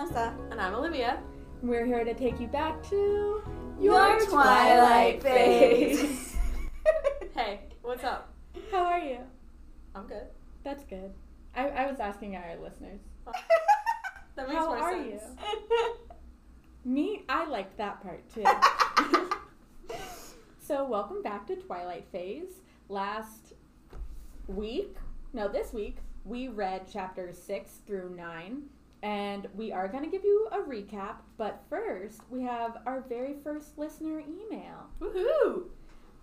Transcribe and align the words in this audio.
Melissa. 0.00 0.34
And 0.50 0.58
I'm 0.58 0.74
Olivia. 0.74 1.22
We're 1.62 1.84
here 1.84 2.04
to 2.04 2.14
take 2.14 2.40
you 2.40 2.46
back 2.46 2.82
to 2.88 3.42
Your 3.78 4.24
twilight 4.24 5.22
phase. 5.22 6.36
Hey, 7.34 7.60
what's 7.82 8.02
up? 8.02 8.32
How 8.72 8.84
are 8.84 8.98
you? 8.98 9.18
I'm 9.94 10.06
good. 10.06 10.24
That's 10.64 10.84
good. 10.84 11.12
I, 11.54 11.68
I 11.68 11.90
was 11.90 12.00
asking 12.00 12.34
our 12.34 12.56
listeners. 12.62 13.00
Oh. 13.26 13.32
That 14.36 14.48
makes 14.48 14.58
How 14.58 14.66
more 14.68 14.78
are 14.78 14.92
sense. 14.92 15.22
Me, 16.82 17.24
I 17.28 17.46
liked 17.46 17.76
that 17.76 18.02
part 18.02 18.24
too. 18.32 18.44
so, 20.62 20.86
welcome 20.86 21.20
back 21.22 21.46
to 21.48 21.56
Twilight 21.56 22.06
Phase. 22.10 22.62
Last 22.88 23.52
week, 24.46 24.96
no, 25.34 25.46
this 25.46 25.74
week, 25.74 25.98
we 26.24 26.48
read 26.48 26.90
chapters 26.90 27.36
6 27.42 27.80
through 27.86 28.14
9, 28.16 28.62
and 29.02 29.48
we 29.54 29.72
are 29.72 29.88
going 29.88 30.04
to 30.04 30.10
give 30.10 30.24
you 30.24 30.48
a 30.52 30.58
recap. 30.58 31.16
But 31.36 31.62
first, 31.68 32.20
we 32.30 32.42
have 32.42 32.78
our 32.86 33.04
very 33.08 33.34
first 33.42 33.78
listener 33.78 34.20
email. 34.20 34.86
Woohoo! 35.00 35.64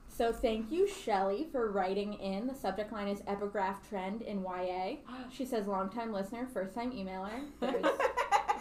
So, 0.09 0.31
thank 0.31 0.71
you, 0.71 0.87
Shelly, 0.87 1.47
for 1.51 1.71
writing 1.71 2.13
in. 2.13 2.47
The 2.47 2.55
subject 2.55 2.91
line 2.91 3.07
is 3.07 3.21
epigraph 3.27 3.87
trend 3.87 4.21
in 4.21 4.41
YA. 4.41 4.95
She 5.31 5.45
says, 5.45 5.67
long 5.67 5.89
time 5.89 6.11
listener, 6.11 6.47
first 6.51 6.73
time 6.73 6.91
emailer. 6.91 7.45
There's 7.59 7.85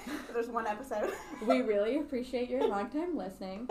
There's 0.32 0.48
one 0.48 0.66
episode. 0.66 1.12
we 1.46 1.62
really 1.62 1.98
appreciate 1.98 2.48
your 2.50 2.66
long 2.68 2.90
time 2.90 3.16
listening. 3.16 3.68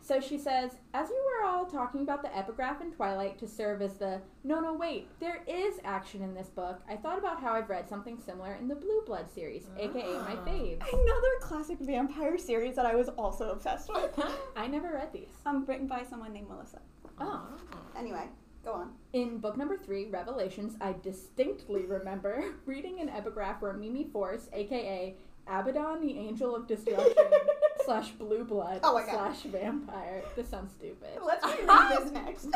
So 0.00 0.20
she 0.20 0.38
says, 0.38 0.72
as 0.94 1.08
you 1.08 1.24
were 1.40 1.48
all 1.48 1.66
talking 1.66 2.02
about 2.02 2.22
the 2.22 2.36
epigraph 2.36 2.80
in 2.80 2.92
Twilight 2.92 3.38
to 3.38 3.48
serve 3.48 3.82
as 3.82 3.94
the 3.94 4.20
no, 4.44 4.60
no, 4.60 4.72
wait, 4.72 5.08
there 5.18 5.42
is 5.48 5.80
action 5.84 6.22
in 6.22 6.32
this 6.34 6.48
book, 6.48 6.80
I 6.88 6.94
thought 6.96 7.18
about 7.18 7.40
how 7.40 7.52
I've 7.52 7.68
read 7.68 7.88
something 7.88 8.18
similar 8.24 8.54
in 8.54 8.68
the 8.68 8.76
Blue 8.76 9.02
Blood 9.04 9.30
series, 9.32 9.66
aka 9.78 10.18
my 10.20 10.36
fave. 10.46 10.76
Another 10.92 11.32
classic 11.40 11.78
vampire 11.80 12.38
series 12.38 12.76
that 12.76 12.86
I 12.86 12.94
was 12.94 13.08
also 13.10 13.50
obsessed 13.50 13.90
with. 13.92 14.18
I 14.56 14.68
never 14.68 14.92
read 14.92 15.12
these. 15.12 15.34
um, 15.44 15.64
written 15.66 15.88
by 15.88 16.04
someone 16.04 16.32
named 16.32 16.48
Melissa. 16.48 16.80
Oh. 17.18 17.48
Anyway, 17.98 18.26
go 18.64 18.72
on. 18.74 18.92
In 19.12 19.38
book 19.38 19.56
number 19.56 19.76
three, 19.76 20.06
Revelations, 20.10 20.76
I 20.80 20.94
distinctly 21.02 21.84
remember 21.86 22.44
reading 22.66 23.00
an 23.00 23.08
epigraph 23.08 23.60
where 23.60 23.72
Mimi 23.72 24.04
Force, 24.04 24.48
aka 24.52 25.16
Abaddon, 25.48 26.00
the 26.00 26.18
Angel 26.18 26.54
of 26.54 26.66
Destruction, 26.68 27.24
slash 27.84 28.10
Blue 28.12 28.44
Blood, 28.44 28.80
Oh 28.82 29.00
slash 29.04 29.42
vampire. 29.42 30.22
This 30.34 30.48
sounds 30.48 30.72
stupid. 30.72 31.18
Let's 31.24 31.44
reread 31.44 31.68
this 31.90 32.12
next. 32.12 32.48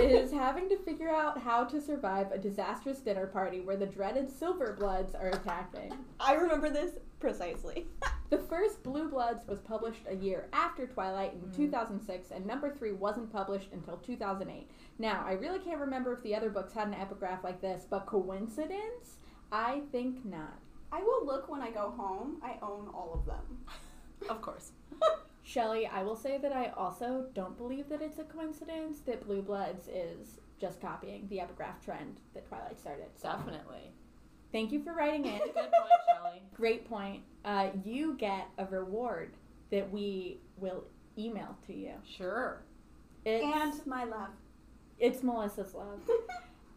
is 0.00 0.32
having 0.32 0.68
to 0.68 0.76
figure 0.78 1.10
out 1.10 1.38
how 1.38 1.64
to 1.64 1.80
survive 1.80 2.32
a 2.32 2.38
disastrous 2.38 2.98
dinner 3.00 3.26
party 3.26 3.60
where 3.60 3.76
the 3.76 3.86
dreaded 3.86 4.30
Silver 4.30 4.74
Bloods 4.78 5.14
are 5.14 5.28
attacking. 5.28 5.92
I 6.20 6.34
remember 6.34 6.70
this 6.70 6.92
precisely. 7.20 7.86
The 8.30 8.38
first 8.38 8.82
Blue 8.82 9.08
Bloods 9.08 9.46
was 9.46 9.60
published 9.60 10.02
a 10.08 10.16
year 10.16 10.48
after 10.52 10.86
Twilight 10.86 11.34
in 11.34 11.40
mm. 11.48 11.56
2006, 11.56 12.30
and 12.30 12.44
number 12.44 12.74
three 12.74 12.92
wasn't 12.92 13.32
published 13.32 13.68
until 13.72 13.96
2008. 13.98 14.68
Now, 14.98 15.24
I 15.26 15.32
really 15.32 15.58
can't 15.58 15.80
remember 15.80 16.12
if 16.14 16.22
the 16.22 16.34
other 16.34 16.50
books 16.50 16.72
had 16.72 16.88
an 16.88 16.94
epigraph 16.94 17.44
like 17.44 17.60
this, 17.60 17.86
but 17.88 18.06
coincidence? 18.06 19.18
I 19.52 19.82
think 19.92 20.24
not. 20.24 20.58
I 20.94 21.02
will 21.02 21.26
look 21.26 21.50
when 21.50 21.60
I 21.60 21.70
go 21.70 21.90
home. 21.96 22.40
I 22.42 22.52
own 22.62 22.88
all 22.94 23.10
of 23.14 23.26
them. 23.26 23.44
Of 24.30 24.40
course. 24.40 24.70
Shelley, 25.42 25.86
I 25.86 26.02
will 26.02 26.16
say 26.16 26.38
that 26.38 26.50
I 26.52 26.68
also 26.78 27.26
don't 27.34 27.58
believe 27.58 27.90
that 27.90 28.00
it's 28.00 28.18
a 28.20 28.24
coincidence 28.24 29.00
that 29.00 29.26
Blue 29.26 29.42
Bloods 29.42 29.86
is 29.88 30.38
just 30.58 30.80
copying 30.80 31.26
the 31.28 31.40
epigraph 31.40 31.84
trend 31.84 32.16
that 32.32 32.46
Twilight 32.48 32.80
started. 32.80 33.08
So, 33.16 33.28
Definitely. 33.28 33.90
thank 34.50 34.72
you 34.72 34.82
for 34.82 34.94
writing 34.94 35.26
in. 35.26 35.38
Good 35.40 35.52
point, 35.54 35.68
Shelly. 36.08 36.42
Great 36.54 36.88
point. 36.88 37.22
Uh, 37.44 37.66
you 37.84 38.14
get 38.16 38.48
a 38.56 38.64
reward 38.64 39.34
that 39.70 39.90
we 39.92 40.38
will 40.56 40.84
email 41.18 41.54
to 41.66 41.74
you. 41.74 41.92
Sure. 42.16 42.62
It's, 43.26 43.44
And 43.44 43.86
my 43.86 44.04
love. 44.04 44.30
it's 44.98 45.22
Melissa's 45.22 45.74
love. 45.74 46.00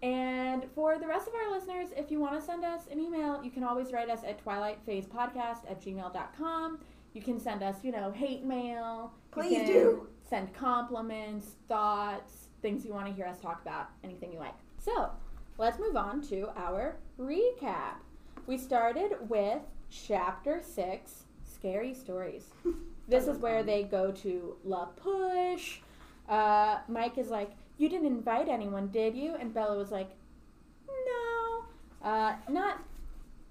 And 0.01 0.65
for 0.75 0.97
the 0.99 1.07
rest 1.07 1.27
of 1.27 1.33
our 1.33 1.51
listeners, 1.51 1.89
if 1.95 2.11
you 2.11 2.19
want 2.19 2.39
to 2.39 2.45
send 2.45 2.63
us 2.63 2.81
an 2.91 2.99
email, 2.99 3.43
you 3.43 3.51
can 3.51 3.63
always 3.63 3.91
write 3.91 4.09
us 4.09 4.23
at 4.23 4.43
twilightphasepodcast 4.43 5.69
at 5.69 5.81
gmail.com. 5.81 6.79
You 7.13 7.21
can 7.21 7.39
send 7.39 7.63
us, 7.63 7.77
you 7.83 7.91
know, 7.91 8.11
hate 8.11 8.43
mail. 8.43 9.11
Please 9.31 9.65
do. 9.67 10.07
Send 10.29 10.53
compliments, 10.53 11.55
thoughts, 11.67 12.49
things 12.61 12.85
you 12.85 12.93
want 12.93 13.07
to 13.07 13.13
hear 13.13 13.25
us 13.25 13.39
talk 13.39 13.61
about, 13.61 13.89
anything 14.03 14.31
you 14.31 14.39
like. 14.39 14.55
So, 14.77 15.09
let's 15.57 15.79
move 15.79 15.95
on 15.95 16.21
to 16.29 16.49
our 16.55 16.97
recap. 17.19 17.95
We 18.45 18.57
started 18.57 19.13
with 19.29 19.61
chapter 19.89 20.61
six, 20.63 21.23
Scary 21.43 21.93
Stories. 21.93 22.45
This 23.07 23.27
is 23.27 23.37
where 23.37 23.63
they 23.63 23.83
go 23.83 24.11
to 24.11 24.57
La 24.65 24.85
Push. 24.85 25.79
Uh, 26.27 26.79
Mike 26.89 27.17
is 27.17 27.29
like, 27.29 27.51
You 27.77 27.89
didn't 27.89 28.07
invite 28.07 28.47
anyone, 28.49 28.87
did 28.87 29.15
you? 29.15 29.35
And 29.39 29.53
Bella 29.53 29.77
was 29.77 29.91
like, 29.91 30.09
No. 30.87 31.65
Uh, 32.09 32.35
not 32.49 32.81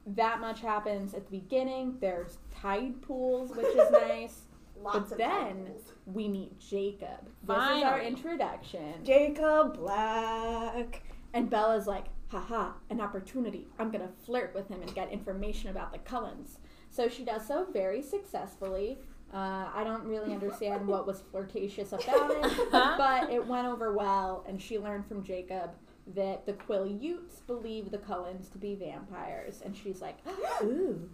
that 0.07 0.41
much 0.41 0.61
happens 0.61 1.15
at 1.15 1.25
the 1.31 1.39
beginning. 1.39 1.97
There's 2.01 2.39
tide 2.55 3.01
pools, 3.03 3.51
which 3.57 3.67
is 3.67 3.91
nice. 3.93 4.43
Lots 4.83 4.99
but 5.11 5.13
of 5.13 5.19
then 5.19 5.65
titles. 5.65 5.93
we 6.07 6.29
meet 6.29 6.59
Jacob. 6.61 7.29
This 7.43 7.57
is 7.57 7.83
our 7.83 8.01
introduction. 8.01 9.05
Jacob 9.05 9.77
Black. 9.77 11.03
And 11.33 11.49
Bella's 11.51 11.87
like, 11.87 12.07
haha, 12.29 12.73
an 12.91 13.01
opportunity. 13.01 13.67
I'm 13.79 13.91
gonna 13.91 14.11
flirt 14.25 14.55
with 14.55 14.69
him 14.69 14.83
and 14.83 14.95
get 14.95 15.11
information 15.11 15.71
about 15.71 15.93
the 15.93 15.99
Cullens. 15.99 16.59
So 16.91 17.09
she 17.09 17.25
does 17.25 17.47
so 17.47 17.67
very 17.73 18.03
successfully. 18.03 18.99
Uh, 19.35 19.69
I 19.75 19.83
don't 19.85 20.05
really 20.05 20.33
understand 20.33 20.87
what 20.87 21.07
was 21.07 21.23
flirtatious 21.31 21.93
about 21.93 22.31
it, 22.31 22.71
but 22.73 23.31
it 23.31 23.45
went 23.47 23.67
over 23.67 23.93
well, 23.93 24.45
and 24.49 24.61
she 24.63 24.79
learned 24.79 25.07
from 25.07 25.23
Jacob 25.25 25.71
that 26.15 26.47
the 26.47 26.53
Quileutes 26.53 27.41
believe 27.47 27.91
the 27.91 27.99
Cullens 27.99 28.49
to 28.51 28.59
be 28.59 28.75
vampires, 28.77 29.63
and 29.65 29.77
she's 29.77 30.01
like, 30.01 30.19
ooh. 30.63 31.09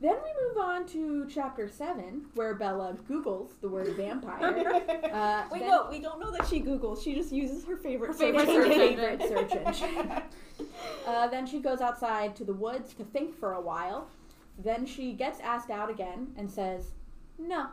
Then 0.00 0.14
we 0.22 0.46
move 0.48 0.58
on 0.64 0.86
to 0.90 1.26
chapter 1.28 1.68
7, 1.68 2.26
where 2.34 2.54
Bella 2.54 2.96
Googles 3.10 3.60
the 3.60 3.68
word 3.68 3.94
vampire. 3.96 4.82
Uh, 5.12 5.44
Wait, 5.50 5.60
then- 5.60 5.68
no, 5.70 5.88
we 5.90 5.98
don't 6.00 6.20
know 6.20 6.30
that 6.30 6.46
she 6.46 6.60
Googles. 6.60 7.02
She 7.02 7.14
just 7.14 7.32
uses 7.32 7.64
her 7.64 7.76
favorite 7.76 8.08
Her 8.08 8.14
favorite 8.14 8.46
search 8.46 8.68
favorite 8.68 9.22
search 9.22 9.52
engine. 9.52 10.12
Uh, 11.06 11.26
then 11.28 11.46
she 11.46 11.60
goes 11.60 11.80
outside 11.80 12.34
to 12.36 12.44
the 12.44 12.52
woods 12.52 12.92
to 12.94 13.04
think 13.04 13.34
for 13.38 13.52
a 13.54 13.60
while. 13.60 14.08
Then 14.58 14.84
she 14.86 15.12
gets 15.12 15.40
asked 15.40 15.70
out 15.70 15.88
again 15.88 16.32
and 16.36 16.50
says, 16.50 16.90
no. 17.38 17.66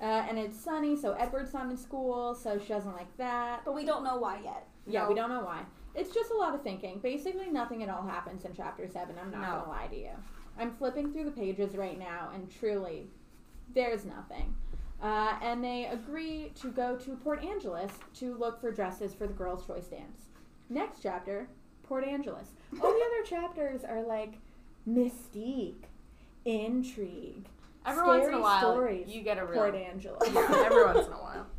Uh, 0.00 0.04
and 0.28 0.36
it's 0.38 0.58
sunny, 0.58 0.96
so 0.96 1.12
Edward's 1.12 1.54
not 1.54 1.70
in 1.70 1.76
school, 1.76 2.34
so 2.34 2.58
she 2.58 2.68
doesn't 2.68 2.92
like 2.94 3.14
that. 3.18 3.62
But 3.64 3.74
we 3.74 3.84
don't 3.84 4.02
know 4.02 4.16
why 4.16 4.40
yet. 4.42 4.66
Yeah, 4.86 5.02
No. 5.04 5.08
we 5.10 5.14
don't 5.14 5.30
know 5.30 5.44
why. 5.44 5.62
It's 5.94 6.12
just 6.12 6.30
a 6.32 6.36
lot 6.36 6.54
of 6.54 6.62
thinking. 6.62 6.98
Basically, 7.00 7.48
nothing 7.50 7.82
at 7.84 7.88
all 7.88 8.02
happens 8.02 8.44
in 8.44 8.52
chapter 8.52 8.88
7. 8.88 9.14
I'm 9.18 9.30
not 9.30 9.40
No. 9.58 9.64
to 9.64 9.68
lie 9.70 9.86
to 9.88 9.96
you. 9.96 10.10
I'm 10.58 10.72
flipping 10.72 11.12
through 11.12 11.24
the 11.26 11.30
pages 11.30 11.76
right 11.76 11.98
now, 11.98 12.30
and 12.34 12.50
truly, 12.50 13.06
there's 13.74 14.04
nothing. 14.04 14.56
Uh, 15.00 15.36
and 15.40 15.62
they 15.62 15.86
agree 15.86 16.50
to 16.56 16.68
go 16.70 16.96
to 16.96 17.16
Port 17.16 17.44
Angeles 17.44 17.92
to 18.14 18.34
look 18.34 18.60
for 18.60 18.70
dresses 18.72 19.14
for 19.14 19.26
the 19.26 19.32
girls' 19.32 19.66
choice 19.66 19.86
dance. 19.86 20.26
Next 20.68 21.00
chapter, 21.02 21.48
Port 21.84 22.04
Angeles. 22.04 22.48
All 22.82 22.92
the 22.92 23.04
other 23.06 23.22
chapters 23.24 23.84
are 23.84 24.02
like 24.02 24.38
mystique, 24.88 25.84
intrigue, 26.44 27.46
Every 27.84 28.04
once 28.04 28.26
in 28.26 28.34
a 28.34 28.40
while, 28.40 28.60
stories, 28.60 29.08
you 29.08 29.22
get 29.22 29.38
a 29.38 29.44
real. 29.44 29.54
Port 29.54 29.74
Angeles. 29.90 30.30
Yeah, 30.32 30.62
every 30.66 30.84
once 30.84 31.06
in 31.06 31.12
a 31.12 31.16
while. 31.16 31.46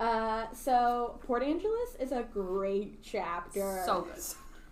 Uh, 0.00 0.52
so 0.52 1.20
Port 1.24 1.44
Angeles 1.44 1.96
is 2.00 2.10
a 2.10 2.24
great 2.24 3.00
chapter. 3.00 3.80
So 3.86 4.02
good. 4.02 4.22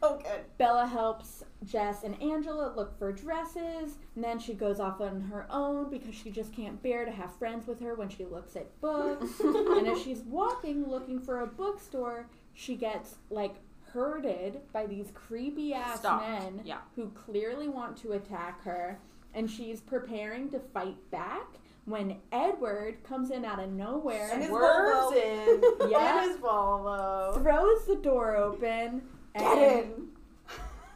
Oh, 0.03 0.17
good. 0.17 0.41
Bella 0.59 0.85
helps 0.85 1.45
Jess 1.65 2.03
and 2.03 2.21
Angela 2.21 2.73
look 2.75 2.99
for 2.99 3.13
dresses, 3.13 3.99
and 4.17 4.25
then 4.25 4.41
she 4.41 4.53
goes 4.53 4.81
off 4.81 5.01
on 5.01 5.21
her 5.21 5.47
own 5.49 5.91
because 5.91 6.15
she 6.17 6.31
just 6.31 6.53
can't 6.53 6.83
bear 6.83 7.05
to 7.05 7.13
have 7.13 7.33
friends 7.37 7.69
with 7.69 7.81
her 7.81 7.95
when 7.95 8.09
she 8.09 8.25
looks 8.25 8.57
at 8.57 8.81
books. 8.81 9.39
and 9.41 9.87
as 9.87 10.03
she's 10.03 10.23
walking 10.23 10.89
looking 10.89 11.21
for 11.21 11.43
a 11.43 11.47
bookstore, 11.47 12.27
she 12.53 12.75
gets 12.75 13.15
like 13.31 13.55
herded 13.93 14.61
by 14.73 14.87
these 14.87 15.13
creepy 15.15 15.73
ass 15.73 16.01
Stalked, 16.01 16.27
men 16.29 16.63
yeah. 16.65 16.79
who 16.97 17.11
clearly 17.11 17.69
want 17.69 17.97
to 17.99 18.13
attack 18.13 18.65
her, 18.65 18.99
and 19.35 19.51
she's 19.51 19.81
preparing 19.81 20.49
to 20.51 20.59
fight 20.61 20.97
back 21.11 21.47
when 21.85 22.17
Edward 22.31 23.03
comes 23.05 23.31
in 23.31 23.45
out 23.45 23.59
of 23.59 23.71
nowhere 23.73 24.31
And 24.33 24.45
Swerves 24.45 25.17
in. 25.17 25.63
Yeah. 25.91 26.21
And 26.23 26.31
his 26.31 26.41
Volvo. 26.41 27.43
throws 27.43 27.87
the 27.87 27.97
door 27.97 28.37
open 28.37 29.03
and 29.35 29.45
Get 29.59 29.85
in. 29.85 30.09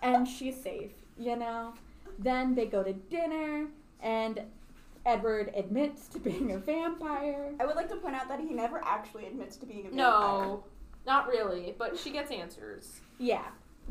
and 0.02 0.28
she's 0.28 0.60
safe, 0.62 0.92
you 1.18 1.36
know. 1.36 1.74
Then 2.18 2.54
they 2.54 2.66
go 2.66 2.82
to 2.82 2.92
dinner, 2.92 3.66
and 4.00 4.40
Edward 5.04 5.52
admits 5.56 6.08
to 6.08 6.18
being 6.18 6.52
a 6.52 6.58
vampire. 6.58 7.52
I 7.60 7.66
would 7.66 7.76
like 7.76 7.88
to 7.90 7.96
point 7.96 8.14
out 8.14 8.28
that 8.28 8.40
he 8.40 8.54
never 8.54 8.80
actually 8.84 9.26
admits 9.26 9.56
to 9.58 9.66
being 9.66 9.80
a 9.86 9.90
vampire. 9.90 9.96
No, 9.96 10.64
not 11.06 11.28
really, 11.28 11.74
but 11.78 11.98
she 11.98 12.10
gets 12.10 12.30
answers. 12.30 13.00
Yeah, 13.18 13.44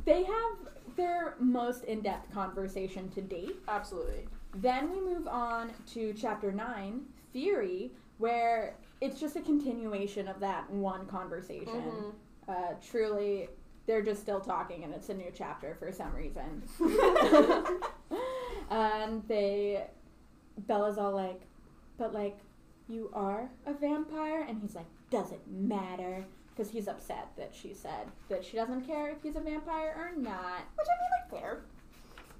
they 0.05 0.23
have 0.23 0.57
their 0.95 1.35
most 1.39 1.83
in-depth 1.83 2.33
conversation 2.33 3.09
to 3.09 3.21
date. 3.21 3.57
Absolutely. 3.67 4.27
Then 4.55 4.91
we 4.91 5.01
move 5.01 5.27
on 5.27 5.71
to 5.93 6.13
chapter 6.13 6.51
nine, 6.51 7.01
theory, 7.33 7.91
where 8.17 8.75
it's 9.01 9.19
just 9.19 9.35
a 9.35 9.41
continuation 9.41 10.27
of 10.27 10.39
that 10.39 10.69
one 10.69 11.05
conversation. 11.07 11.67
Mhm. 11.67 12.13
Uh, 12.47 12.73
truly, 12.81 13.49
they're 13.85 14.01
just 14.01 14.21
still 14.21 14.39
talking, 14.39 14.83
and 14.83 14.93
it's 14.93 15.09
a 15.09 15.13
new 15.13 15.31
chapter 15.33 15.75
for 15.75 15.91
some 15.91 16.13
reason. 16.13 16.63
and 18.69 19.27
they, 19.27 19.87
Bella's 20.59 20.97
all 20.97 21.11
like, 21.13 21.41
but 21.97 22.13
like, 22.13 22.37
you 22.87 23.09
are 23.13 23.49
a 23.65 23.73
vampire? 23.73 24.45
And 24.47 24.61
he's 24.61 24.75
like, 24.75 24.85
doesn't 25.09 25.41
matter. 25.51 26.25
Because 26.55 26.71
he's 26.71 26.87
upset 26.87 27.27
that 27.35 27.53
she 27.53 27.73
said 27.73 28.07
that 28.29 28.45
she 28.45 28.55
doesn't 28.55 28.87
care 28.87 29.09
if 29.09 29.21
he's 29.21 29.35
a 29.35 29.41
vampire 29.41 29.93
or 29.97 30.15
not. 30.17 30.61
Which 30.77 30.87
I 30.87 30.95
mean, 31.01 31.09
like, 31.33 31.41
fair. 31.41 31.61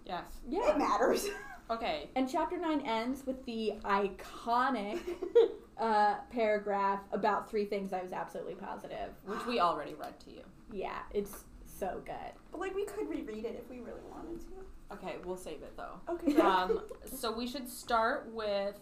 Yes. 0.05 0.23
Yeah. 0.47 0.69
It 0.71 0.77
matters. 0.77 1.27
Okay. 1.69 2.09
And 2.15 2.29
chapter 2.29 2.57
9 2.57 2.81
ends 2.81 3.25
with 3.25 3.43
the 3.45 3.73
iconic 3.83 4.99
uh, 5.77 6.15
paragraph 6.29 7.01
about 7.11 7.49
three 7.49 7.65
things 7.65 7.93
I 7.93 8.01
was 8.01 8.13
absolutely 8.13 8.55
positive. 8.55 9.09
Which 9.25 9.45
we 9.47 9.59
already 9.59 9.93
read 9.93 10.19
to 10.21 10.31
you. 10.31 10.41
Yeah, 10.71 10.99
it's 11.13 11.45
so 11.65 12.01
good. 12.05 12.33
but 12.51 12.59
like, 12.59 12.75
we 12.75 12.85
could 12.85 13.09
reread 13.09 13.45
it 13.45 13.61
if 13.61 13.69
we 13.69 13.79
really 13.79 14.01
wanted 14.11 14.39
to. 14.41 14.47
Okay, 14.93 15.15
we'll 15.25 15.37
save 15.37 15.61
it 15.63 15.75
though. 15.75 15.99
Okay. 16.09 16.39
Um, 16.39 16.81
so 17.05 17.31
we 17.31 17.47
should 17.47 17.67
start 17.67 18.29
with 18.31 18.75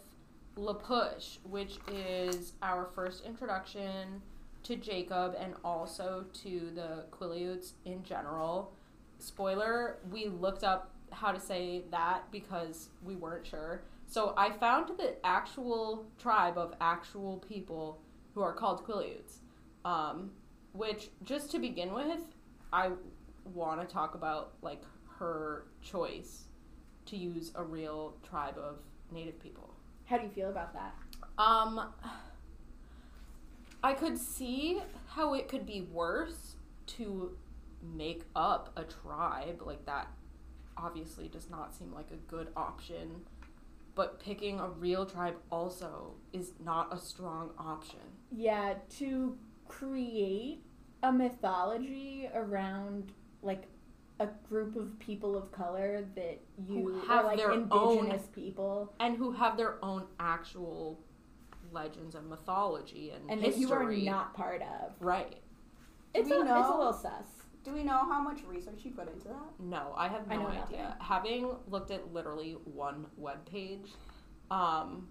La 0.56 0.74
Push, 0.74 1.38
which 1.44 1.78
is 1.92 2.54
our 2.62 2.86
first 2.94 3.26
introduction 3.26 4.22
to 4.64 4.76
Jacob 4.76 5.36
and 5.40 5.54
also 5.64 6.26
to 6.34 6.72
the 6.76 7.06
Quileutes 7.12 7.74
in 7.86 8.04
general. 8.04 8.74
Spoiler, 9.20 9.98
we 10.12 10.28
looked 10.28 10.64
up 10.64 10.93
how 11.13 11.31
to 11.31 11.39
say 11.39 11.83
that 11.92 12.31
because 12.31 12.89
we 13.04 13.15
weren't 13.15 13.45
sure. 13.45 13.83
So 14.07 14.33
I 14.38 14.51
found 14.51 14.89
the 14.98 15.15
actual 15.25 16.06
tribe 16.19 16.57
of 16.57 16.74
actual 16.81 17.38
people 17.48 18.00
who 18.33 18.42
are 18.42 18.54
called 18.54 18.86
Quileutes. 18.86 19.39
Um, 19.86 20.31
which, 20.74 21.10
just 21.24 21.51
to 21.51 21.60
begin 21.60 21.94
with, 21.94 22.21
I 22.71 22.92
want 23.54 23.81
to 23.81 23.92
talk 23.92 24.15
about 24.15 24.54
like 24.62 24.81
her 25.19 25.65
choice 25.81 26.45
to 27.06 27.18
use 27.18 27.51
a 27.56 27.63
real 27.63 28.15
tribe 28.27 28.57
of 28.57 28.80
native 29.12 29.39
people. 29.39 29.74
How 30.06 30.18
do 30.18 30.24
you 30.24 30.30
feel 30.30 30.50
about 30.50 30.74
that? 30.74 30.95
Um 31.38 31.94
I 33.83 33.94
could 33.94 34.18
see 34.18 34.81
how 35.07 35.33
it 35.33 35.50
could 35.50 35.65
be 35.65 35.81
worse 35.81 36.56
to 36.88 37.36
make 37.81 38.24
up 38.36 38.71
a 38.77 38.83
tribe 38.83 39.62
like 39.65 39.86
that 39.86 40.07
obviously 40.78 41.28
does 41.28 41.50
not 41.50 41.74
seem 41.75 41.94
like 41.94 42.12
a 42.12 42.18
good 42.30 42.50
option 42.56 43.22
but 43.96 44.20
picking 44.20 44.60
a 44.60 44.68
real 44.70 45.06
tribe 45.06 45.36
also 45.52 46.14
is 46.31 46.54
not 46.64 46.92
a 46.94 46.98
strong 46.98 47.52
option 47.60 48.00
Yeah, 48.31 48.75
to 48.98 49.38
create 49.68 50.64
a 51.04 51.12
mythology 51.12 52.30
around 52.34 53.12
like 53.42 53.64
a 54.20 54.28
group 54.48 54.75
of 54.75 54.98
people 55.00 55.38
of 55.38 55.52
color 55.52 56.06
that 56.16 56.40
you 56.68 56.75
Who 56.75 57.08
have 57.08 57.25
like 57.25 57.38
their 57.38 57.52
indigenous 57.52 58.28
people 58.28 58.94
and 59.00 59.18
who 59.18 59.31
have 59.31 59.58
their 59.58 59.84
own 59.84 60.06
actual 60.20 61.00
legends 61.72 62.16
and 62.16 62.30
mythology 62.30 63.12
and, 63.12 63.30
and 63.30 63.42
that 63.42 63.56
history 63.56 63.62
you 63.62 63.74
are 63.74 64.12
not 64.16 64.34
part 64.34 64.62
of. 64.62 64.94
right 65.00 65.38
It's 66.14 66.30
we 66.30 66.36
a, 66.36 66.42
it's 66.42 66.50
a 66.50 66.78
little 66.78 66.94
sus. 66.94 67.43
Do 67.63 67.74
we 67.74 67.83
know 67.83 68.00
how 68.06 68.21
much 68.21 68.39
research 68.45 68.81
you 68.83 68.92
put 68.92 69.12
into 69.12 69.27
that? 69.30 69.60
No, 69.60 69.94
I 69.95 70.07
have 70.07 70.27
no 70.27 70.36
know 70.42 70.48
idea. 70.48 70.60
nothing. 70.60 70.80
Having 71.00 71.56
looked 71.69 71.92
at 71.92 72.13
literally 72.13 72.57
one 72.65 73.06
web 73.18 73.45
page, 73.50 73.89
um, 74.51 75.07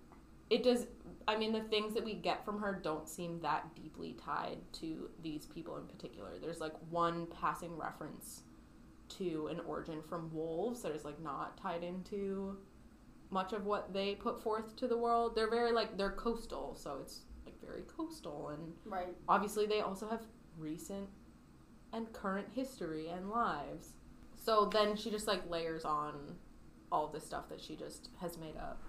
it 0.51 0.63
does. 0.63 0.87
I 1.27 1.37
mean, 1.39 1.53
the 1.53 1.63
things 1.63 1.95
that 1.95 2.05
we 2.05 2.15
get 2.15 2.45
from 2.45 2.61
her 2.61 2.79
don't 2.83 3.09
seem 3.09 3.41
that 3.41 3.75
deeply 3.75 4.15
tied 4.23 4.59
to 4.75 5.09
these 5.23 5.47
people 5.47 5.77
in 5.77 5.85
particular. 5.87 6.33
There's 6.41 6.61
like 6.61 6.75
one 6.91 7.27
passing 7.41 7.77
reference 7.77 8.43
to 9.11 9.47
an 9.51 9.61
origin 9.67 10.03
from 10.03 10.31
wolves 10.33 10.83
that 10.83 10.93
is 10.93 11.05
like 11.05 11.21
not 11.23 11.57
tied 11.57 11.83
into 11.83 12.57
much 13.31 13.53
of 13.55 13.65
what 13.65 13.93
they 13.95 14.15
put 14.15 14.43
forth 14.43 14.77
to 14.77 14.87
the 14.89 14.97
world. 14.97 15.35
They're 15.35 15.49
very 15.51 15.73
like 15.73 15.97
they're 15.97 16.13
coastal, 16.13 16.75
so 16.75 16.99
it's 17.01 17.21
like 17.47 17.55
very 17.65 17.83
coastal 17.83 18.49
and 18.51 18.73
Right. 18.85 19.17
obviously 19.29 19.67
they 19.67 19.81
also 19.81 20.09
have 20.09 20.23
recent 20.59 21.09
and 21.93 22.13
current 22.13 22.49
history 22.55 23.09
and 23.09 23.31
lives. 23.31 23.95
So 24.37 24.69
then 24.73 24.97
she 24.97 25.11
just 25.11 25.27
like 25.27 25.49
layers 25.49 25.85
on 25.85 26.37
all 26.91 27.09
this 27.09 27.25
stuff 27.25 27.49
that 27.49 27.61
she 27.61 27.77
just 27.77 28.11
has 28.21 28.39
made 28.39 28.57
up. 28.57 28.81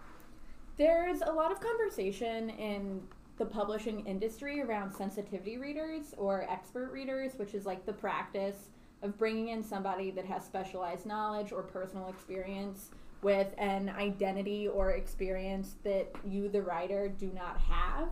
There's 0.78 1.22
a 1.22 1.32
lot 1.32 1.52
of 1.52 1.60
conversation 1.60 2.50
in 2.52 3.02
the 3.38 3.46
publishing 3.46 4.06
industry 4.06 4.62
around 4.62 4.92
sensitivity 4.92 5.58
readers 5.58 6.14
or 6.18 6.50
expert 6.50 6.92
readers, 6.92 7.34
which 7.36 7.54
is 7.54 7.66
like 7.66 7.86
the 7.86 7.94
practice 7.94 8.70
of 9.02 9.18
bringing 9.18 9.50
in 9.50 9.64
somebody 9.64 10.12
that 10.12 10.26
has 10.26 10.46
specialized 10.46 11.06
knowledge 11.06 11.52
or 11.52 11.62
personal 11.62 12.10
experience 12.10 12.90
with 13.22 13.48
an 13.58 13.90
identity 13.90 14.68
or 14.68 14.92
experience 14.92 15.76
that 15.84 16.08
you, 16.26 16.50
the 16.50 16.62
writer, 16.62 17.08
do 17.10 17.32
not 17.34 17.60
have. 17.60 18.10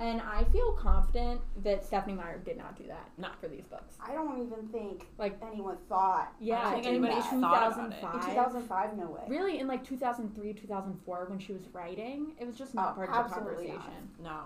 And 0.00 0.20
I 0.20 0.42
feel 0.44 0.72
confident 0.72 1.40
that 1.62 1.84
Stephenie 1.84 2.14
Meyer 2.14 2.38
did 2.44 2.56
not 2.56 2.76
do 2.76 2.84
that 2.88 3.10
Not 3.16 3.40
for 3.40 3.46
these 3.48 3.64
books. 3.64 3.94
I 4.04 4.12
don't 4.12 4.42
even 4.44 4.66
think 4.68 5.06
Like, 5.18 5.38
anyone 5.46 5.76
thought. 5.88 6.32
yeah, 6.40 6.68
I 6.68 6.74
think 6.74 6.86
anybody 6.86 7.14
that. 7.14 7.30
thought 7.30 7.72
about 7.72 7.92
it. 7.92 8.00
2005. 8.00 8.14
In 8.14 8.30
2005, 8.30 8.96
no 8.96 9.06
way. 9.06 9.20
Really, 9.28 9.60
in 9.60 9.68
like 9.68 9.84
2003, 9.84 10.52
2004, 10.54 11.26
when 11.28 11.38
she 11.38 11.52
was 11.52 11.62
writing, 11.72 12.32
it 12.40 12.46
was 12.46 12.56
just 12.56 12.74
not 12.74 12.92
Oh, 12.92 12.94
part 12.96 13.08
of 13.08 13.14
the 13.14 13.20
absolutely 13.20 13.68
not. 13.68 13.76
conversation. 13.82 14.08
No. 14.22 14.40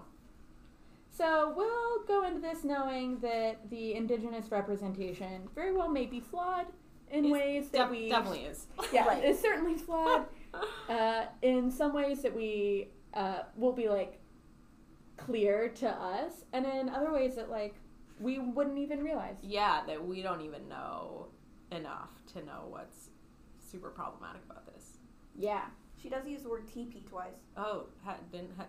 So 1.11 1.53
we'll 1.56 2.05
go 2.06 2.25
into 2.27 2.41
this 2.41 2.62
knowing 2.62 3.19
that 3.21 3.71
the 3.71 3.94
indigenous 3.94 4.51
representation 4.51 5.49
very 5.55 5.73
well 5.75 5.89
may 5.89 6.06
be 6.06 6.21
flawed 6.21 6.67
in 7.11 7.25
It's 7.25 7.33
ways 7.33 7.69
that 7.71 7.79
Def- 7.79 7.91
we 7.91 8.09
definitely 8.09 8.44
is. 8.44 8.67
yeah 8.93 9.06
Right. 9.06 9.25
it's 9.25 9.41
certainly 9.41 9.77
flawed 9.77 10.27
uh, 10.89 11.25
in 11.43 11.71
some 11.71 11.93
ways 11.94 12.23
that 12.23 12.37
we 12.37 12.91
uh, 13.15 13.41
will 13.56 13.73
be 13.73 13.89
like 13.89 14.21
clear 15.19 15.69
to 15.69 15.89
us 15.89 16.44
and 16.53 16.65
in 16.65 16.89
other 16.89 17.13
ways 17.13 17.34
that 17.37 17.51
like 17.51 17.75
we 18.20 18.39
wouldn't 18.39 18.79
even 18.79 19.01
realize 19.03 19.37
yeah, 19.43 19.82
that 19.87 20.05
we 20.05 20.22
don't 20.22 20.41
even 20.41 20.69
know 20.69 21.27
enough 21.70 22.10
to 22.32 22.44
know 22.44 22.65
what's 22.69 23.10
super 23.60 23.91
problematic 23.91 24.43
about 24.48 24.67
this. 24.72 24.98
yeah 25.37 25.65
She 26.01 26.08
does 26.08 26.27
use 26.27 26.43
the 26.43 26.48
word 26.48 26.67
TP 26.67 27.06
twice. 27.08 27.34
Oh, 27.56 27.87
ha- 28.05 28.17
didn't 28.32 28.53
ha- 28.56 28.67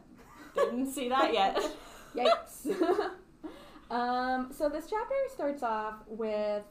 didn't 0.55 0.91
see 0.91 1.07
that 1.09 1.33
yet. 1.33 1.57
Yikes. 2.15 2.67
um, 3.91 4.49
so 4.51 4.67
this 4.69 4.85
chapter 4.89 5.15
starts 5.33 5.63
off 5.63 5.95
with 6.07 6.63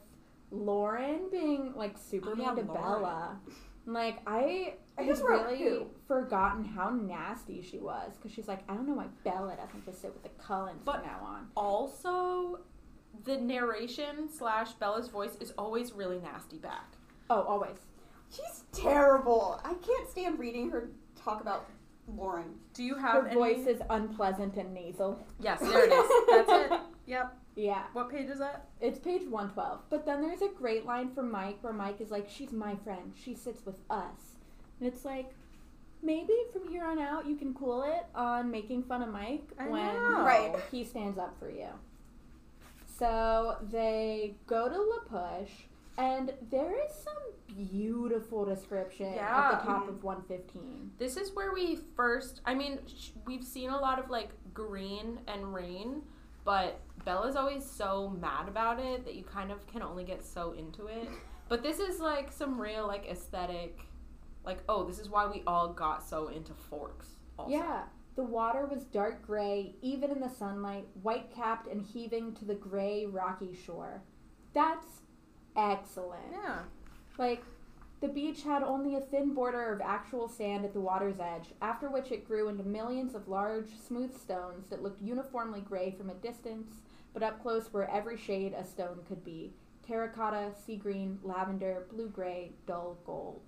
Lauren 0.51 1.29
being 1.31 1.73
like 1.75 1.97
super 1.97 2.31
Oh, 2.31 2.35
mean 2.35 2.45
yeah, 2.47 2.55
to 2.55 2.61
Lauren. 2.61 2.73
Bella. 2.83 3.39
Like 3.85 4.19
I, 4.27 4.75
I 4.99 5.03
had 5.03 5.07
just 5.15 5.23
really 5.23 5.57
who. 5.59 5.87
forgotten 6.07 6.63
how 6.65 6.89
nasty 6.89 7.61
she 7.61 7.79
was 7.79 8.11
because 8.17 8.31
she's 8.31 8.47
like, 8.47 8.59
I 8.69 8.73
don't 8.75 8.87
know 8.87 8.93
why 8.95 9.07
Bella 9.23 9.55
doesn't 9.55 9.85
just 9.85 10.01
sit 10.01 10.13
with 10.13 10.23
the 10.23 10.29
Cullens 10.41 10.81
But- 10.85 10.97
from 10.97 11.05
now 11.05 11.19
on. 11.23 11.47
also, 11.55 12.59
the 13.23 13.37
narration 13.37 14.29
slash 14.29 14.73
Bella's 14.73 15.07
voice 15.07 15.35
is 15.39 15.51
always 15.57 15.93
really 15.93 16.19
nasty 16.19 16.57
back. 16.57 16.93
Oh, 17.29 17.41
always. 17.43 17.77
She's 18.31 18.63
terrible. 18.71 19.59
I 19.63 19.73
can't 19.75 20.09
stand 20.09 20.37
reading 20.39 20.69
her 20.71 20.89
talk 21.15 21.41
about 21.41 21.65
Lauren. 22.07 22.55
Do 22.73 22.83
you 22.83 22.95
Her 22.95 23.01
have 23.01 23.25
any? 23.27 23.35
voice 23.35 23.67
is 23.67 23.81
unpleasant 23.89 24.55
and 24.57 24.73
nasal. 24.73 25.19
Yes, 25.39 25.59
there 25.59 25.85
it 25.85 25.91
is. 25.91 26.09
That's 26.29 26.71
it. 26.73 26.79
Yep. 27.07 27.35
Yeah, 27.55 27.83
What 27.93 28.11
page 28.11 28.29
is 28.29 28.37
that? 28.37 28.67
it's 28.79 28.99
page 28.99 29.23
112. 29.27 29.79
But 29.89 30.05
then 30.05 30.21
there's 30.21 30.43
a 30.43 30.47
great 30.49 30.85
line 30.85 31.09
from 31.09 31.31
Mike 31.31 31.57
where 31.61 31.73
Mike 31.73 31.99
is 31.99 32.11
like, 32.11 32.29
She's 32.29 32.51
my 32.51 32.75
friend. 32.75 33.13
She 33.15 33.33
sits 33.33 33.65
with 33.65 33.77
us. 33.89 34.28
And 34.79 34.87
it's 34.87 35.05
like, 35.05 35.31
maybe 36.01 36.33
from 36.53 36.67
here 36.69 36.85
on 36.85 36.97
out 36.97 37.27
you 37.27 37.35
can 37.35 37.53
cool 37.53 37.83
it 37.83 38.05
on 38.15 38.49
making 38.49 38.83
fun 38.83 39.01
of 39.01 39.09
Mike 39.09 39.43
I 39.59 39.67
when 39.67 39.93
know. 39.93 40.23
Right. 40.23 40.55
he 40.71 40.83
stands 40.85 41.17
up 41.17 41.37
for 41.39 41.49
you. 41.49 41.67
So 42.97 43.57
they 43.71 44.35
go 44.47 44.67
to 44.67 44.81
La 44.81 45.39
Push, 45.39 45.51
and 45.97 46.33
there 46.51 46.73
is 46.85 46.93
some 46.93 47.13
beautiful 47.69 48.45
description 48.45 49.13
at 49.13 49.51
the 49.61 49.65
top 49.67 49.87
of 49.87 50.03
115. 50.03 50.91
This 50.97 51.15
is 51.15 51.33
where 51.33 51.53
we 51.53 51.79
first. 51.95 52.41
I 52.45 52.53
mean, 52.53 52.79
sh- 52.87 53.09
we've 53.25 53.43
seen 53.43 53.69
a 53.69 53.77
lot 53.77 53.99
of 53.99 54.09
like 54.09 54.29
green 54.53 55.19
and 55.27 55.53
rain, 55.53 56.01
but 56.43 56.81
Bella's 57.05 57.37
always 57.37 57.63
so 57.65 58.09
mad 58.19 58.49
about 58.49 58.79
it 58.79 59.05
that 59.05 59.15
you 59.15 59.23
kind 59.23 59.51
of 59.51 59.65
can 59.67 59.81
only 59.81 60.03
get 60.03 60.23
so 60.23 60.51
into 60.53 60.87
it. 60.87 61.07
But 61.47 61.63
this 61.63 61.79
is 61.79 61.99
like 61.99 62.31
some 62.31 62.59
real 62.59 62.85
like 62.85 63.05
aesthetic. 63.09 63.79
Like, 64.49 64.63
oh, 64.67 64.83
this 64.83 64.97
is 64.97 65.09
why 65.09 65.27
we 65.27 65.43
all 65.45 65.67
got 65.67 66.01
so 66.01 66.29
into 66.29 66.53
forks. 66.53 67.05
Also. 67.37 67.51
Yeah. 67.51 67.83
The 68.15 68.23
water 68.23 68.65
was 68.65 68.83
dark 68.85 69.21
gray, 69.23 69.75
even 69.83 70.09
in 70.09 70.19
the 70.19 70.27
sunlight, 70.27 70.87
white 71.03 71.31
capped 71.31 71.67
and 71.67 71.85
heaving 71.85 72.33
to 72.33 72.45
the 72.45 72.55
gray, 72.55 73.05
rocky 73.05 73.55
shore. 73.55 74.01
That's 74.55 75.01
excellent. 75.55 76.31
Yeah. 76.33 76.61
Like, 77.19 77.43
The 78.01 78.07
beach 78.07 78.43
had 78.43 78.63
only 78.63 78.95
a 78.95 79.01
thin 79.01 79.33
border 79.33 79.73
of 79.73 79.81
actual 79.81 80.29
sand 80.29 80.63
at 80.63 80.73
the 80.73 80.79
water's 80.79 81.19
edge, 81.19 81.49
after 81.61 81.89
which 81.89 82.11
it 82.11 82.25
grew 82.25 82.47
into 82.47 82.63
millions 82.63 83.13
of 83.13 83.27
large, 83.27 83.69
smooth 83.77 84.17
stones 84.17 84.67
that 84.69 84.81
looked 84.81 85.01
uniformly 85.01 85.59
gray 85.59 85.91
from 85.91 86.09
a 86.09 86.13
distance, 86.15 86.77
but 87.13 87.23
up 87.23 87.41
close 87.41 87.73
were 87.73 87.89
every 87.89 88.17
shade 88.17 88.53
a 88.53 88.63
stone 88.63 88.99
could 89.07 89.23
be 89.25 89.53
terracotta, 89.85 90.51
sea 90.65 90.77
green, 90.77 91.19
lavender, 91.23 91.87
blue 91.91 92.07
gray, 92.07 92.51
dull 92.67 92.97
gold. 93.05 93.41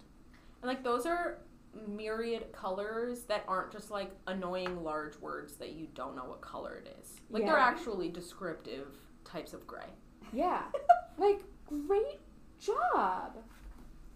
And 0.61 0.69
like 0.69 0.83
those 0.83 1.05
are 1.05 1.39
myriad 1.87 2.51
colors 2.51 3.23
that 3.23 3.43
aren't 3.47 3.71
just 3.71 3.91
like 3.91 4.11
annoying 4.27 4.83
large 4.83 5.17
words 5.19 5.53
that 5.55 5.71
you 5.73 5.87
don't 5.95 6.15
know 6.15 6.25
what 6.25 6.41
color 6.41 6.75
it 6.75 6.95
is. 7.01 7.15
Like 7.29 7.45
they're 7.45 7.57
actually 7.57 8.09
descriptive 8.09 8.87
types 9.23 9.53
of 9.53 9.65
gray. 9.65 9.87
Yeah. 10.33 10.63
like 11.17 11.41
great 11.65 12.19
job. 12.59 13.37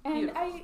And 0.04 0.28
Beautiful. 0.28 0.42
I 0.42 0.64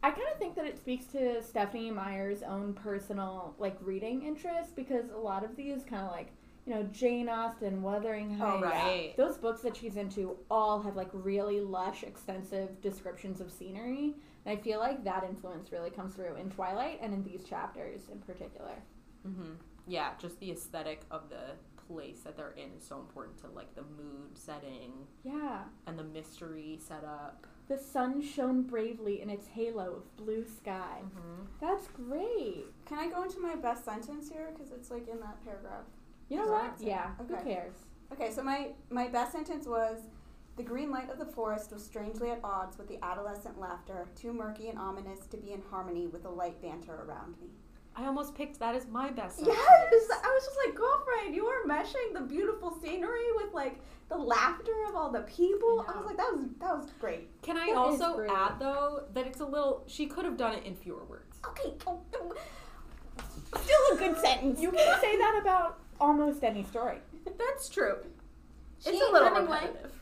I 0.00 0.10
kind 0.10 0.28
of 0.32 0.38
think 0.38 0.54
that 0.54 0.64
it 0.64 0.76
speaks 0.76 1.06
to 1.06 1.42
Stephenie 1.42 1.90
Meyer's 1.90 2.42
own 2.42 2.72
personal 2.74 3.54
like 3.58 3.76
reading 3.80 4.22
interest 4.22 4.76
because 4.76 5.10
a 5.10 5.18
lot 5.18 5.44
of 5.44 5.56
these 5.56 5.82
kind 5.84 6.02
of 6.04 6.12
like 6.12 6.28
you 6.66 6.74
know 6.74 6.82
Jane 6.92 7.28
Austen, 7.28 7.82
Wuthering 7.82 8.38
oh, 8.40 8.44
Heights, 8.44 8.62
Oh, 8.62 8.68
right. 8.68 9.16
those 9.16 9.38
books 9.38 9.62
that 9.62 9.76
she's 9.76 9.96
into 9.96 10.36
all 10.50 10.80
have 10.82 10.94
like 10.96 11.08
really 11.12 11.60
lush, 11.60 12.02
extensive 12.04 12.80
descriptions 12.80 13.40
of 13.40 13.50
scenery, 13.50 14.14
and 14.48 14.58
I 14.58 14.62
feel 14.62 14.78
like 14.78 15.04
that 15.04 15.24
influence 15.24 15.70
really 15.72 15.90
comes 15.90 16.14
through 16.14 16.36
in 16.36 16.50
Twilight 16.50 16.98
and 17.02 17.12
in 17.12 17.22
these 17.22 17.44
chapters 17.44 18.02
in 18.10 18.18
particular. 18.20 18.72
Mm-hmm. 19.26 19.52
Yeah, 19.86 20.12
just 20.18 20.38
the 20.40 20.50
aesthetic 20.50 21.02
of 21.10 21.28
the 21.28 21.56
place 21.86 22.20
that 22.20 22.36
they're 22.36 22.50
in 22.56 22.70
is 22.76 22.84
so 22.86 22.98
important 22.98 23.38
to 23.38 23.46
like 23.48 23.74
the 23.74 23.82
mood 23.82 24.36
setting 24.36 24.92
Yeah, 25.24 25.60
and 25.86 25.98
the 25.98 26.04
mystery 26.04 26.78
setup. 26.86 27.46
the 27.68 27.78
sun 27.78 28.22
shone 28.22 28.62
bravely 28.62 29.20
in 29.22 29.30
its 29.30 29.46
halo 29.46 29.96
of 29.96 30.16
blue 30.16 30.44
sky. 30.44 31.00
Mm-hmm. 31.04 31.44
That's 31.60 31.88
great. 31.88 32.64
Can 32.86 32.98
I 32.98 33.08
go 33.08 33.22
into 33.22 33.40
my 33.40 33.56
best 33.56 33.84
sentence 33.84 34.30
here? 34.30 34.50
Because 34.54 34.72
it's 34.72 34.90
like 34.90 35.08
in 35.08 35.20
that 35.20 35.42
paragraph. 35.44 35.84
You 36.28 36.38
know 36.38 36.48
what? 36.52 36.78
that- 36.78 36.86
Yeah. 36.86 37.10
Who 37.26 37.34
okay. 37.34 37.54
cares? 37.54 37.74
Okay, 38.12 38.30
so 38.30 38.42
my, 38.42 38.68
my 38.90 39.08
best 39.08 39.32
sentence 39.32 39.66
was 39.66 39.98
The 40.58 40.64
green 40.64 40.90
light 40.90 41.08
of 41.08 41.20
the 41.20 41.24
forest 41.24 41.70
was 41.72 41.84
strangely 41.84 42.32
at 42.32 42.40
odds 42.42 42.78
with 42.78 42.88
the 42.88 42.98
adolescent 43.00 43.60
laughter, 43.60 44.08
too 44.20 44.32
murky 44.32 44.68
and 44.68 44.76
ominous 44.76 45.24
to 45.28 45.36
be 45.36 45.52
in 45.52 45.62
harmony 45.70 46.08
with 46.08 46.24
the 46.24 46.30
light 46.30 46.60
banter 46.60 46.96
around 46.96 47.36
me. 47.40 47.46
I 47.94 48.06
almost 48.06 48.34
picked 48.34 48.58
that 48.58 48.74
as 48.74 48.88
my 48.88 49.10
best. 49.10 49.38
Yes! 49.38 49.48
I 49.48 50.28
was 50.28 50.44
just 50.44 50.58
like, 50.66 50.74
girlfriend, 50.74 51.36
you 51.36 51.44
were 51.44 51.64
meshing 51.64 52.12
the 52.12 52.22
beautiful 52.22 52.76
scenery 52.82 53.32
with 53.36 53.54
like 53.54 53.78
the 54.08 54.16
laughter 54.16 54.72
of 54.88 54.96
all 54.96 55.12
the 55.12 55.20
people. 55.20 55.86
I 55.88 55.92
I, 55.92 55.96
was 55.96 56.06
like, 56.06 56.16
that 56.16 56.32
was 56.32 56.40
that 56.58 56.76
was 56.76 56.90
great. 56.98 57.30
Can 57.42 57.56
I 57.56 57.66
That 57.66 57.92
is 57.92 58.00
also 58.00 58.26
add 58.28 58.58
though 58.58 59.04
that 59.14 59.28
it's 59.28 59.38
a 59.38 59.46
little 59.46 59.84
she 59.86 60.06
could 60.06 60.24
have 60.24 60.36
done 60.36 60.54
it 60.56 60.64
in 60.64 60.74
fewer 60.74 61.04
words. 61.04 61.38
Okay, 61.46 61.74
oh, 61.86 62.00
oh, 62.16 62.34
still 63.60 63.96
a 63.96 63.96
good 63.96 64.20
sentence. 64.20 64.60
You 64.60 64.72
can 64.72 65.00
say 65.00 65.16
that 65.18 65.38
about 65.40 65.78
almost 66.00 66.42
any 66.42 66.64
story. 66.64 66.98
That's 67.38 67.68
true. 67.68 67.98
She 68.80 68.90
it's 68.90 69.08
a 69.08 69.12
little 69.12 69.28
Hemingway. 69.28 69.60
repetitive. 69.60 69.97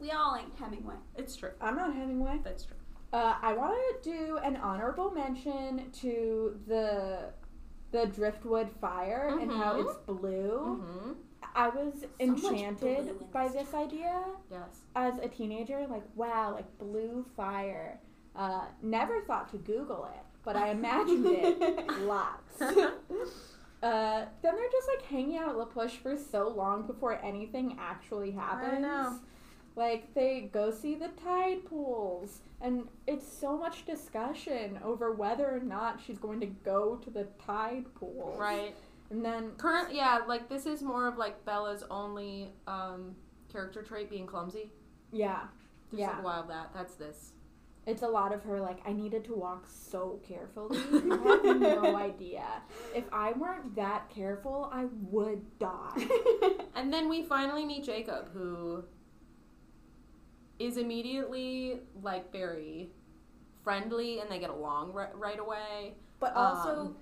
We 0.00 0.10
all 0.10 0.36
ain't 0.36 0.54
Hemingway. 0.58 0.94
It's 1.16 1.36
true. 1.36 1.50
I'm 1.60 1.76
not 1.76 1.94
Hemingway. 1.94 2.40
That's 2.44 2.64
true. 2.64 2.76
Uh, 3.12 3.34
I 3.40 3.52
want 3.54 3.74
to 4.02 4.10
do 4.10 4.38
an 4.38 4.56
honorable 4.56 5.10
mention 5.10 5.90
to 6.00 6.58
the 6.66 7.30
the 7.92 8.06
driftwood 8.06 8.68
fire 8.80 9.38
and 9.40 9.50
how 9.50 9.74
Mhm. 9.74 9.86
it's 9.86 9.96
blue. 10.06 10.80
Mm-hmm. 10.82 11.12
I 11.54 11.68
was 11.68 11.94
much 12.02 12.10
enchanted 12.20 13.30
by 13.32 13.48
this 13.48 13.72
idea 13.72 14.22
Yes. 14.50 14.82
as 14.96 15.18
a 15.18 15.28
teenager. 15.28 15.86
Like, 15.88 16.02
wow, 16.14 16.52
like 16.54 16.76
blue 16.78 17.24
fire. 17.36 18.00
Uh, 18.34 18.66
never 18.82 19.22
thought 19.22 19.48
to 19.52 19.56
Google 19.58 20.04
it, 20.06 20.24
but 20.44 20.56
I 20.56 20.68
imagined 20.70 21.24
it 21.26 21.86
lots. 22.00 22.60
Uh, 23.82 24.24
then 24.42 24.56
they're 24.56 24.70
just 24.72 24.88
like 24.88 25.02
hanging 25.06 25.36
out 25.36 25.50
at 25.50 25.56
La 25.58 25.66
Push 25.66 25.96
for 25.98 26.16
so 26.16 26.48
long 26.48 26.86
before 26.86 27.22
anything 27.22 27.76
actually 27.78 28.30
happens. 28.32 28.80
know. 28.80 29.18
Like 29.76 30.14
they 30.14 30.48
go 30.52 30.70
see 30.70 30.94
the 30.94 31.08
tide 31.22 31.64
pools, 31.66 32.40
and 32.62 32.88
it's 33.06 33.30
so 33.30 33.56
much 33.58 33.84
discussion 33.84 34.80
over 34.82 35.12
whether 35.12 35.46
or 35.54 35.60
not 35.60 36.00
she's 36.04 36.18
going 36.18 36.40
to 36.40 36.46
go 36.46 36.96
to 36.96 37.10
the 37.10 37.24
tide 37.44 37.84
pools. 37.94 38.38
Right. 38.38 38.74
And 39.10 39.24
then 39.24 39.50
Current 39.58 39.94
yeah, 39.94 40.20
like 40.26 40.48
this 40.48 40.66
is 40.66 40.82
more 40.82 41.06
of 41.06 41.16
like 41.18 41.44
Bella's 41.44 41.84
only 41.90 42.52
um 42.66 43.14
character 43.52 43.82
trait 43.82 44.08
being 44.10 44.26
clumsy. 44.26 44.72
yeah, 45.12 45.42
There's 45.92 46.00
Yeah. 46.00 46.08
like 46.08 46.18
a 46.18 46.22
while 46.22 46.40
of 46.42 46.48
that. 46.48 46.70
That's 46.74 46.94
this. 46.94 47.32
it's 47.86 48.02
a 48.02 48.08
lot 48.08 48.32
of 48.34 48.42
her 48.42 48.58
like 48.60 48.78
I 48.84 48.92
needed 48.92 49.24
to 49.26 49.34
walk 49.34 49.66
so 49.68 50.18
carefully. 50.26 50.78
You 50.90 51.10
have 51.44 51.60
no 51.60 51.96
idea. 51.96 52.46
If 52.94 53.04
I 53.12 53.32
weren't 53.32 53.76
that 53.76 54.08
careful, 54.08 54.70
I 54.72 54.86
would 55.10 55.42
die. 55.58 56.08
And 56.74 56.92
then 56.92 57.08
we 57.08 57.22
finally 57.22 57.64
meet 57.64 57.84
Jacob, 57.84 58.30
who 58.34 58.84
is 60.58 60.76
immediately 60.76 61.80
like 62.02 62.30
very 62.32 62.90
friendly 63.62 64.20
and 64.20 64.30
they 64.30 64.38
get 64.38 64.50
along 64.50 64.92
right, 64.92 65.16
right 65.16 65.38
away. 65.38 65.94
But 66.20 66.34
also, 66.34 66.80
Um, 66.80 66.96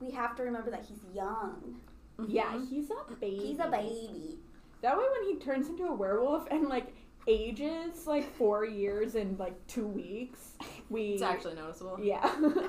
we 0.00 0.10
have 0.12 0.34
to 0.36 0.42
remember 0.42 0.70
that 0.70 0.84
he's 0.84 1.04
young. 1.12 1.80
yeah, 2.26 2.52
Mhm. 2.54 2.68
he's 2.68 2.90
a 2.90 3.14
baby. 3.20 3.36
He's 3.36 3.58
a 3.58 3.68
baby. 3.68 4.38
That 4.80 4.96
way, 4.96 5.04
when 5.10 5.24
he 5.24 5.36
turns 5.36 5.68
into 5.68 5.84
a 5.86 5.92
werewolf 5.94 6.46
and 6.50 6.68
like 6.68 6.94
ages 7.26 8.06
like 8.06 8.24
four 8.34 8.64
years 8.82 9.14
in 9.14 9.36
like 9.38 9.66
two 9.66 9.86
weeks, 9.86 10.56
we 10.90 11.14
It's 11.14 11.22
actually 11.22 11.54
noticeable. 11.56 11.98
yeah. 12.00 12.30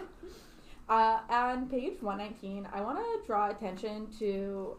uh, 0.89 1.19
on 1.29 1.67
page 1.69 2.01
one 2.01 2.17
nineteen, 2.17 2.67
I 2.71 2.81
want 2.81 2.97
to 2.99 3.25
draw 3.25 3.49
attention 3.49 4.07
to 4.19 4.77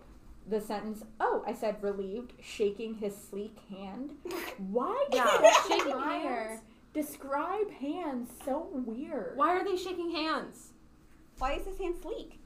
the 0.49 0.61
sentence. 0.61 1.03
Oh, 1.21 1.43
I 1.47 1.53
said 1.53 1.77
relieved, 1.83 2.33
shaking 2.43 2.95
his 2.95 3.15
sleek 3.17 3.57
hand. 3.71 4.13
Why 4.71 5.07
Yeah, 5.13 5.39
did 5.41 5.53
shaking 5.69 5.99
hands. 5.99 6.61
describe 6.95 7.71
hands 7.73 8.31
so 8.45 8.69
weird? 8.73 9.37
Why 9.37 9.51
are 9.57 9.65
they 9.65 9.77
shaking 9.77 10.11
hands? 10.11 10.73
Why 11.39 11.53
is 11.55 11.67
his 11.67 11.79
hand 11.79 11.97
sleek? 12.01 12.41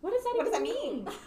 What 0.00 0.12
does 0.12 0.22
that 0.24 0.34
What 0.36 0.44
does 0.44 0.52
that 0.54 0.62
mean? 0.62 1.08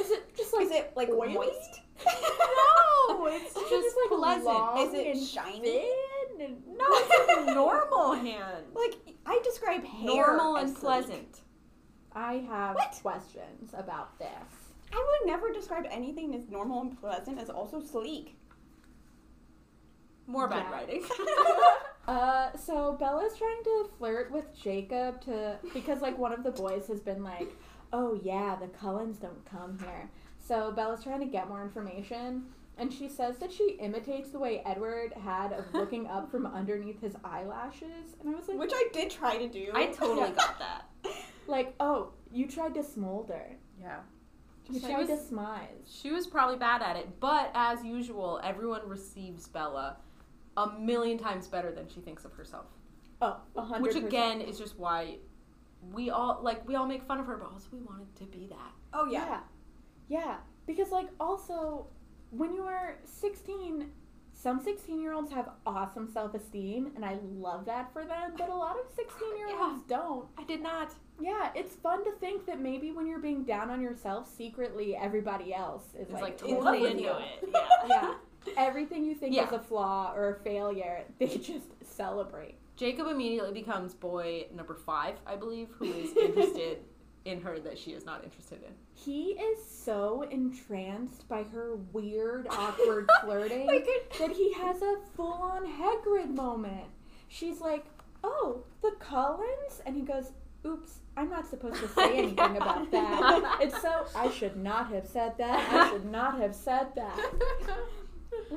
Is 0.00 0.10
it 0.10 0.36
just 0.36 0.52
like 0.52 0.66
is 0.66 0.72
it 0.72 0.92
like 0.96 1.08
oily? 1.08 1.34
moist? 1.34 1.80
No, 2.04 3.26
it's 3.26 3.56
Is 3.56 3.56
it 3.56 3.70
just, 3.70 3.96
like 4.10 4.18
pleasant. 4.18 4.44
long 4.46 4.78
Is 4.86 4.94
it 4.94 5.06
and 5.06 5.20
shiny? 5.26 5.60
thin 5.60 6.40
and- 6.40 6.66
No, 6.76 6.84
it's 6.88 7.38
a 7.50 7.54
normal 7.54 8.14
hand. 8.14 8.64
Like 8.74 8.94
I 9.24 9.40
describe 9.44 9.84
hair 9.84 10.06
Normal 10.26 10.56
as 10.56 10.64
and 10.64 10.70
sleek. 10.72 10.80
pleasant. 10.80 11.40
I 12.12 12.34
have 12.48 12.74
What? 12.74 12.98
questions 13.00 13.72
about 13.74 14.18
this. 14.18 14.65
I 14.92 14.96
would 15.20 15.26
never 15.30 15.52
describe 15.52 15.86
anything 15.90 16.34
as 16.34 16.48
normal 16.48 16.80
and 16.82 16.98
pleasant 17.00 17.38
as 17.38 17.50
also 17.50 17.80
sleek. 17.80 18.36
More 20.26 20.48
bad 20.48 20.66
Yeah. 20.68 20.72
writing. 20.72 21.04
Uh, 22.08 22.56
so 22.56 22.92
Bella's 23.00 23.36
trying 23.36 23.64
to 23.64 23.90
flirt 23.98 24.30
with 24.30 24.54
Jacob 24.56 25.20
to 25.22 25.58
because 25.74 26.00
like 26.02 26.16
one 26.16 26.32
of 26.32 26.44
the 26.44 26.52
boys 26.52 26.86
has 26.86 27.00
been 27.00 27.24
like, 27.24 27.48
"Oh 27.92 28.14
yeah, 28.22 28.54
the 28.54 28.68
Cullens 28.68 29.18
don't 29.18 29.44
come 29.44 29.76
here." 29.80 30.08
So 30.38 30.70
Bella's 30.70 31.02
trying 31.02 31.18
to 31.18 31.26
get 31.26 31.48
more 31.48 31.62
information, 31.64 32.44
and 32.78 32.92
she 32.92 33.08
says 33.08 33.38
that 33.38 33.50
she 33.52 33.70
imitates 33.80 34.30
the 34.30 34.38
way 34.38 34.62
Edward 34.64 35.14
had 35.14 35.52
of 35.52 35.64
looking 35.74 36.06
up 36.06 36.30
from 36.30 36.46
underneath 36.60 37.00
his 37.00 37.16
eyelashes, 37.24 38.14
and 38.20 38.32
I 38.32 38.38
was 38.38 38.46
like, 38.46 38.56
Which 38.56 38.72
I 38.72 38.84
did 38.92 39.10
try 39.10 39.36
to 39.38 39.48
do. 39.48 39.72
I 39.74 39.86
totally 39.86 40.30
got 40.30 40.60
that. 40.60 40.84
like, 41.48 41.74
oh, 41.80 42.10
you 42.30 42.46
tried 42.46 42.74
to 42.74 42.84
smolder, 42.84 43.56
Yeah. 43.80 43.98
You 44.68 44.80
She 44.80 44.94
was- 44.94 45.08
to 45.08 45.16
smize. 45.16 45.84
She 45.86 46.10
was 46.10 46.26
probably 46.26 46.56
bad 46.56 46.82
at 46.82 46.96
it, 46.96 47.20
but 47.20 47.50
as 47.54 47.84
usual, 47.84 48.40
everyone 48.42 48.88
receives 48.88 49.48
Bella 49.48 49.96
a 50.56 50.70
million 50.78 51.18
times 51.18 51.46
better 51.48 51.70
than 51.72 51.88
she 51.88 52.00
thinks 52.00 52.24
of 52.24 52.32
herself. 52.32 52.66
Oh, 53.20 53.40
a 53.56 53.62
hundred. 53.62 53.82
Which 53.82 53.96
again 53.96 54.40
is 54.40 54.58
just 54.58 54.78
why 54.78 55.18
we 55.92 56.10
all 56.10 56.40
like 56.42 56.66
we 56.66 56.74
all 56.74 56.86
make 56.86 57.02
fun 57.02 57.20
of 57.20 57.26
her, 57.26 57.36
but 57.36 57.50
also 57.52 57.68
we 57.72 57.78
wanted 57.80 58.14
to 58.16 58.24
be 58.24 58.46
that. 58.48 58.72
oh 58.92 59.06
Yeah. 59.10 59.40
Yeah. 60.08 60.38
Because, 60.66 60.90
like, 60.90 61.08
also, 61.20 61.86
when 62.30 62.52
you 62.52 62.62
are 62.62 62.98
16, 63.04 63.90
some 64.46 64.60
16 64.62 65.00
year 65.02 65.12
olds 65.12 65.32
have 65.32 65.48
awesome 65.66 66.08
self 66.08 66.32
esteem, 66.32 66.92
and 66.94 67.04
I 67.04 67.18
love 67.36 67.64
that 67.64 67.92
for 67.92 68.04
them, 68.04 68.34
but 68.38 68.48
a 68.48 68.54
lot 68.54 68.76
of 68.78 68.86
16 68.94 69.36
year 69.36 69.48
olds 69.60 69.82
don't. 69.88 70.28
I 70.38 70.44
did 70.44 70.62
not. 70.62 70.92
Yeah, 71.20 71.50
it's 71.56 71.74
fun 71.74 72.04
to 72.04 72.12
think 72.20 72.46
that 72.46 72.60
maybe 72.60 72.92
when 72.92 73.08
you're 73.08 73.18
being 73.18 73.42
down 73.42 73.70
on 73.70 73.80
yourself, 73.82 74.32
secretly 74.32 74.94
everybody 74.94 75.52
else 75.52 75.86
is 75.94 76.02
It's 76.02 76.12
like, 76.12 76.22
like 76.22 76.38
totally 76.38 76.86
into 76.92 77.02
you. 77.02 77.10
it. 77.10 77.48
Yeah. 77.88 78.14
yeah. 78.46 78.52
Everything 78.56 79.04
you 79.04 79.16
think 79.16 79.34
Yeah. 79.34 79.48
is 79.48 79.52
a 79.52 79.58
flaw 79.58 80.12
or 80.14 80.36
a 80.36 80.44
failure, 80.44 81.02
they 81.18 81.26
just 81.38 81.66
celebrate. 81.84 82.54
Jacob 82.76 83.08
immediately 83.08 83.52
becomes 83.52 83.94
boy 83.94 84.46
number 84.54 84.74
five, 84.76 85.16
I 85.26 85.34
believe, 85.34 85.70
who 85.76 85.86
is 85.86 86.16
interested 86.16 86.78
in 87.26 87.40
her 87.42 87.58
that 87.60 87.76
she 87.78 87.90
is 87.92 88.04
not 88.06 88.24
interested 88.24 88.62
in. 88.62 88.72
He 88.94 89.30
is 89.32 89.58
so 89.68 90.22
entranced 90.30 91.28
by 91.28 91.42
her 91.44 91.76
weird, 91.92 92.46
awkward 92.50 93.08
flirting 93.22 93.66
Like 93.66 93.86
that 94.18 94.30
he 94.32 94.52
has 94.54 94.80
a 94.82 94.96
full 95.16 95.32
on 95.32 95.66
Hagrid 95.66 96.34
moment. 96.34 96.84
she's 97.28 97.60
like, 97.60 97.84
"Oh, 98.24 98.62
the 98.82 98.92
Cullens? 99.00 99.82
and 99.84 99.94
he 99.96 100.02
goes, 100.02 100.32
"Oops, 100.64 100.90
I'm 101.16 101.28
not 101.30 101.46
supposed 101.46 101.80
to 101.80 101.88
say 101.88 102.16
anything 102.18 102.56
about 102.56 102.90
that." 102.92 103.58
It's 103.60 103.80
so 103.82 104.06
I 104.16 104.30
should 104.30 104.56
not 104.56 104.88
have 104.92 105.06
said 105.06 105.36
that. 105.38 105.68
I 105.72 105.90
should 105.90 106.04
not 106.06 106.38
have 106.40 106.54
said 106.54 106.88
that. 106.96 107.18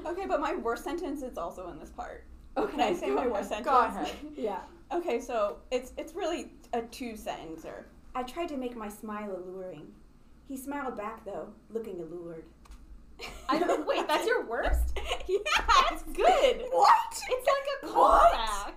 Okay, 0.06 0.26
but 0.26 0.42
my 0.42 0.56
worst 0.56 0.84
sentence 0.84 1.22
is 1.22 1.38
also 1.38 1.70
in 1.70 1.80
this 1.80 1.90
part. 1.92 2.26
Okay, 2.58 2.72
Can 2.72 2.80
I 2.82 2.94
say 2.94 3.08
go 3.08 3.14
my 3.16 3.22
ahead. 3.22 3.32
worst 3.32 3.50
sentence? 3.50 3.68
Go 3.68 3.86
ahead. 3.86 4.12
Yeah. 4.36 4.60
Okay, 4.92 5.22
so 5.22 5.58
it's 5.72 5.94
it's 5.98 6.16
really 6.16 6.52
a 6.74 6.82
two 6.82 7.14
sentencer. 7.14 7.84
I 8.16 8.24
tried 8.24 8.50
to 8.50 8.58
make 8.58 8.76
my 8.76 8.90
smile 8.90 9.36
alluring. 9.36 9.88
He 10.48 10.58
smiled 10.58 10.98
back 10.98 11.24
though, 11.26 11.50
looking 11.70 12.00
allured. 12.02 12.46
I 13.50 13.60
don't 13.60 13.86
wait. 13.86 14.08
That's 14.08 14.26
your 14.28 14.46
worst. 14.46 14.98
yeah, 15.28 15.38
That's 15.90 16.04
good. 16.04 16.64
What? 16.72 17.22
It's 17.30 17.48
like 17.48 17.84
a 17.84 17.88
callback. 17.96 18.72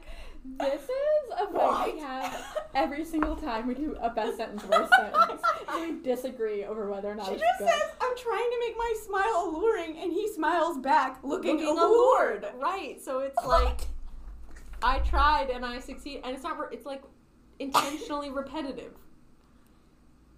This 0.59 0.83
is 0.83 1.31
a 1.41 1.47
fight 1.53 1.95
we 1.95 2.01
have 2.01 2.45
every 2.75 3.05
single 3.05 3.37
time 3.37 3.69
we 3.69 3.75
do 3.75 3.97
a 4.03 4.11
best 4.11 4.37
sentence, 4.39 4.65
worst 4.65 4.91
sentence. 4.99 5.41
We 5.77 6.01
disagree 6.03 6.65
over 6.65 6.91
whether 6.91 7.13
or 7.13 7.15
not 7.15 7.27
She 7.27 7.35
it's 7.35 7.43
just 7.43 7.59
good. 7.61 7.69
says, 7.69 7.91
"I'm 8.01 8.17
trying 8.17 8.51
to 8.51 8.57
make 8.59 8.77
my 8.77 8.95
smile 9.07 9.45
alluring," 9.47 9.99
and 9.99 10.13
he 10.13 10.29
smiles 10.33 10.79
back, 10.79 11.21
looking, 11.23 11.59
Looking 11.59 11.79
allured. 11.79 12.47
Right. 12.59 13.01
So 13.01 13.21
it's 13.21 13.37
like 13.47 13.83
I 14.83 14.99
tried 14.99 15.51
and 15.51 15.65
I 15.65 15.79
succeed, 15.79 16.23
and 16.25 16.35
it's 16.35 16.43
not. 16.43 16.59
It's 16.73 16.87
like 16.87 17.03
intentionally 17.61 18.31
repetitive. 18.31 18.95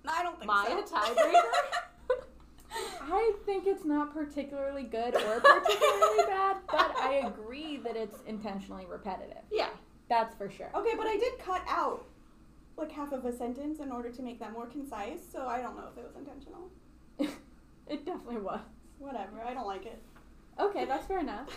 I 0.06 0.22
don't 0.22 0.38
think 0.38 0.46
Maya 0.46 0.82
so. 0.86 0.94
tiebreaker. 0.96 1.42
I 3.02 3.32
think 3.46 3.66
it's 3.66 3.84
not 3.84 4.12
particularly 4.12 4.82
good 4.84 5.14
or 5.14 5.40
particularly 5.40 6.24
bad, 6.26 6.56
but 6.70 6.94
I 6.98 7.22
agree 7.26 7.76
that 7.78 7.96
it's 7.96 8.18
intentionally 8.26 8.86
repetitive. 8.86 9.42
yeah. 9.52 9.68
That's 10.10 10.34
for 10.34 10.50
sure. 10.50 10.70
Okay, 10.74 10.90
but 10.98 11.06
I 11.06 11.16
did 11.16 11.38
cut 11.38 11.62
out 11.66 12.04
like 12.76 12.92
half 12.92 13.12
of 13.12 13.24
a 13.24 13.32
sentence 13.34 13.80
in 13.80 13.90
order 13.90 14.10
to 14.10 14.22
make 14.22 14.38
that 14.40 14.52
more 14.52 14.66
concise, 14.66 15.20
so 15.32 15.46
I 15.46 15.62
don't 15.62 15.76
know 15.76 15.88
if 15.90 15.96
it 15.98 16.04
was 16.04 16.16
intentional. 16.16 16.70
It 17.86 18.06
definitely 18.06 18.38
was. 18.38 18.60
Whatever, 18.98 19.42
I 19.46 19.52
don't 19.52 19.66
like 19.66 19.84
it. 19.84 20.00
Okay, 20.58 20.86
that's 20.86 21.06
fair 21.06 21.18
enough. 21.20 21.48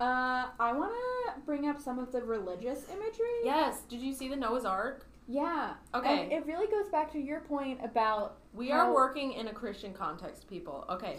Uh, 0.00 0.46
I 0.60 0.72
want 0.72 0.92
to 0.92 1.40
bring 1.44 1.66
up 1.68 1.80
some 1.80 1.98
of 1.98 2.12
the 2.12 2.22
religious 2.22 2.86
imagery. 2.92 3.26
Yes. 3.44 3.80
Did 3.88 4.00
you 4.00 4.12
see 4.14 4.28
the 4.28 4.36
Noah's 4.36 4.64
Ark? 4.64 5.06
Yeah. 5.30 5.74
Okay. 5.94 6.24
And 6.24 6.32
it 6.32 6.44
really 6.44 6.66
goes 6.66 6.88
back 6.90 7.12
to 7.12 7.18
your 7.20 7.40
point 7.40 7.78
about 7.84 8.38
We 8.52 8.72
are 8.72 8.92
working 8.92 9.32
in 9.34 9.46
a 9.46 9.52
Christian 9.52 9.94
context, 9.94 10.48
people. 10.48 10.84
Okay. 10.90 11.18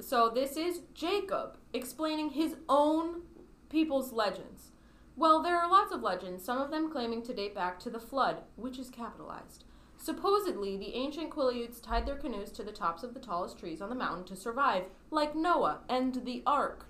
So 0.00 0.30
this 0.30 0.56
is 0.56 0.82
Jacob 0.94 1.58
explaining 1.72 2.30
his 2.30 2.54
own 2.68 3.22
people's 3.68 4.12
legends. 4.12 4.70
Well, 5.16 5.42
there 5.42 5.58
are 5.58 5.68
lots 5.68 5.92
of 5.92 6.00
legends, 6.00 6.44
some 6.44 6.58
of 6.58 6.70
them 6.70 6.92
claiming 6.92 7.22
to 7.24 7.34
date 7.34 7.54
back 7.54 7.80
to 7.80 7.90
the 7.90 7.98
flood, 7.98 8.42
which 8.54 8.78
is 8.78 8.88
capitalized. 8.88 9.64
Supposedly, 9.98 10.76
the 10.76 10.94
ancient 10.94 11.30
Quileutes 11.30 11.82
tied 11.82 12.06
their 12.06 12.16
canoes 12.16 12.52
to 12.52 12.62
the 12.62 12.72
tops 12.72 13.02
of 13.02 13.14
the 13.14 13.20
tallest 13.20 13.58
trees 13.58 13.82
on 13.82 13.90
the 13.90 13.94
mountain 13.96 14.24
to 14.26 14.36
survive, 14.36 14.84
like 15.10 15.34
Noah 15.34 15.80
and 15.88 16.24
the 16.24 16.42
ark. 16.46 16.86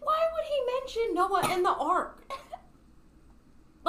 Why 0.00 0.26
would 0.34 0.44
he 0.44 0.80
mention 0.80 1.14
Noah 1.14 1.42
and 1.52 1.64
the 1.64 1.74
ark? 1.74 2.30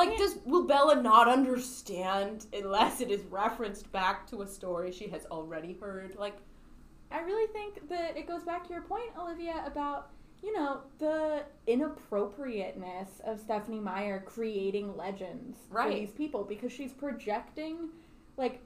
Like, 0.08 0.18
does 0.18 0.38
will 0.46 0.64
Bella 0.66 1.02
not 1.02 1.28
understand 1.28 2.46
unless 2.54 3.02
it 3.02 3.12
is 3.12 3.22
referenced 3.26 3.92
back 3.92 4.28
to 4.28 4.42
a 4.42 4.48
story 4.48 4.92
she 4.92 5.08
has 5.10 5.26
already 5.28 5.78
heard? 5.80 6.16
Like, 6.18 6.38
I 7.12 7.20
really 7.22 7.48
think 7.52 7.88
that 7.90 8.18
it 8.18 8.28
goes 8.28 8.44
back 8.44 8.66
to 8.68 8.74
your 8.74 8.82
point, 8.84 9.12
Olivia, 9.20 9.64
about 9.66 10.10
you 10.44 10.54
know 10.54 10.82
the 10.98 11.44
inappropriateness 11.68 13.22
of 13.26 13.40
Stephenie 13.40 13.80
Meyer 13.80 14.24
creating 14.26 14.96
legends 14.98 15.60
for 15.70 15.76
Right. 15.76 16.00
these 16.00 16.12
people 16.12 16.44
because 16.44 16.72
she's 16.72 16.94
projecting 16.94 17.90
like 18.38 18.62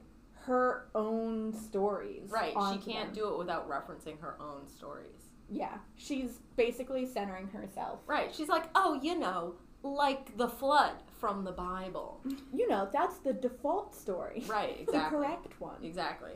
her 0.46 0.88
own 0.94 1.52
stories. 1.52 2.30
right? 2.30 2.54
She 2.72 2.78
can't 2.92 3.12
them. 3.12 3.14
do 3.14 3.28
it 3.30 3.38
without 3.38 3.68
referencing 3.68 4.18
her 4.20 4.36
own 4.40 4.66
stories. 4.66 5.32
Yeah, 5.50 5.78
she's 5.96 6.38
basically 6.56 7.04
centering 7.06 7.48
herself. 7.48 8.00
Right? 8.06 8.34
She's 8.34 8.48
like, 8.48 8.64
oh, 8.74 8.98
you 9.02 9.18
know, 9.18 9.56
like 9.82 10.36
the 10.36 10.48
flood 10.48 10.94
from 11.18 11.44
the 11.44 11.52
Bible. 11.52 12.20
You 12.52 12.68
know, 12.68 12.88
that's 12.92 13.18
the 13.18 13.32
default 13.32 13.94
story. 13.94 14.42
Right? 14.46 14.86
The 14.92 15.00
correct 15.10 15.60
one. 15.60 15.82
Exactly. 15.82 16.32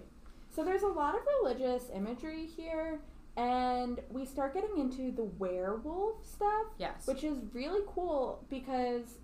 So 0.50 0.64
there's 0.64 0.82
a 0.82 0.88
lot 0.88 1.14
of 1.14 1.20
religious 1.42 1.90
imagery 1.94 2.46
here, 2.46 3.00
and 3.36 4.00
we 4.10 4.24
start 4.24 4.54
getting 4.54 4.78
into 4.78 5.12
the 5.12 5.24
werewolf 5.24 6.24
stuff, 6.26 6.66
Yes. 6.78 7.06
which 7.06 7.22
is 7.24 7.38
really 7.52 7.82
cool 7.86 8.44
because 8.50 9.18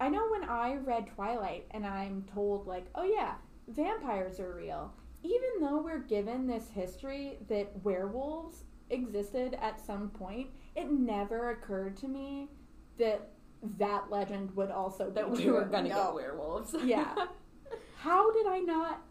I 0.00 0.08
know 0.08 0.26
when 0.30 0.44
I 0.48 0.76
read 0.76 1.06
Twilight 1.14 1.66
and 1.72 1.86
I'm 1.86 2.24
told, 2.32 2.66
like, 2.66 2.86
oh 2.94 3.04
yeah, 3.04 3.34
vampires 3.68 4.40
are 4.40 4.54
real, 4.54 4.92
even 5.22 5.60
though 5.60 5.82
we're 5.82 5.98
given 5.98 6.46
this 6.46 6.68
history 6.70 7.36
that 7.48 7.70
werewolves 7.84 8.64
existed 8.88 9.58
at 9.60 9.78
some 9.84 10.08
point, 10.08 10.48
it 10.74 10.90
never 10.90 11.50
occurred 11.50 11.96
to 11.98 12.08
me 12.08 12.48
that 12.98 13.28
that 13.78 14.10
legend 14.10 14.54
would 14.56 14.70
also 14.70 15.10
that 15.10 15.32
be 15.34 15.44
we 15.46 15.50
were 15.50 15.64
gonna 15.64 15.88
No. 15.88 15.94
get 16.06 16.14
werewolves. 16.14 16.74
Yeah. 16.84 17.14
How 17.98 18.30
did 18.32 18.46
I 18.46 18.60
not 18.60 19.02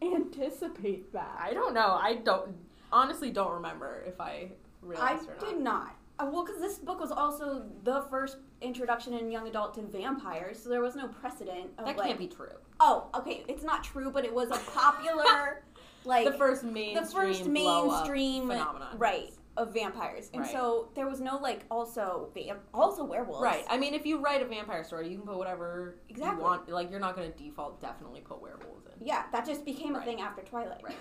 anticipate 0.00 1.12
that? 1.12 1.36
I 1.40 1.52
don't 1.54 1.74
know. 1.74 1.98
I 2.00 2.16
don't 2.24 2.54
honestly 2.92 3.30
don't 3.30 3.52
remember 3.52 4.02
if 4.06 4.20
I 4.20 4.24
I 4.26 4.50
realized 4.82 5.28
or 5.28 5.34
not. 5.34 5.44
I 5.44 5.50
did 5.50 5.60
not. 5.60 5.94
Uh, 6.20 6.28
well, 6.32 6.44
because 6.44 6.60
this 6.60 6.78
book 6.78 6.98
was 7.00 7.12
also 7.12 7.64
the 7.84 8.02
first 8.10 8.38
introduction 8.60 9.14
in 9.14 9.30
young 9.30 9.46
adult 9.46 9.74
to 9.74 9.82
vampires, 9.82 10.60
so 10.60 10.68
there 10.68 10.80
was 10.80 10.96
no 10.96 11.06
precedent 11.08 11.70
of 11.78 11.84
That 11.86 11.96
like. 11.96 12.06
can't 12.08 12.18
be 12.18 12.26
true. 12.26 12.48
Oh, 12.80 13.06
okay, 13.14 13.44
it's 13.46 13.62
not 13.62 13.84
true, 13.84 14.10
but 14.10 14.24
it 14.24 14.34
was 14.34 14.50
a 14.50 14.58
popular, 14.72 15.62
like 16.04 16.24
the 16.24 16.32
first 16.32 16.64
mainstream, 16.64 16.94
the 17.04 17.10
first 17.10 17.44
blow 17.44 17.90
up 17.90 18.06
mainstream 18.08 18.48
phenomenon. 18.48 18.98
right 18.98 19.32
of 19.58 19.74
vampires, 19.74 20.30
and 20.32 20.42
Right. 20.42 20.50
so 20.50 20.88
there 20.94 21.06
was 21.06 21.20
no 21.20 21.36
like 21.36 21.66
also 21.70 22.30
vamp- 22.32 22.62
also 22.72 23.04
werewolves. 23.04 23.42
Right. 23.42 23.64
I 23.68 23.76
mean, 23.76 23.92
if 23.92 24.06
you 24.06 24.18
write 24.20 24.40
a 24.40 24.46
vampire 24.46 24.84
story, 24.84 25.08
you 25.08 25.18
can 25.18 25.26
put 25.26 25.36
whatever 25.36 25.96
Exactly. 26.08 26.38
you 26.38 26.42
want. 26.42 26.68
Like, 26.68 26.90
you're 26.90 27.00
not 27.00 27.16
going 27.16 27.30
to 27.30 27.36
default 27.36 27.80
definitely 27.80 28.20
put 28.22 28.40
werewolves 28.40 28.86
in. 28.86 29.06
Yeah, 29.06 29.24
that 29.32 29.44
just 29.44 29.64
became 29.64 29.94
a 29.94 29.98
Right. 29.98 30.06
thing 30.06 30.20
after 30.20 30.42
Twilight. 30.42 30.82
Right. 30.84 30.96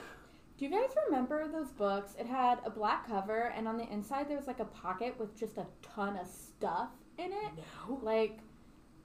Do 0.58 0.66
you 0.66 0.72
guys 0.72 0.90
remember 1.06 1.48
those 1.48 1.72
books? 1.72 2.16
It 2.20 2.26
had 2.26 2.60
a 2.66 2.70
black 2.72 3.08
cover, 3.08 3.54
and 3.56 3.68
on 3.68 3.78
the 3.78 3.88
inside 3.94 4.28
there 4.28 4.38
was 4.38 4.48
like 4.48 4.60
a 4.60 4.66
pocket 4.66 5.18
with 5.20 5.36
just 5.36 5.58
a 5.58 5.68
ton 5.84 6.18
of 6.18 6.26
stuff 6.28 6.90
in 7.20 7.32
it. 7.32 7.52
No. 7.88 8.00
Like 8.02 8.40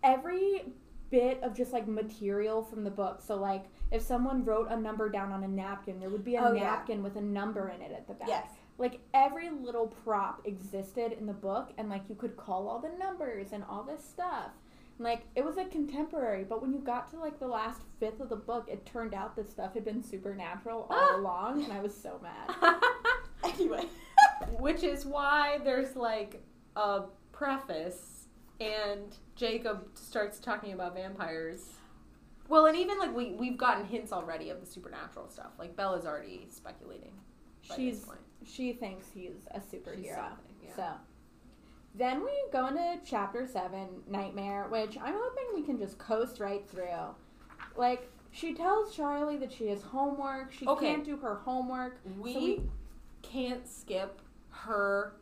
every 0.03 0.65
bit 1.11 1.43
of 1.43 1.55
just 1.55 1.73
like 1.73 1.87
material 1.87 2.63
from 2.63 2.85
the 2.85 2.91
book. 2.91 3.21
So 3.21 3.37
like 3.37 3.67
if 3.91 4.01
someone 4.01 4.45
wrote 4.47 4.69
a 4.71 4.77
number 4.77 5.11
down 5.11 5.31
on 5.31 5.45
a 5.45 5.49
napkin, 5.49 6.01
there 6.01 6.09
would 6.09 6.25
be 6.25 6.37
a 6.37 6.43
Oh, 6.43 6.53
yeah. 6.55 6.63
napkin 6.63 7.03
with 7.03 7.17
a 7.17 7.21
number 7.21 7.69
in 7.69 7.83
it 7.83 7.93
at 7.93 8.07
the 8.09 8.15
back. 8.15 8.29
Yes. 8.29 8.49
Like 8.79 9.01
every 9.15 9.51
little 9.51 9.87
prop 9.87 10.43
existed 10.45 11.13
in 11.13 11.27
the 11.27 11.33
book, 11.33 11.73
and 11.79 11.89
like 11.89 12.03
you 12.09 12.15
could 12.15 12.37
call 12.37 12.69
all 12.69 12.81
the 12.81 12.97
numbers 12.99 13.53
and 13.53 13.65
all 13.69 13.83
this 13.83 14.05
stuff. 14.05 14.51
And, 14.99 15.05
like 15.05 15.23
it 15.37 15.45
was 15.45 15.57
a 15.59 15.65
contemporary, 15.65 16.45
but 16.45 16.63
when 16.63 16.73
you 16.73 16.79
got 16.79 17.11
to 17.11 17.19
like 17.19 17.39
the 17.39 17.47
last 17.47 17.83
fifth 18.01 18.21
of 18.21 18.29
the 18.29 18.37
book, 18.37 18.69
it 18.71 18.85
turned 18.87 19.15
out 19.15 19.37
that 19.37 19.51
stuff 19.51 19.75
had 19.75 19.85
been 19.85 20.03
supernatural 20.03 20.87
all 20.91 21.17
along, 21.17 21.65
and 21.65 21.73
I 21.73 21.81
was 21.81 21.95
so 21.95 22.21
mad. 22.23 22.77
Anyway. 23.45 23.85
Which 24.59 24.83
is 24.83 25.05
why 25.05 25.59
there's 25.65 25.97
like 25.97 26.43
a 26.77 27.03
preface, 27.33 28.29
and 28.61 29.17
Jacob 29.37 29.87
starts 29.95 30.39
talking 30.39 30.73
about 30.73 30.95
vampires. 30.95 31.71
Well, 32.49 32.67
and 32.67 32.77
even 32.77 32.99
like 32.99 33.15
we 33.15 33.33
we've 33.33 33.57
gotten 33.57 33.85
hints 33.85 34.13
already 34.13 34.51
of 34.51 34.61
the 34.61 34.67
supernatural 34.67 35.29
stuff. 35.29 35.53
Like 35.59 35.77
Bella's 35.77 36.07
already 36.07 36.47
speculating. 36.51 37.13
By 37.69 37.77
She's 37.77 38.01
this 38.01 38.09
point. 38.09 38.21
She 38.47 38.73
thinks 38.73 39.07
he's 39.13 39.47
a 39.53 39.61
superhero. 39.61 40.29
yeah. 40.63 40.75
So 40.77 40.87
then 41.95 42.25
we 42.25 42.31
go 42.53 42.69
into 42.69 42.99
chapter 43.05 43.47
seven, 43.47 43.89
Nightmare, 44.09 44.67
which 44.71 44.97
I'm 44.99 45.15
hoping 45.17 45.45
we 45.55 45.63
can 45.63 45.79
just 45.79 45.99
coast 45.99 46.41
right 46.41 46.67
through. 46.69 47.15
Like 47.77 48.09
she 48.31 48.55
tells 48.55 48.95
Charlie 48.95 49.37
that 49.39 49.53
she 49.53 49.67
has 49.69 49.83
homework. 49.83 50.53
She 50.53 50.67
Okay. 50.67 50.87
can't 50.87 51.05
do 51.05 51.17
her 51.19 51.35
homework. 51.37 52.01
we, 52.19 52.33
So 52.33 52.41
we- 52.41 52.63
can't 53.23 53.67
skip 53.69 54.21
her 54.51 55.15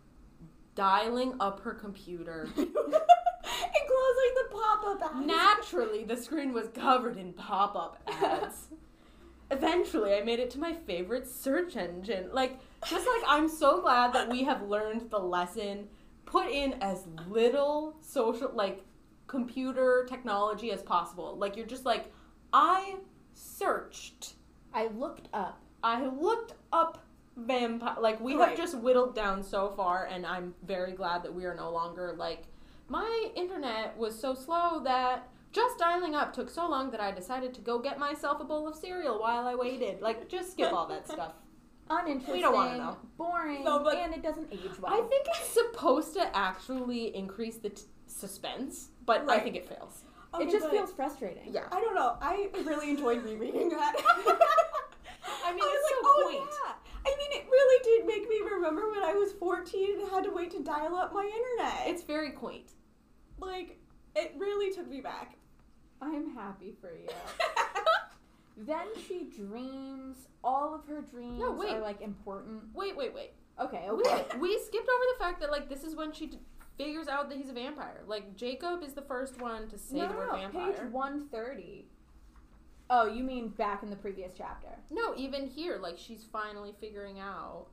dialing 0.75 1.35
up 1.41 1.61
her 1.61 1.75
computer. 1.75 2.49
and 2.57 2.73
closing 2.75 4.35
the 4.37 4.49
pop-up 4.51 5.03
ads. 5.17 5.27
Naturally, 5.27 6.05
the 6.05 6.17
screen 6.17 6.53
was 6.53 6.69
covered 6.69 7.17
in 7.17 7.33
pop 7.33 7.75
up 7.77 7.99
ads. 8.07 8.69
Eventually, 9.51 10.15
I 10.15 10.23
made 10.23 10.39
it 10.39 10.49
to 10.51 10.61
my 10.61 10.73
favorite 10.73 11.27
search 11.27 11.77
engine. 11.77 12.29
Like, 12.33 12.59
just 12.87 13.07
like 13.07 13.23
I'm 13.27 13.49
so 13.49 13.81
glad 13.81 14.13
that 14.13 14.29
we 14.31 14.45
have 14.45 14.63
learned 14.63 15.11
the 15.11 15.19
lesson. 15.19 15.89
Put 16.27 16.49
in 16.51 16.75
as 16.81 17.07
little 17.29 17.97
social, 18.01 18.51
like, 18.55 18.85
computer 19.27 20.07
technology 20.09 20.71
as 20.71 20.81
possible. 20.83 21.37
Like, 21.37 21.57
you're 21.57 21.67
just 21.67 21.85
like, 21.85 22.13
I 22.53 22.97
searched. 23.35 24.35
I 24.73 24.87
looked 24.89 25.29
up. 25.35 25.61
I 25.83 26.07
looked 26.07 26.55
up 26.73 27.05
vampire. 27.37 27.97
Like 28.01 28.21
we 28.21 28.37
Right. 28.37 28.51
have 28.51 28.57
just 28.59 28.77
whittled 28.79 29.15
down 29.15 29.43
so 29.43 29.71
far, 29.71 30.05
and 30.05 30.27
I'm 30.27 30.55
very 30.63 30.93
glad 30.93 31.23
that 31.23 31.35
we 31.35 31.45
are 31.47 31.55
no 31.55 31.71
longer 31.71 32.15
like 32.17 32.45
my 32.89 33.31
internet 33.35 33.97
was 33.97 34.19
so 34.19 34.35
slow 34.35 34.81
that 34.85 35.29
just 35.53 35.79
dialing 35.79 36.15
up 36.15 36.33
took 36.33 36.51
so 36.51 36.69
long 36.69 36.91
that 36.91 37.01
I 37.01 37.13
decided 37.13 37.55
to 37.55 37.61
go 37.61 37.79
get 37.79 37.99
myself 37.99 38.41
a 38.41 38.45
bowl 38.45 38.69
of 38.69 38.75
cereal 38.77 39.21
while 39.21 39.47
I 39.47 39.55
waited. 39.55 40.01
Like, 40.01 40.29
just 40.29 40.53
skip 40.53 40.73
all 40.73 40.87
that 40.89 41.09
stuff. 41.13 41.33
Uninteresting, 41.91 42.35
We 42.35 42.41
don't 42.41 42.55
wanna 42.55 42.79
know. 42.79 42.97
boring, 43.19 43.65
No, 43.65 43.81
but- 43.83 43.97
and 43.99 44.15
it 44.15 44.23
doesn't 44.23 44.53
age 44.53 44.79
well. 44.81 44.93
I 44.95 45.07
think 45.09 45.27
it's 45.29 45.49
supposed 45.51 46.15
to 46.15 46.37
actually 46.37 47.15
increase 47.17 47.57
the 47.59 47.71
t- 47.71 47.83
suspense, 48.07 48.91
but 49.05 49.29
I 49.29 49.41
think 49.41 49.57
it 49.57 49.67
fails. 49.69 50.05
Okay, 50.33 50.45
it 50.45 50.51
just 50.53 50.69
feels 50.71 50.93
frustrating. 50.93 51.53
Yeah. 51.53 51.67
I 51.73 51.81
don't 51.81 51.95
know. 51.97 52.17
I 52.21 52.49
really 52.65 52.91
enjoyed 52.91 53.25
rereading 53.25 53.69
that. 53.71 53.95
I 55.45 55.51
mean, 55.53 55.59
was 55.59 55.73
it's 55.75 55.85
like, 55.85 55.91
so 55.91 55.99
oh, 56.05 56.25
quaint. 56.29 56.49
yeah. 56.65 56.73
I 57.07 57.17
mean, 57.17 57.41
it 57.41 57.47
really 57.51 57.83
did 57.83 58.07
make 58.07 58.29
me 58.29 58.41
remember 58.55 58.89
when 58.91 59.03
I 59.03 59.15
was 59.15 59.33
14 59.33 60.01
and 60.01 60.09
had 60.11 60.23
to 60.25 60.31
wait 60.31 60.53
to 60.53 60.63
dial 60.63 60.95
up 60.95 61.13
my 61.13 61.25
internet. 61.25 61.89
It's 61.89 62.03
very 62.03 62.31
quaint. 62.31 62.71
like, 63.39 63.79
it 64.15 64.35
really 64.39 64.73
took 64.73 64.89
me 64.89 65.01
back. 65.01 65.37
I'm 66.03 66.35
happy 66.35 66.73
for 66.81 66.91
you. 66.93 67.09
then 68.67 68.87
she 69.07 69.25
dreams. 69.25 70.17
All 70.43 70.75
of 70.75 70.87
her 70.87 71.03
dreams 71.03 71.39
No, 71.39 71.53
wait. 71.53 71.71
are 71.73 71.81
like 71.81 72.01
important. 72.01 72.63
Wait, 72.75 72.97
wait, 72.97 73.15
wait. 73.15 73.33
Okay, 73.61 73.87
okay. 73.91 74.25
we 74.41 74.59
skipped 74.59 74.89
over 74.89 75.05
the 75.19 75.19
fact 75.25 75.41
that 75.41 75.51
like 75.51 75.69
this 75.69 75.85
is 75.85 75.95
when 75.95 76.13
she 76.13 76.27
d- 76.27 76.39
figures 76.79 77.09
out 77.09 77.29
that 77.29 77.37
he's 77.37 77.51
a 77.51 77.53
vampire. 77.53 78.03
Like 78.07 78.35
Jacob 78.37 78.83
is 78.83 78.95
the 78.95 79.03
first 79.03 79.41
one 79.41 79.69
to 79.69 79.77
say 79.79 79.99
no, 79.99 80.09
the 80.09 80.15
word 80.15 80.29
no, 80.33 80.37
vampire. 80.39 80.73
Page 80.73 80.91
130. 80.91 81.87
Oh, 82.93 83.07
you 83.07 83.23
mean 83.23 83.49
back 83.51 83.83
in 83.83 83.91
the 83.91 83.97
previous 83.97 84.33
chapter? 84.37 84.69
No, 84.91 85.15
even 85.17 85.47
here, 85.47 85.79
like 85.81 85.99
she's 85.99 86.25
finally 86.33 86.75
figuring 86.81 87.21
out. 87.21 87.67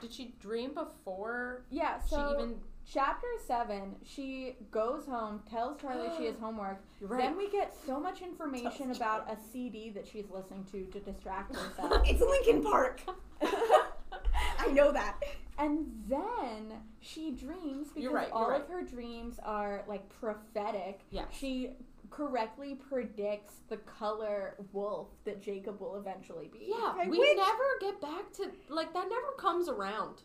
Did 0.00 0.12
she 0.12 0.34
dream 0.40 0.72
before 0.72 1.66
Yeah, 1.70 1.98
so 2.00 2.16
she 2.16 2.34
even? 2.42 2.54
Chapter 2.86 3.26
7, 3.46 3.94
she 4.04 4.56
goes 4.72 5.06
home, 5.06 5.40
tells 5.48 5.80
Charlie 5.80 6.08
she 6.18 6.24
has 6.26 6.36
homework. 6.40 6.82
Right. 7.00 7.20
Then 7.22 7.36
we 7.36 7.48
get 7.50 7.74
so 7.86 8.00
much 8.00 8.20
information 8.20 8.86
Tells 8.86 8.96
about 8.96 9.30
a 9.30 9.36
CD 9.52 9.90
that 9.90 10.06
she's 10.08 10.26
listening 10.30 10.64
to 10.72 10.84
to 10.86 11.00
distract 11.00 11.54
herself. 11.56 12.02
it's 12.04 12.20
Linkin 12.20 12.62
Park. 12.62 13.00
I 13.42 14.66
know 14.72 14.92
that. 14.92 15.16
And 15.58 15.86
then 16.08 16.72
she 17.00 17.32
dreams 17.32 17.88
because 17.88 18.02
You're 18.02 18.12
right, 18.12 18.28
you're 18.28 18.36
all 18.36 18.50
right. 18.50 18.62
of 18.62 18.68
her 18.68 18.82
dreams 18.82 19.38
are 19.44 19.84
like 19.86 20.08
prophetic. 20.08 21.00
Yeah. 21.10 21.24
She 21.30 21.70
correctly 22.10 22.74
predicts 22.74 23.54
the 23.68 23.76
color 23.76 24.56
wolf 24.72 25.08
that 25.24 25.40
Jacob 25.40 25.80
will 25.80 25.96
eventually 25.96 26.48
be. 26.52 26.72
Yeah, 26.76 26.94
Okay, 26.98 27.08
we 27.08 27.18
which- 27.20 27.36
never 27.36 27.62
get 27.80 28.00
back 28.00 28.32
to 28.34 28.50
like 28.68 28.92
that. 28.94 29.08
Never 29.08 29.32
comes 29.38 29.68
around. 29.68 30.22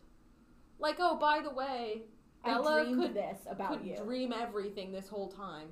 Like, 0.80 0.96
oh, 1.00 1.16
by 1.18 1.42
the 1.44 1.52
way, 1.54 2.04
I 2.46 2.50
Bella 2.50 2.84
dreamed 2.84 3.02
could 3.02 3.14
this 3.14 3.40
about 3.50 3.80
could 3.80 3.88
you. 3.88 3.96
dream 3.98 4.34
everything 4.34 4.92
this 4.92 5.08
whole 5.08 5.28
time. 5.30 5.68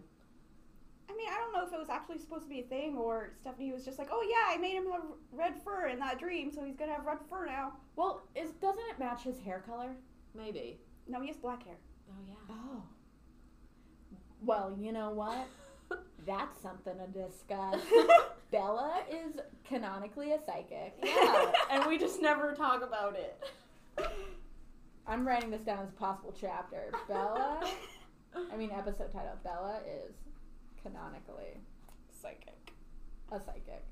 I 1.10 1.16
mean, 1.16 1.28
I 1.30 1.36
don't 1.36 1.54
know 1.54 1.66
if 1.68 1.74
it 1.74 1.80
was 1.80 1.90
actually 1.90 2.18
supposed 2.18 2.44
to 2.44 2.50
be 2.50 2.62
a 2.62 2.64
thing 2.64 2.96
or 2.98 3.34
Stephenie 3.40 3.72
was 3.72 3.86
just 3.86 4.00
like, 4.00 4.08
oh 4.12 4.26
yeah, 4.28 4.56
I 4.56 4.58
made 4.60 4.74
him 4.76 4.86
have 4.92 5.04
red 5.32 5.54
fur 5.64 5.88
in 5.88 6.00
that 6.00 6.18
dream, 6.18 6.52
so 6.52 6.64
he's 6.64 6.76
gonna 6.76 6.94
have 6.94 7.06
red 7.06 7.20
fur 7.30 7.46
now. 7.46 7.74
well, 7.96 8.24
is 8.36 8.52
doesn't 8.54 8.84
it 8.90 9.00
match 9.00 9.24
his 9.24 9.40
hair 9.40 9.64
color? 9.66 9.96
Maybe. 10.34 10.80
No, 11.08 11.22
he 11.22 11.28
has 11.28 11.38
black 11.38 11.64
hair. 11.64 11.76
Oh 12.10 12.22
yeah. 12.28 12.36
Oh. 12.56 12.84
Well, 14.42 14.76
you 14.78 14.92
know 14.92 15.12
what? 15.12 15.48
That's 16.26 16.62
something 16.62 16.96
to 16.98 17.08
discuss. 17.08 17.82
Bella 18.52 19.02
is 19.12 19.40
canonically 19.64 20.32
a 20.32 20.40
psychic. 20.46 20.96
Yeah, 21.04 21.52
and 21.72 21.86
we 21.86 21.98
just 21.98 22.22
never 22.22 22.54
talk 22.54 22.84
about 22.84 23.16
it. 23.16 23.44
I'm 25.08 25.28
writing 25.28 25.52
this 25.52 25.62
down 25.62 25.80
as 25.84 25.90
a 25.90 25.94
possible 25.94 26.34
chapter. 26.40 26.92
Bella, 27.08 27.70
I 28.52 28.56
mean 28.58 28.72
episode 28.72 29.12
title. 29.12 29.38
Bella 29.44 29.80
is 29.88 30.16
canonically 30.82 31.58
Psychic. 32.22 32.72
a 33.32 33.40
psychic. 33.40 33.84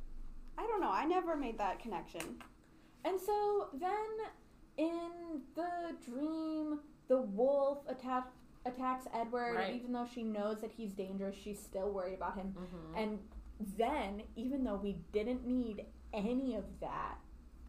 I 0.58 0.64
don't 0.68 0.82
know. 0.82 0.92
I 0.92 1.06
never 1.06 1.36
made 1.36 1.58
that 1.58 1.80
connection. 1.80 2.22
And 3.04 3.20
so 3.20 3.70
then 3.74 3.92
in 4.78 5.42
the 5.56 5.96
dream, 6.06 6.80
the 7.08 7.22
wolf 7.22 7.80
attack, 7.88 8.28
attacks 8.66 9.06
Edward, 9.14 9.56
Right. 9.56 9.68
and 9.72 9.76
even 9.80 9.92
though 9.94 10.08
she 10.14 10.24
knows 10.24 10.62
that 10.62 10.72
he's 10.72 10.92
dangerous, 10.94 11.36
she's 11.36 11.60
still 11.60 11.90
worried 11.92 12.14
about 12.16 12.36
him. 12.38 12.54
Mm-hmm. 12.58 12.98
And 12.98 13.20
then, 13.78 14.24
even 14.36 14.64
though 14.64 14.76
we 14.82 14.98
didn't 15.12 15.46
need 15.46 15.86
any 16.14 16.56
of 16.56 16.64
that, 16.80 17.18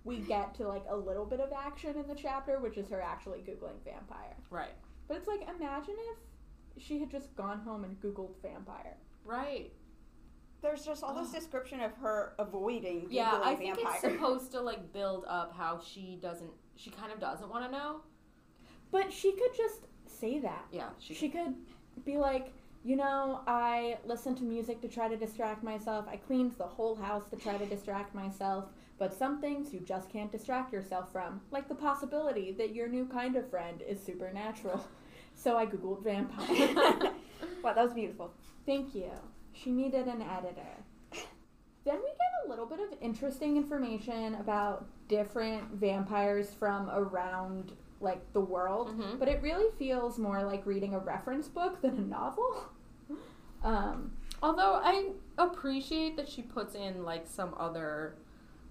we 0.04 0.18
get 0.18 0.54
to 0.56 0.66
like 0.68 0.84
a 0.88 0.96
little 0.96 1.24
bit 1.24 1.40
of 1.40 1.50
action 1.52 1.96
in 1.96 2.06
the 2.08 2.14
chapter, 2.14 2.58
which 2.58 2.76
is 2.76 2.88
her 2.88 3.00
actually 3.00 3.40
Googling 3.40 3.82
vampire. 3.84 4.36
Right. 4.50 4.74
But 5.08 5.16
it's 5.18 5.28
like, 5.28 5.42
imagine 5.42 5.94
if 6.76 6.82
she 6.82 6.98
had 6.98 7.10
just 7.10 7.34
gone 7.36 7.60
home 7.60 7.84
and 7.84 8.00
Googled 8.00 8.34
vampire. 8.42 8.96
Right. 9.24 9.72
There's 10.62 10.84
just 10.84 11.02
all 11.02 11.14
this 11.14 11.28
Ugh. 11.28 11.34
description 11.40 11.80
of 11.80 11.92
her 11.96 12.34
avoiding 12.38 13.06
Yeah, 13.10 13.32
Googling 13.32 13.42
I 13.42 13.54
think 13.54 13.76
vampire. 13.76 13.94
it's 13.94 14.02
supposed 14.02 14.52
to 14.52 14.60
like 14.60 14.92
build 14.92 15.24
up 15.28 15.54
how 15.56 15.80
she 15.80 16.18
doesn't. 16.22 16.50
She 16.76 16.90
kind 16.90 17.12
of 17.12 17.20
doesn't 17.20 17.48
want 17.50 17.64
to 17.66 17.70
know. 17.70 18.00
But 18.90 19.12
she 19.12 19.32
could 19.32 19.54
just 19.56 19.86
say 20.06 20.38
that. 20.40 20.66
Yeah. 20.72 20.88
She. 20.98 21.14
She 21.14 21.28
could 21.28 21.54
be 22.04 22.16
like, 22.16 22.52
you 22.84 22.96
know, 22.96 23.40
I 23.46 23.98
listened 24.04 24.38
to 24.38 24.44
music 24.44 24.80
to 24.82 24.88
try 24.88 25.08
to 25.08 25.16
distract 25.16 25.62
myself. 25.62 26.06
I 26.08 26.16
cleaned 26.16 26.52
the 26.58 26.66
whole 26.66 26.96
house 26.96 27.26
to 27.30 27.36
try 27.36 27.56
to 27.56 27.66
distract 27.66 28.14
myself. 28.14 28.66
But 28.98 29.14
some 29.14 29.40
things 29.40 29.72
you 29.72 29.80
just 29.80 30.10
can't 30.10 30.30
distract 30.30 30.72
yourself 30.72 31.10
from, 31.12 31.40
like 31.50 31.68
the 31.68 31.74
possibility 31.74 32.52
that 32.52 32.74
your 32.74 32.88
new 32.88 33.06
kind 33.06 33.36
of 33.36 33.48
friend 33.50 33.82
is 33.88 34.02
supernatural. 34.02 34.84
So 35.34 35.56
I 35.56 35.66
googled 35.66 36.04
vampire. 36.04 36.74
wow, 37.64 37.72
that 37.72 37.82
was 37.82 37.94
beautiful. 37.94 38.32
Thank 38.66 38.94
you. 38.94 39.10
She 39.52 39.70
needed 39.70 40.06
an 40.06 40.22
editor. 40.22 40.84
Then 41.84 41.96
we 41.96 42.10
get 42.10 42.46
a 42.46 42.48
little 42.48 42.66
bit 42.66 42.78
of 42.78 42.96
interesting 43.00 43.56
information 43.56 44.36
about 44.36 44.86
different 45.08 45.72
vampires 45.72 46.54
from 46.54 46.88
around 46.90 47.72
like 48.02 48.32
the 48.32 48.40
world, 48.40 48.88
Mhm. 48.88 49.18
but 49.18 49.28
it 49.28 49.40
really 49.42 49.70
feels 49.78 50.18
more 50.18 50.42
like 50.42 50.66
reading 50.66 50.94
a 50.94 50.98
reference 50.98 51.48
book 51.48 51.80
than 51.80 51.96
a 51.98 52.00
novel. 52.02 52.64
Um, 53.64 54.16
Although 54.42 54.80
I 54.82 55.12
appreciate 55.38 56.16
that 56.16 56.28
she 56.28 56.42
puts 56.42 56.74
in 56.74 57.04
like 57.04 57.28
some 57.28 57.54
other, 57.56 58.16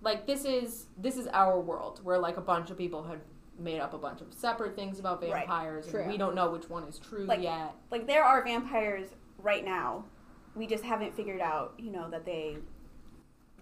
like 0.02 0.28
this 0.28 0.44
is 0.44 0.88
this 0.98 1.15
is 1.15 1.28
our 1.28 1.62
world 1.62 2.02
where 2.04 2.20
like 2.20 2.36
a 2.36 2.41
bunch 2.41 2.72
of 2.72 2.78
people 2.78 3.04
had 3.04 3.22
made 3.58 3.80
up 3.80 3.94
a 3.94 3.98
bunch 3.98 4.20
of 4.20 4.34
separate 4.34 4.76
things 4.76 5.00
about 5.00 5.22
vampires, 5.22 5.88
True. 5.88 6.02
and 6.02 6.12
we 6.12 6.17
don't 6.17 6.36
know 6.36 6.52
which 6.52 6.70
one 6.70 6.84
is 6.84 7.00
true 7.00 7.24
Like- 7.24 7.41
yet. 7.41 7.74
Like 7.89 8.06
there 8.06 8.26
are 8.26 8.44
vampires 8.44 9.15
right 9.38 9.63
now. 9.63 10.04
We 10.58 10.67
just 10.67 10.84
haven't 10.84 11.15
figured 11.15 11.39
out, 11.39 11.74
you 11.78 11.89
know, 11.91 12.10
that 12.10 12.26
they 12.26 12.58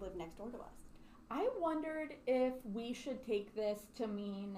live 0.01 0.15
next 0.15 0.36
door 0.39 0.49
to 0.49 0.58
us. 0.58 0.86
I 1.29 1.47
wondered 1.60 2.15
if 2.25 2.53
we 2.73 2.91
should 2.91 3.23
take 3.23 3.53
this 3.53 3.86
to 3.97 4.08
mean 4.08 4.58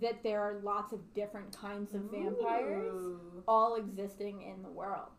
that 0.00 0.22
there 0.22 0.40
are 0.40 0.60
lots 0.62 0.92
of 0.92 1.00
different 1.14 1.56
kinds 1.56 1.94
of 1.94 2.02
vampires 2.10 2.94
Ooh. 2.94 3.42
all 3.46 3.76
existing 3.76 4.42
in 4.42 4.62
the 4.62 4.70
world. 4.70 5.10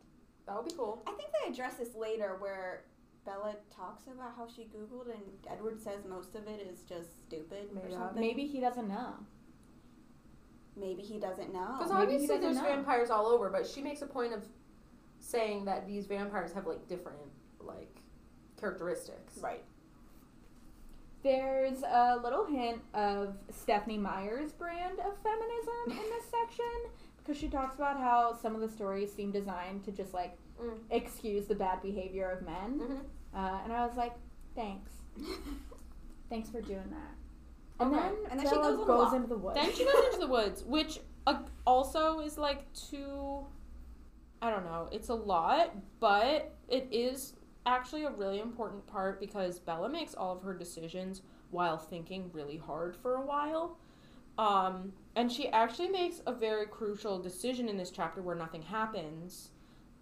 That 0.47 0.55
would 0.55 0.65
be 0.65 0.75
cool. 0.75 1.03
I 1.07 1.11
think 1.11 1.29
they 1.31 1.51
address 1.51 1.75
this 1.75 1.95
later 1.95 2.37
where 2.39 2.83
Bella 3.25 3.55
talks 3.73 4.07
about 4.07 4.33
how 4.35 4.47
she 4.47 4.63
Googled 4.63 5.11
and 5.13 5.21
Edward 5.49 5.81
says 5.81 6.03
most 6.09 6.35
of 6.35 6.47
it 6.47 6.59
is 6.59 6.81
just 6.81 7.25
stupid 7.25 7.69
or 7.75 7.87
Made 7.87 7.93
up. 7.93 7.99
something. 8.07 8.21
Maybe 8.21 8.45
he 8.45 8.59
doesn't 8.59 8.87
know. 8.87 9.13
Maybe 10.75 11.03
he 11.03 11.19
doesn't 11.19 11.53
know. 11.53 11.75
Because 11.77 11.91
obviously 11.91 12.37
there's 12.39 12.57
know. 12.57 12.63
vampires 12.63 13.09
all 13.09 13.27
over, 13.27 13.49
but 13.49 13.65
she 13.67 13.81
makes 13.81 14.01
a 14.01 14.07
point 14.07 14.33
of 14.33 14.43
saying 15.19 15.65
that 15.65 15.87
these 15.87 16.07
vampires 16.07 16.51
have 16.51 16.65
like 16.65 16.87
different 16.87 17.19
like 17.61 18.01
characteristics. 18.59 19.37
Right. 19.37 19.63
There's 21.23 21.81
a 21.83 22.19
little 22.21 22.45
hint 22.45 22.81
of 22.93 23.35
Stephenie 23.49 23.97
Meyer's 23.97 24.51
brand 24.51 24.99
of 24.99 25.13
feminism 25.23 25.91
in 26.03 26.09
this 26.11 26.25
section 26.29 26.91
because 27.17 27.37
she 27.37 27.47
talks 27.47 27.75
about 27.77 27.97
how 27.97 28.33
some 28.41 28.55
of 28.55 28.61
the 28.61 28.67
stories 28.69 29.11
seem 29.13 29.31
designed 29.31 29.83
to 29.85 29.91
just 29.91 30.13
like 30.13 30.37
Mm. 30.61 30.77
excuse 30.91 31.47
the 31.47 31.55
bad 31.55 31.81
behavior 31.81 32.29
of 32.29 32.43
men. 32.45 32.79
Mhm. 32.79 32.99
Uh, 33.33 33.61
and 33.63 33.73
I 33.73 33.85
was 33.87 33.95
like, 33.97 34.13
thanks. 34.53 34.91
Thanks 36.29 36.49
for 36.49 36.61
doing 36.61 36.89
that. 36.91 37.15
And 37.79 37.93
Okay. 37.93 38.01
then, 38.01 38.15
And 38.31 38.39
then 38.39 38.47
she 38.47 38.55
goes 38.55 38.85
goes 38.85 39.13
into 39.13 39.27
the 39.27 39.37
woods. 39.37 39.55
Then 39.55 39.71
she 39.73 39.83
goes 39.85 40.05
into 40.05 40.19
the 40.19 40.27
woods, 40.27 40.63
which 40.63 40.99
uh, 41.27 41.39
also 41.65 42.19
is 42.19 42.37
like 42.37 42.71
too. 42.73 43.45
I 44.41 44.49
don't 44.51 44.65
know. 44.65 44.89
It's 44.91 45.09
a 45.09 45.15
lot, 45.15 45.73
but 45.99 46.53
it 46.67 46.87
is 46.91 47.33
actually 47.65 48.03
a 48.03 48.11
really 48.11 48.39
important 48.39 48.85
part 48.87 49.19
because 49.19 49.59
Bella 49.59 49.89
makes 49.89 50.13
all 50.13 50.35
of 50.35 50.43
her 50.43 50.53
decisions 50.53 51.21
while 51.51 51.77
thinking 51.77 52.29
really 52.33 52.57
hard 52.57 52.95
for 52.95 53.15
a 53.15 53.21
while. 53.21 53.77
Um, 54.37 54.93
and 55.15 55.31
she 55.31 55.47
actually 55.49 55.89
makes 55.89 56.21
a 56.25 56.33
very 56.33 56.65
crucial 56.65 57.19
decision 57.19 57.69
in 57.69 57.77
this 57.77 57.91
chapter 57.91 58.21
where 58.21 58.35
nothing 58.35 58.63
happens. 58.63 59.49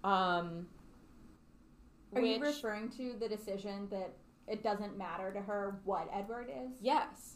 Um, 0.04 0.68
Are 2.16 2.22
you 2.22 2.40
referring 2.40 2.90
to 2.92 3.16
the 3.20 3.28
decision 3.28 3.88
that 3.92 4.14
it 4.48 4.64
doesn't 4.64 4.98
matter 4.98 5.32
to 5.34 5.42
her 5.42 5.80
what 5.84 6.10
Edward 6.14 6.50
is? 6.50 6.72
Yes. 6.82 7.36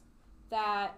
That 0.50 0.96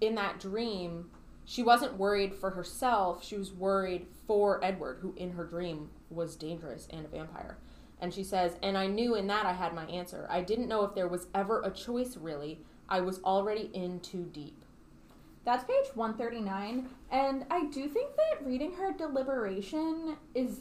in 0.00 0.14
that 0.14 0.38
dream, 0.38 1.10
she 1.44 1.62
wasn't 1.62 1.96
worried 1.96 2.34
for 2.34 2.50
herself, 2.50 3.24
she 3.24 3.36
was 3.36 3.52
worried 3.52 4.06
for 4.26 4.64
Edward, 4.64 4.98
who 5.00 5.14
in 5.16 5.32
her 5.32 5.44
dream 5.44 5.90
was 6.10 6.36
dangerous 6.36 6.86
and 6.90 7.04
a 7.04 7.08
vampire. 7.08 7.58
And 8.00 8.12
she 8.12 8.22
says, 8.24 8.56
And 8.62 8.76
I 8.76 8.86
knew 8.86 9.14
in 9.14 9.26
that 9.28 9.46
I 9.46 9.52
had 9.52 9.74
my 9.74 9.84
answer. 9.86 10.26
I 10.30 10.42
didn't 10.42 10.68
know 10.68 10.84
if 10.84 10.94
there 10.94 11.08
was 11.08 11.28
ever 11.34 11.62
a 11.62 11.70
choice, 11.70 12.16
really. 12.16 12.60
I 12.88 13.00
was 13.00 13.20
already 13.22 13.70
in 13.72 14.00
too 14.00 14.28
deep. 14.32 14.62
That's 15.44 15.64
page 15.64 15.86
139. 15.94 16.88
And 17.10 17.44
I 17.50 17.64
do 17.66 17.88
think 17.88 18.10
that 18.16 18.44
reading 18.46 18.72
her 18.74 18.92
deliberation 18.92 20.16
is 20.34 20.60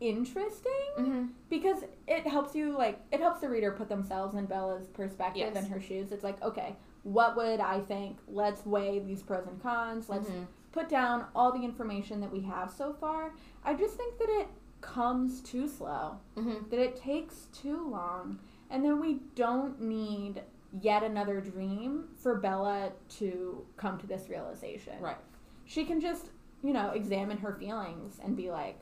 interesting 0.00 0.68
Mm-hmm. 0.98 1.26
because 1.48 1.78
it 2.06 2.26
helps 2.26 2.54
you, 2.54 2.76
like, 2.76 3.00
it 3.12 3.20
helps 3.20 3.40
the 3.40 3.48
reader 3.48 3.70
put 3.72 3.88
themselves 3.88 4.34
in 4.34 4.46
Bella's 4.46 4.88
perspective 4.88 5.52
Yes. 5.54 5.56
and 5.56 5.72
her 5.72 5.80
shoes. 5.80 6.12
It's 6.12 6.24
like, 6.24 6.42
okay, 6.42 6.76
what 7.04 7.36
would 7.36 7.60
I 7.60 7.80
think? 7.80 8.18
Let's 8.28 8.64
weigh 8.66 8.98
these 8.98 9.22
pros 9.22 9.46
and 9.46 9.60
cons. 9.62 10.08
Let's 10.08 10.28
Mm-hmm. 10.28 10.44
put 10.72 10.88
down 10.88 11.26
all 11.34 11.52
the 11.52 11.64
information 11.64 12.20
that 12.20 12.32
we 12.32 12.40
have 12.42 12.70
so 12.70 12.92
far. 12.92 13.32
I 13.64 13.74
just 13.74 13.96
think 13.96 14.18
that 14.18 14.28
it 14.28 14.48
comes 14.82 15.40
too 15.40 15.66
slow, 15.66 16.18
Mm-hmm. 16.36 16.68
that 16.68 16.78
it 16.78 16.96
takes 16.96 17.46
too 17.52 17.88
long, 17.88 18.38
and 18.68 18.84
then 18.84 19.00
we 19.00 19.20
don't 19.34 19.80
need 19.80 20.42
yet 20.80 21.02
another 21.02 21.40
dream 21.40 22.04
for 22.16 22.36
Bella 22.36 22.92
to 23.18 23.64
come 23.76 23.98
to 23.98 24.06
this 24.06 24.28
realization. 24.28 25.00
Right. 25.00 25.16
She 25.64 25.84
can 25.84 26.00
just, 26.00 26.26
you 26.62 26.72
know, 26.72 26.90
examine 26.90 27.38
her 27.38 27.54
feelings 27.54 28.18
and 28.22 28.36
be 28.36 28.50
like, 28.50 28.80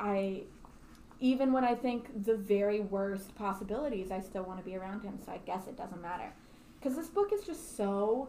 I, 0.00 0.42
even 1.20 1.52
when 1.52 1.64
I 1.64 1.74
think 1.74 2.24
the 2.24 2.36
very 2.36 2.80
worst 2.80 3.34
possibilities, 3.36 4.10
I 4.10 4.20
still 4.20 4.42
want 4.42 4.58
to 4.58 4.64
be 4.64 4.76
around 4.76 5.02
him, 5.02 5.18
so 5.24 5.32
I 5.32 5.38
guess 5.38 5.66
it 5.68 5.76
doesn't 5.76 6.02
matter. 6.02 6.32
Because 6.78 6.96
this 6.96 7.08
book 7.08 7.32
is 7.32 7.44
just 7.44 7.76
so, 7.76 8.28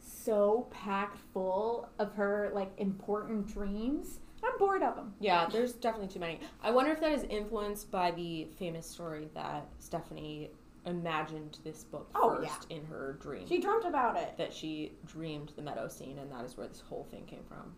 so 0.00 0.66
packed 0.72 1.18
full 1.32 1.88
of 2.00 2.12
her, 2.14 2.50
like, 2.52 2.72
important 2.78 3.46
dreams. 3.46 4.18
I'm 4.46 4.58
bored 4.58 4.82
of 4.82 4.94
them. 4.96 5.14
Yeah, 5.20 5.46
there's 5.50 5.72
definitely 5.72 6.08
too 6.12 6.20
many. 6.20 6.40
I 6.62 6.70
wonder 6.70 6.92
if 6.92 7.00
that 7.00 7.12
is 7.12 7.24
influenced 7.24 7.90
by 7.90 8.10
the 8.12 8.46
famous 8.58 8.86
story 8.86 9.28
that 9.34 9.66
Stephenie 9.78 10.50
imagined 10.86 11.58
this 11.64 11.82
book 11.84 12.08
Oh, 12.14 12.36
first 12.36 12.66
in 12.70 12.84
her 12.86 13.16
dream. 13.20 13.46
she 13.48 13.58
dreamt 13.60 13.84
about 13.84 14.16
it. 14.16 14.36
that 14.38 14.52
she 14.54 14.92
dreamed 15.06 15.52
the 15.56 15.62
meadow 15.62 15.88
scene, 15.88 16.18
and 16.18 16.30
that 16.30 16.44
is 16.44 16.56
where 16.56 16.68
this 16.68 16.80
whole 16.80 17.04
thing 17.10 17.24
came 17.26 17.42
from. 17.48 17.74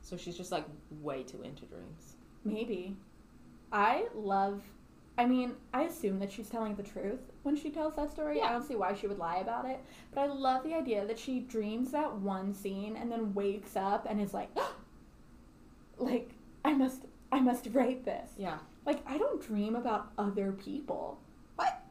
So 0.00 0.16
she's 0.16 0.36
just 0.36 0.52
like 0.52 0.64
way 1.02 1.24
too 1.24 1.42
into 1.42 1.64
dreams. 1.66 2.16
Maybe. 2.44 2.96
I 3.72 4.06
love. 4.14 4.62
I 5.18 5.24
mean, 5.24 5.54
I 5.74 5.84
assume 5.84 6.18
that 6.20 6.30
she's 6.30 6.48
telling 6.48 6.76
the 6.76 6.82
truth 6.82 7.32
when 7.42 7.56
she 7.56 7.70
tells 7.70 7.96
that 7.96 8.12
story. 8.12 8.40
I 8.42 8.52
don't 8.52 8.62
see 8.68 8.76
why 8.76 8.92
she 8.94 9.06
would 9.08 9.18
lie 9.18 9.38
about 9.38 9.64
it. 9.64 9.80
But 10.14 10.20
I 10.20 10.26
love 10.26 10.62
the 10.62 10.74
idea 10.74 11.06
that 11.06 11.18
she 11.18 11.40
dreams 11.40 11.90
that 11.92 12.14
one 12.16 12.52
scene 12.54 12.96
and 12.96 13.10
then 13.10 13.32
wakes 13.34 13.74
up 13.76 14.06
and 14.08 14.20
is 14.20 14.34
like, 14.34 14.50
like 15.98 16.30
I 16.64 16.72
must, 16.74 17.02
I 17.32 17.40
must 17.40 17.68
write 17.72 18.04
this. 18.04 18.30
Yeah. 18.36 18.58
Like 18.84 19.00
I 19.08 19.18
don't 19.18 19.40
dream 19.42 19.74
about 19.76 20.08
other 20.18 20.52
people. 20.52 21.18
What? 21.56 21.82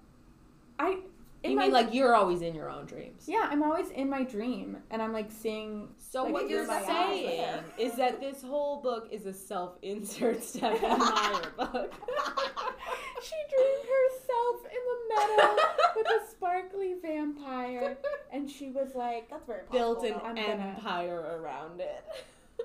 I. 0.79 0.97
In 1.43 1.51
you 1.51 1.57
my 1.57 1.63
mean 1.65 1.73
like 1.73 1.93
you're 1.93 2.15
always 2.15 2.41
in 2.41 2.55
your 2.55 2.71
own 2.71 2.85
dreams? 2.87 3.25
Yeah, 3.27 3.47
I'm 3.47 3.61
always 3.61 3.91
in 3.91 4.09
my 4.09 4.23
dream 4.23 4.77
and 4.89 4.99
I'm 4.99 5.13
like 5.13 5.29
seeing. 5.31 5.89
So 5.99 6.23
Like, 6.23 6.33
what 6.33 6.49
you're 6.49 6.65
your 6.65 6.85
saying 6.85 7.59
is 7.77 7.93
that 7.97 8.19
this 8.19 8.41
whole 8.41 8.81
book 8.81 9.07
is 9.11 9.27
a 9.27 9.33
self-insert 9.33 10.41
Stephenie 10.43 10.97
Meyer 10.97 11.41
book. 11.57 11.93
she 13.21 13.35
dreamed 13.51 13.85
herself 13.93 14.65
in 14.71 14.81
the 14.89 15.15
meadow 15.37 15.55
with 15.95 16.07
a 16.07 16.31
sparkly 16.31 16.95
vampire, 17.01 17.97
and 18.31 18.49
she 18.49 18.71
was 18.71 18.95
like, 18.95 19.29
That's 19.29 19.45
very 19.45 19.61
Built 19.71 20.03
an. 20.03 20.15
I'm 20.23 20.35
gonna- 20.35 20.75
empire 20.77 21.39
around 21.41 21.79
it. 21.79 22.03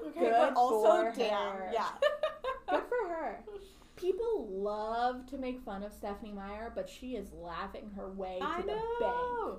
Okay, 0.07 0.20
Good 0.20 0.31
but 0.31 0.55
also 0.55 1.11
for 1.11 1.12
damn, 1.16 1.53
her. 1.57 1.70
yeah. 1.72 1.88
Good 2.70 2.83
for 2.88 3.09
her. 3.09 3.44
People 3.96 4.48
love 4.50 5.26
to 5.26 5.37
make 5.37 5.61
fun 5.61 5.83
of 5.83 5.92
Stephenie 5.92 6.33
Meyer, 6.33 6.72
but 6.74 6.88
she 6.88 7.16
is 7.16 7.33
laughing 7.33 7.90
her 7.96 8.11
way 8.11 8.38
to 8.40 8.46
I 8.46 8.61
the 8.62 8.66
bank. 9.00 9.59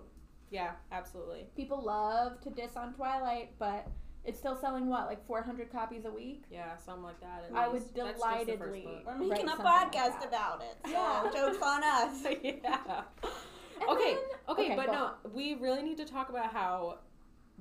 Yeah, 0.49 0.71
absolutely. 0.91 1.45
People 1.55 1.83
love 1.83 2.41
to 2.41 2.49
diss 2.49 2.75
on 2.75 2.93
Twilight, 2.93 3.51
but 3.59 3.87
it's 4.25 4.39
still 4.39 4.55
selling 4.59 4.87
what, 4.87 5.05
like 5.07 5.25
400 5.27 5.71
copies 5.71 6.05
a 6.05 6.11
week? 6.11 6.43
Yeah, 6.51 6.75
something 6.77 7.03
like 7.03 7.19
that. 7.21 7.45
at 7.49 7.55
I 7.55 7.67
would. 7.67 7.81
That's 7.81 7.83
just 7.83 7.95
the 7.95 8.03
first 8.03 8.17
delightedly- 8.47 8.81
book. 8.81 9.03
We're 9.05 9.13
making 9.17 9.29
Write 9.29 9.43
a 9.43 9.47
something 9.49 9.65
like 9.65 9.91
podcast 9.93 10.19
that. 10.21 10.27
about 10.27 10.61
it. 10.63 10.77
So 10.85 10.91
Yeah. 10.91 11.31
joke's 11.35 11.61
on 11.61 11.83
us. 11.83 12.25
yeah. 12.43 13.01
And 13.79 13.89
Okay, 13.89 14.13
then- 14.15 14.23
okay, 14.49 14.75
but 14.75 14.87
go 14.87 14.91
no, 14.91 15.03
on. 15.05 15.13
we 15.33 15.53
really 15.55 15.81
need 15.83 15.97
to 15.97 16.05
talk 16.05 16.29
about 16.29 16.51
how 16.51 16.97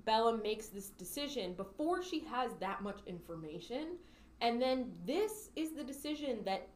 Bella 0.04 0.36
makes 0.42 0.66
this 0.68 0.90
decision 0.90 1.54
before 1.54 2.02
she 2.02 2.20
has 2.20 2.52
that 2.60 2.82
much 2.82 3.00
information, 3.06 3.96
and 4.40 4.60
then 4.60 4.92
this 5.04 5.50
is 5.56 5.72
the 5.72 5.84
decision 5.84 6.38
that 6.44 6.68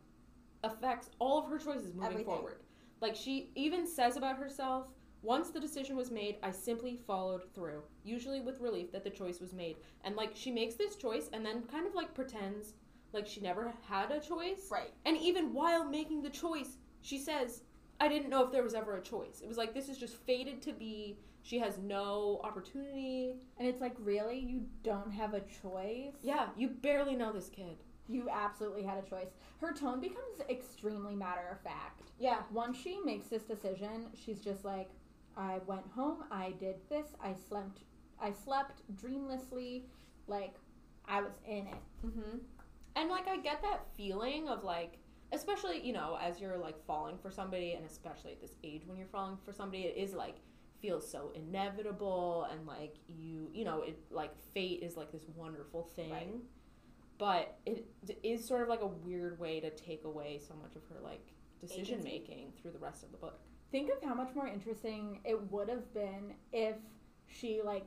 affects 0.63 1.11
all 1.19 1.39
of 1.39 1.51
her 1.51 1.59
choices 1.59 1.95
moving 1.95 2.05
Everything. 2.05 2.25
forward. 2.25 2.61
Like 3.01 3.15
she 3.15 3.51
even 3.55 3.87
says 3.87 4.17
about 4.17 4.39
herself, 4.39 4.89
once 5.23 5.51
the 5.51 5.61
decision 5.61 5.97
was 5.97 6.11
made, 6.11 6.37
I 6.43 6.51
simply 6.51 6.99
followed 7.07 7.43
through, 7.55 7.83
usually 8.03 8.41
with 8.41 8.61
relief 8.61 8.93
that 8.93 9.05
the 9.05 9.11
choice 9.11 9.41
was 9.41 9.55
made. 9.55 9.77
And 10.05 10.17
like 10.17 10.33
she 10.35 10.51
makes 10.51 10.75
this 10.75 10.97
choice 10.97 11.31
and 11.33 11.45
then 11.45 11.63
kind 11.63 11.87
of 11.87 11.95
like 11.95 12.15
pretends 12.15 12.75
like 13.13 13.27
she 13.27 13.41
never 13.41 13.73
had 13.89 14.11
a 14.11 14.21
choice. 14.21 14.69
Right. 14.71 14.93
And 15.07 15.17
even 15.17 15.55
while 15.55 15.85
making 15.89 16.23
the 16.23 16.31
choice, 16.31 16.77
she 17.01 17.19
says, 17.19 17.63
I 18.01 18.09
didn't 18.09 18.29
know 18.29 18.45
if 18.45 18.53
there 18.53 18.63
was 18.63 18.75
ever 18.75 18.97
a 18.97 19.03
choice. 19.03 19.41
It 19.41 19.49
was 19.49 19.57
like 19.57 19.73
this 19.73 19.89
is 19.89 19.97
just 19.97 20.17
fated 20.27 20.61
to 20.63 20.73
be. 20.73 21.17
She 21.44 21.59
has 21.59 21.76
no 21.78 22.40
opportunity. 22.42 23.37
And 23.59 23.68
it's 23.68 23.83
like, 23.83 23.94
really? 23.98 24.38
You 24.38 24.62
don't 24.83 25.12
have 25.12 25.35
a 25.35 25.40
choice? 25.62 26.14
Yeah, 26.22 26.48
you 26.57 26.68
barely 26.68 27.14
know 27.14 27.33
this 27.33 27.50
kid. 27.50 27.76
You 28.09 28.28
absolutely 28.30 28.83
had 28.83 28.96
a 28.96 29.09
choice. 29.09 29.28
Her 29.61 29.74
tone 29.74 30.00
becomes 30.00 30.40
extremely 30.48 31.14
matter 31.14 31.46
of 31.52 31.61
fact. 31.61 32.00
Yeah. 32.18 32.38
Once 32.50 32.78
she 32.78 32.98
makes 33.04 33.28
this 33.28 33.42
decision, 33.42 34.07
she's 34.14 34.40
just 34.40 34.64
like, 34.64 34.88
I 35.37 35.59
went 35.66 35.87
home, 35.94 36.24
I 36.30 36.54
did 36.59 36.76
this, 36.88 37.09
I 37.22 37.35
slept 37.35 37.80
I 38.20 38.33
slept 38.33 38.83
dreamlessly, 38.96 39.83
like 40.28 40.54
I 41.07 41.20
was 41.20 41.33
in 41.46 41.66
it. 41.66 42.07
Mm-hmm. 42.07 42.38
And 42.96 43.11
like 43.11 43.28
I 43.28 43.37
get 43.38 43.61
that 43.62 43.85
feeling 43.96 44.48
of 44.48 44.64
like, 44.64 44.98
especially 45.33 45.85
you 45.85 45.92
know 45.92 46.16
as 46.22 46.40
you're 46.40 46.57
like 46.57 46.83
falling 46.87 47.18
for 47.18 47.30
somebody, 47.30 47.72
and 47.72 47.85
especially 47.85 48.33
at 48.33 48.40
this 48.40 48.54
age 48.62 48.83
when 48.87 48.96
you're 48.96 49.09
falling 49.09 49.37
for 49.44 49.52
somebody, 49.52 49.83
it 49.83 49.96
is 49.96 50.14
like 50.14 50.37
feels 50.85 51.11
so 51.11 51.31
inevitable 51.35 52.47
and 52.53 52.66
like 52.66 52.97
you 53.09 53.49
you 53.55 53.64
know 53.64 53.81
it 53.81 53.99
like 54.11 54.33
fate 54.53 54.81
is 54.83 54.97
like 54.97 55.11
this 55.12 55.25
wonderful 55.35 55.85
thing. 55.97 56.11
Right. 56.11 56.29
But 57.16 57.57
it 57.64 57.87
is 58.23 58.44
sort 58.44 58.62
of 58.62 58.68
like 58.68 58.83
a 58.83 58.87
weird 58.87 59.38
way 59.38 59.61
to 59.61 59.70
take 59.70 60.05
away 60.05 60.40
so 60.47 60.55
much 60.61 60.75
of 60.77 60.83
her 60.90 61.01
like 61.03 61.27
decision 61.61 62.01
Agency. 62.01 62.09
making 62.09 62.53
through 62.61 62.73
the 62.73 62.79
rest 62.79 63.03
of 63.03 63.12
the 63.12 63.16
book. 63.18 63.38
Think 63.70 63.90
of 63.90 64.03
how 64.07 64.14
much 64.14 64.35
more 64.35 64.47
interesting 64.49 65.20
it 65.25 65.40
would 65.51 65.68
have 65.68 65.92
been 65.94 66.35
if 66.53 66.77
she 67.27 67.61
like 67.64 67.87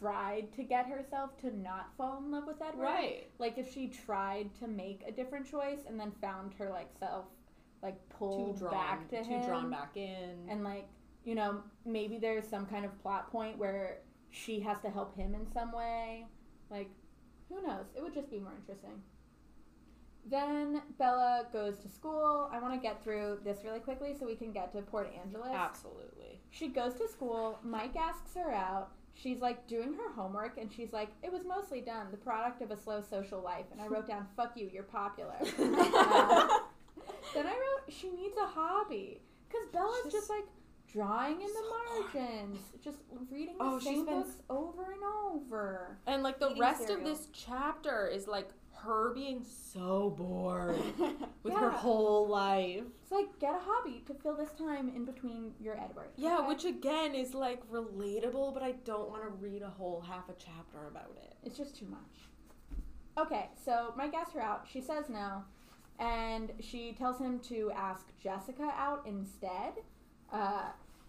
tried 0.00 0.52
to 0.56 0.62
get 0.64 0.86
herself 0.86 1.36
to 1.38 1.56
not 1.56 1.90
fall 1.96 2.18
in 2.18 2.30
love 2.30 2.44
with 2.46 2.60
Edward. 2.60 2.82
Right. 2.84 3.30
Like 3.38 3.56
if 3.58 3.72
she 3.72 3.86
tried 3.88 4.50
to 4.60 4.66
make 4.68 5.02
a 5.06 5.12
different 5.12 5.50
choice 5.50 5.80
and 5.88 5.98
then 5.98 6.12
found 6.20 6.52
her 6.58 6.68
like 6.68 6.88
self 6.98 7.24
like 7.82 7.96
Too 8.10 8.16
pulled 8.18 8.58
drawn, 8.58 8.72
back 8.72 9.08
to 9.10 9.22
too 9.22 9.30
him. 9.30 9.46
drawn 9.46 9.70
back 9.70 9.96
in. 9.96 10.46
and 10.48 10.64
like 10.64 10.88
you 11.24 11.34
know 11.34 11.62
maybe 11.84 12.18
there's 12.18 12.46
some 12.46 12.66
kind 12.66 12.84
of 12.84 13.02
plot 13.02 13.30
point 13.30 13.58
where 13.58 13.98
she 14.30 14.60
has 14.60 14.78
to 14.80 14.90
help 14.90 15.16
him 15.16 15.34
in 15.34 15.46
some 15.52 15.72
way. 15.72 16.26
Like 16.70 16.90
who 17.48 17.66
knows? 17.66 17.86
It 17.96 18.02
would 18.02 18.14
just 18.14 18.30
be 18.30 18.38
more 18.38 18.52
interesting. 18.56 19.02
Then 20.26 20.80
bella 20.98 21.46
goes 21.52 21.78
to 21.80 21.88
school. 21.88 22.48
I 22.50 22.58
want 22.58 22.72
to 22.72 22.80
get 22.80 23.02
through 23.04 23.40
this 23.44 23.58
really 23.62 23.80
quickly 23.80 24.14
so 24.18 24.26
we 24.26 24.36
can 24.36 24.52
get 24.52 24.72
to 24.72 24.80
port 24.80 25.12
angeles. 25.22 25.50
Absolutely. 25.52 26.40
she 26.50 26.68
goes 26.68 26.94
to 26.94 27.08
school. 27.08 27.58
Mike 27.62 27.96
asks 27.96 28.34
her 28.34 28.52
out. 28.52 28.90
She's 29.12 29.40
like 29.40 29.68
doing 29.68 29.92
her 29.94 30.12
homework 30.12 30.58
and 30.58 30.72
she's 30.72 30.92
like 30.92 31.10
it 31.22 31.30
was 31.30 31.42
mostly 31.46 31.80
done. 31.80 32.06
The 32.10 32.16
product 32.16 32.62
of 32.62 32.70
a 32.70 32.76
slow 32.76 33.02
social 33.02 33.40
life. 33.42 33.66
And 33.70 33.80
i 33.80 33.86
wrote 33.86 34.08
down 34.08 34.26
fuck 34.36 34.56
you. 34.56 34.70
You're 34.72 34.82
popular. 34.82 35.36
Uh, 35.40 35.46
then 37.34 37.46
I 37.46 37.52
wrote 37.52 37.92
she 37.92 38.10
needs 38.10 38.36
a 38.36 38.46
hobby. 38.46 39.20
Because 39.48 39.68
Bella's 39.72 40.00
She's 40.04 40.12
just 40.12 40.30
like 40.30 40.44
drawing 40.94 41.40
in 41.42 41.48
so 41.48 41.54
the 41.54 42.22
margins, 42.22 42.58
just 42.82 42.98
reading 43.30 43.56
the 43.58 43.64
Oh, 43.64 43.78
same 43.80 44.06
books 44.06 44.36
over 44.48 44.92
and 44.92 45.02
over. 45.32 45.98
And 46.06 46.22
like 46.22 46.38
the 46.38 46.46
Eating 46.50 46.60
rest 46.60 46.86
cereal. 46.86 46.98
of 46.98 47.04
this 47.04 47.28
chapter 47.32 48.06
is 48.06 48.28
like 48.28 48.48
her 48.76 49.12
being 49.14 49.42
so 49.44 50.10
bored 50.10 50.76
with 51.42 51.54
her 51.54 51.70
whole 51.70 52.28
life. 52.28 52.82
It's 53.02 53.10
like 53.12 53.38
get 53.40 53.54
a 53.54 53.58
hobby 53.60 54.04
to 54.06 54.14
fill 54.14 54.36
this 54.36 54.52
time 54.52 54.88
in 54.94 55.04
between 55.04 55.52
your 55.60 55.76
Edward. 55.80 56.10
Yeah, 56.16 56.38
okay? 56.38 56.48
which 56.48 56.64
again 56.64 57.14
is 57.14 57.34
like 57.34 57.68
relatable, 57.70 58.54
but 58.54 58.62
I 58.62 58.72
don't 58.84 59.08
want 59.10 59.22
to 59.22 59.28
read 59.30 59.62
a 59.62 59.70
whole 59.70 60.00
half 60.00 60.28
a 60.28 60.34
chapter 60.38 60.86
about 60.88 61.10
it. 61.22 61.34
it's 61.42 61.56
just 61.56 61.76
too 61.76 61.86
much. 61.86 62.28
Okay, 63.16 63.48
so 63.64 63.92
Mike 63.96 64.12
asks 64.14 64.34
her 64.34 64.42
out. 64.42 64.66
She 64.70 64.80
says 64.80 65.08
no, 65.08 65.44
and 65.98 66.52
she 66.60 66.92
tells 66.92 67.18
him 67.18 67.38
to 67.48 67.72
ask 67.74 68.06
Jessica 68.22 68.72
out 68.76 69.04
instead. 69.06 69.74
Uh, 70.32 70.64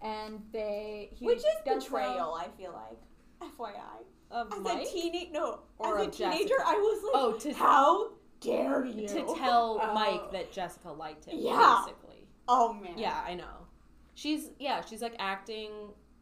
and 0.06 0.40
they 0.52 1.10
he 1.14 1.26
Which 1.26 1.38
is 1.38 1.44
does 1.64 1.84
so- 1.84 1.90
betrayal, 1.90 2.34
I 2.34 2.48
feel 2.56 2.72
like. 2.72 3.50
FYI. 3.58 4.04
Of 4.30 4.52
As 4.52 4.58
Mike? 4.60 4.82
a 4.82 4.90
teenage 4.90 5.28
no, 5.32 5.60
Or 5.78 5.98
as 6.00 6.06
a 6.08 6.10
teenager, 6.10 6.48
Jessica? 6.48 6.62
I 6.66 6.74
was 6.74 7.02
like, 7.04 7.22
Oh, 7.22 7.32
to 7.38 7.52
how 7.54 8.10
dare 8.40 8.84
you? 8.84 9.06
to 9.08 9.34
tell 9.36 9.78
Oh. 9.82 9.94
Mike 9.94 10.32
that 10.32 10.50
Jessica 10.52 10.90
liked 10.90 11.26
him. 11.26 11.36
Yeah. 11.38 11.84
Basically. 11.86 12.26
Oh 12.48 12.72
man. 12.72 12.96
Yeah, 12.98 13.20
I 13.26 13.34
know. 13.34 13.66
She's 14.14 14.50
yeah, 14.58 14.80
she's 14.84 15.02
like 15.02 15.14
acting 15.18 15.70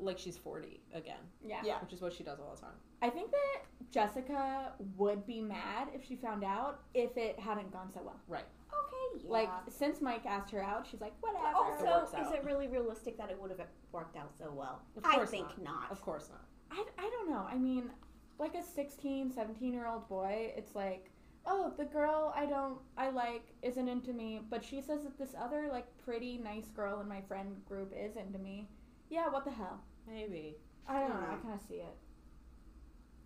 like 0.01 0.19
she's 0.19 0.37
forty 0.37 0.81
again, 0.93 1.21
Yeah. 1.43 1.61
Yeah. 1.65 1.81
which 1.81 1.93
is 1.93 2.01
what 2.03 2.13
she 2.13 2.25
does 2.25 2.41
all 2.41 2.55
the 2.55 2.61
time. 2.61 2.75
I 3.01 3.09
think 3.11 3.31
that 3.31 3.63
Jessica 3.91 4.73
would 4.97 5.27
be 5.27 5.41
mad 5.41 5.89
if 5.95 6.05
she 6.05 6.17
found 6.17 6.45
out 6.45 6.81
if 6.95 7.17
it 7.17 7.39
hadn't 7.39 7.73
gone 7.73 7.91
so 7.93 8.01
well. 8.05 8.21
Right. 8.29 8.45
Okay. 8.73 9.25
Yeah. 9.25 9.31
Like 9.31 9.51
since 9.69 10.01
Mike 10.01 10.27
asked 10.27 10.51
her 10.51 10.63
out, 10.63 10.87
she's 10.91 11.01
like, 11.01 11.13
whatever. 11.21 11.47
It 11.47 11.55
Also, 11.55 11.85
works 11.85 12.27
is 12.27 12.33
it 12.33 12.45
really 12.45 12.69
realistic 12.69 13.17
that 13.19 13.31
it 13.31 13.41
would 13.41 13.51
have 13.51 13.61
worked 13.93 14.17
out 14.17 14.37
so 14.37 14.53
well? 14.53 14.83
Of 14.97 15.05
I 15.05 15.25
think 15.25 15.47
not. 15.59 15.65
not. 15.65 15.93
Of 15.93 16.01
course 16.03 16.29
not. 16.31 16.45
I, 16.71 16.85
I 16.99 17.11
don't 17.11 17.31
know. 17.31 17.47
I 17.49 17.57
mean, 17.57 17.91
like 18.39 18.55
a 18.55 18.63
16, 18.63 19.31
17 19.33 19.73
year 19.73 19.87
old 19.87 20.09
boy, 20.09 20.53
it's 20.57 20.75
like, 20.75 21.11
oh, 21.47 21.73
the 21.77 21.85
girl 21.85 22.33
I 22.37 22.47
don't, 22.47 22.79
I 22.97 23.11
like 23.11 23.45
isn't 23.63 23.89
into 23.89 24.13
me, 24.13 24.41
but 24.51 24.65
she 24.65 24.81
says 24.81 25.03
that 25.05 25.19
this 25.19 25.35
other, 25.39 25.69
like, 25.71 25.87
pretty 26.05 26.39
nice 26.39 26.69
girl 26.69 27.01
in 27.01 27.09
my 27.09 27.21
friend 27.23 27.57
group 27.67 27.93
is 27.97 28.17
into 28.17 28.39
me. 28.39 28.69
Yeah, 29.11 29.29
what 29.29 29.45
the 29.45 29.51
hell? 29.51 29.81
Maybe. 30.09 30.57
I 30.89 31.01
don't 31.01 31.11
know. 31.11 31.27
I 31.31 31.37
kind 31.37 31.55
of 31.55 31.61
see 31.69 31.77
it. 31.77 31.95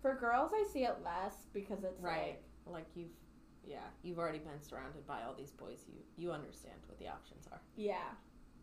For 0.01 0.15
girls, 0.15 0.51
I 0.53 0.63
see 0.71 0.83
it 0.85 0.97
less 1.03 1.33
because 1.53 1.83
it's 1.83 2.01
Right. 2.01 2.39
like, 2.65 2.73
Like 2.75 2.85
you've 2.95 3.09
yeah, 3.65 3.79
you've 4.03 4.17
already 4.17 4.39
been 4.39 4.61
surrounded 4.61 5.05
by 5.05 5.23
all 5.23 5.33
these 5.35 5.51
boys. 5.51 5.85
You 5.87 5.99
you 6.17 6.31
understand 6.31 6.75
what 6.87 6.97
the 6.99 7.07
options 7.07 7.47
are. 7.51 7.59
yeah. 7.75 8.11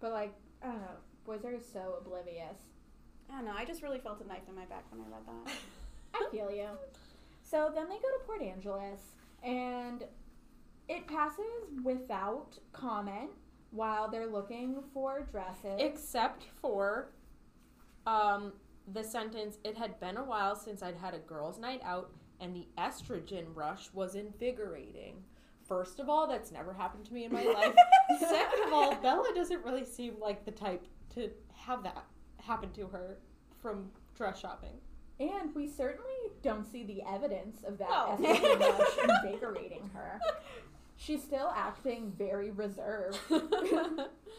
But, 0.00 0.12
like, 0.12 0.34
I 0.62 0.66
don't 0.66 0.80
know. 0.80 0.96
Boys 1.24 1.44
are 1.46 1.58
so 1.58 1.96
oblivious. 2.00 2.58
I 3.30 3.36
don't 3.36 3.44
know. 3.46 3.54
I 3.56 3.64
just 3.64 3.82
really 3.82 3.98
felt 3.98 4.20
a 4.20 4.26
knife 4.26 4.42
in 4.48 4.54
my 4.54 4.66
back 4.66 4.84
when 4.90 5.00
I 5.00 5.08
read 5.08 5.26
that. 5.26 5.52
I 6.14 6.28
feel 6.30 6.50
you. 6.50 6.68
So 7.42 7.70
then 7.74 7.88
they 7.88 7.94
go 7.96 8.00
to 8.00 8.24
Port 8.26 8.42
Angeles, 8.42 9.00
and 9.42 10.04
it 10.88 11.06
passes 11.06 11.70
without 11.82 12.58
comment 12.72 13.30
while 13.70 14.10
they're 14.10 14.26
looking 14.30 14.82
for 14.92 15.26
dresses. 15.30 15.78
Except 15.78 16.44
for 16.60 17.08
um 18.06 18.52
the 18.92 19.02
sentence 19.02 19.58
it 19.64 19.76
had 19.76 19.98
been 20.00 20.16
a 20.16 20.24
while 20.24 20.54
since 20.56 20.82
I'd 20.82 20.96
had 20.96 21.14
a 21.14 21.18
girls' 21.18 21.58
night 21.58 21.80
out 21.84 22.10
and 22.40 22.54
the 22.54 22.66
estrogen 22.78 23.46
rush 23.54 23.88
was 23.92 24.14
invigorating. 24.14 25.22
First 25.66 25.98
of 25.98 26.08
all, 26.08 26.26
that's 26.28 26.52
never 26.52 26.72
happened 26.72 27.04
to 27.06 27.14
me 27.14 27.24
in 27.24 27.32
my 27.32 27.44
life. 27.54 27.74
Second 28.20 28.66
of 28.66 28.72
all, 28.72 28.94
Bella 28.96 29.30
doesn't 29.34 29.64
really 29.64 29.84
seem 29.84 30.14
like 30.20 30.44
the 30.44 30.52
type 30.52 30.86
to 31.14 31.30
have 31.54 31.82
that 31.82 32.04
happen 32.40 32.70
to 32.72 32.86
her 32.86 33.18
from 33.60 33.90
dress 34.14 34.38
shopping. 34.38 34.78
and 35.18 35.52
we 35.54 35.66
certainly 35.66 36.12
don't 36.42 36.70
see 36.70 36.84
the 36.84 37.02
evidence 37.10 37.64
of 37.64 37.78
that 37.78 37.88
No. 37.88 38.16
estrogen 38.20 38.78
rush 38.78 39.24
invigorating 39.24 39.90
her. 39.94 40.20
She's 40.98 41.22
still 41.22 41.52
acting 41.54 42.12
very 42.16 42.50
reserved. 42.50 43.18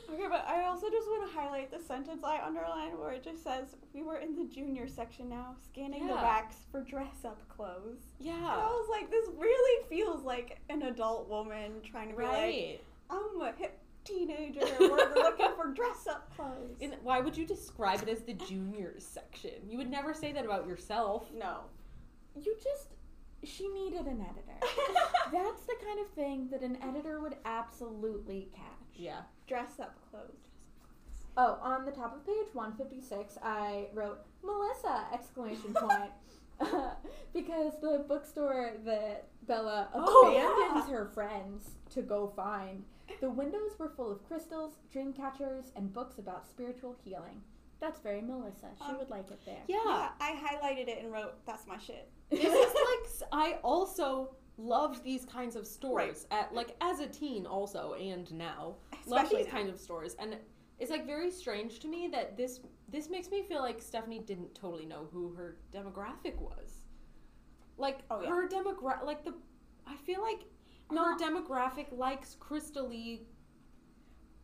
Okay, 0.10 0.28
but 0.30 0.46
I 0.48 0.66
also 0.66 0.90
just 0.90 1.06
want 1.08 1.30
to 1.30 1.38
highlight 1.38 1.70
the 1.70 1.80
sentence 1.84 2.24
I 2.24 2.40
underlined 2.42 2.98
where 2.98 3.12
it 3.12 3.24
just 3.26 3.44
says, 3.44 3.76
We 3.94 4.04
were 4.04 4.18
in 4.18 4.38
the 4.38 4.46
junior 4.46 4.88
section 4.88 5.28
now, 5.28 5.56
scanning 5.66 6.08
the 6.08 6.14
Yeah. 6.14 6.22
racks 6.24 6.56
for 6.72 6.82
dress 6.82 7.26
up 7.26 7.42
clothes. 7.50 8.00
And 8.22 8.30
I 8.30 8.40
yeah. 8.40 8.56
was 8.58 8.88
like, 8.90 9.12
This 9.12 9.28
really 9.38 9.84
feels 9.90 10.24
like 10.24 10.60
an 10.70 10.84
adult 10.84 11.28
woman 11.28 11.82
trying 11.84 12.10
to 12.12 12.16
be 12.16 12.24
like, 12.24 12.82
I'm 13.10 13.42
a 13.42 13.52
hip 13.58 13.78
teenager, 14.06 14.62
we're 14.80 14.96
looking 15.16 15.48
for 15.58 15.74
dress 15.74 16.08
up 16.10 16.34
clothes. 16.34 16.78
And 16.82 16.96
why 17.04 17.20
would 17.20 17.36
you 17.36 17.46
describe 17.46 18.02
it 18.02 18.08
as 18.08 18.22
the 18.22 18.34
juniors 18.34 19.04
section? 19.06 19.52
You 19.68 19.78
would 19.78 19.90
never 19.92 20.14
say 20.14 20.32
that 20.32 20.46
about 20.46 20.68
yourself. 20.68 21.28
no. 21.38 21.62
You 22.40 22.56
just. 22.64 22.90
She 23.44 23.68
needed 23.70 24.06
an 24.08 24.22
editor. 24.22 24.60
That's 25.32 25.66
the 25.66 25.76
kind 25.86 26.00
of 26.00 26.08
thing 26.14 26.48
that 26.52 26.62
an 26.62 26.78
editor 26.82 27.20
would 27.22 27.36
absolutely 27.46 28.50
catch. 28.54 28.64
Yeah. 28.96 29.22
dress 29.48 29.80
up 29.80 29.96
clothes. 30.10 30.50
Oh, 31.38 31.60
on 31.62 31.86
the 31.86 31.92
top 31.92 32.16
of 32.16 32.26
page 32.26 32.48
156, 32.54 33.38
I 33.44 33.88
wrote 33.94 34.20
Melissa! 34.44 35.06
Exclamation 35.14 35.74
point. 35.74 36.12
because 37.34 37.74
the 37.82 38.04
bookstore 38.08 38.72
that 38.84 39.28
Bella 39.46 39.90
Oh, 39.94 40.32
abandons 40.32 40.90
yeah. 40.90 40.96
her 40.96 41.06
friends 41.14 41.70
to 41.92 42.02
go 42.02 42.34
find, 42.36 42.84
the 43.22 43.30
windows 43.30 43.78
were 43.78 43.90
full 43.96 44.12
of 44.12 44.28
crystals, 44.28 44.74
dream 44.92 45.14
catchers, 45.14 45.66
and 45.76 45.94
books 45.94 46.18
about 46.18 46.50
spiritual 46.50 46.96
healing. 47.06 47.42
That's 47.80 48.00
very 48.00 48.22
Melissa. 48.22 48.68
She 48.78 48.92
Um, 48.92 48.98
would 48.98 49.10
like 49.10 49.30
it 49.30 49.40
there. 49.46 49.62
Yeah. 49.68 50.10
I 50.20 50.32
highlighted 50.34 50.88
it 50.88 51.04
and 51.04 51.12
wrote, 51.12 51.34
That's 51.46 51.68
my 51.68 51.78
shit. 51.78 52.10
this 52.30 52.42
is 52.44 52.74
like 52.74 53.06
s- 53.06 53.24
I 53.32 53.60
also 53.64 54.36
loved 54.58 55.04
these 55.04 55.24
kinds 55.26 55.56
of 55.56 55.68
stores 55.68 56.26
at 56.32 56.52
like 56.54 56.76
as 56.82 57.00
a 57.00 57.08
teen 57.08 57.46
also 57.46 57.94
and 57.94 58.34
now 58.34 58.76
love 59.06 59.30
these 59.30 59.46
now. 59.46 59.52
kinds 59.52 59.70
of 59.70 59.80
stores 59.80 60.16
and 60.18 60.36
it's 60.80 60.90
like 60.90 61.06
very 61.06 61.30
strange 61.30 61.80
to 61.80 61.88
me 61.88 62.08
that 62.12 62.36
this 62.36 62.62
this 62.90 63.08
makes 63.08 63.30
me 63.30 63.44
feel 63.44 63.62
like 63.62 63.80
Stephenie 63.80 64.18
didn't 64.20 64.56
totally 64.56 64.86
know 64.88 65.08
who 65.14 65.32
her 65.36 65.58
demographic 65.72 66.38
was. 66.40 66.86
Like 67.78 68.00
Oh, 68.10 68.22
yeah. 68.22 68.30
her 68.30 68.48
demographic, 68.50 69.06
like 69.06 69.24
the 69.24 69.36
I 69.86 69.96
feel 69.96 70.22
like 70.24 70.42
her 70.90 71.18
demographic 71.18 71.96
likes 71.96 72.36
crystally. 72.40 73.22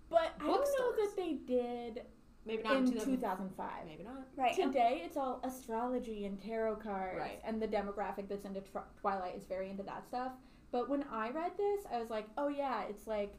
But 0.10 0.34
I 0.40 0.46
don't 0.46 0.48
know 0.48 0.58
Bookstores. 0.58 0.96
that 0.98 1.16
they 1.18 1.34
did 1.34 2.04
Maybe 2.46 2.64
not 2.64 2.76
in, 2.78 2.84
in 2.88 2.92
2000 2.94 3.12
2005. 3.18 3.70
Maybe 3.88 4.04
not. 4.04 4.28
Right. 4.36 4.54
Today, 4.56 5.02
it's 5.06 5.18
all 5.18 5.40
astrology 5.44 6.26
and 6.26 6.40
tarot 6.42 6.76
cards, 6.78 7.20
Right. 7.20 7.40
and 7.46 7.62
the 7.62 7.68
demographic 7.68 8.28
that's 8.28 8.46
into 8.46 8.62
tr- 8.62 8.80
Twilight 9.00 9.36
is 9.36 9.46
very 9.46 9.70
into 9.70 9.84
that 9.84 10.06
stuff. 10.06 10.34
But 10.72 10.90
when 10.90 11.04
I 11.12 11.30
read 11.30 11.52
this, 11.58 11.86
I 11.94 12.00
was 12.00 12.10
like, 12.10 12.28
oh 12.38 12.48
yeah, 12.50 12.84
it's 12.90 13.08
like 13.08 13.34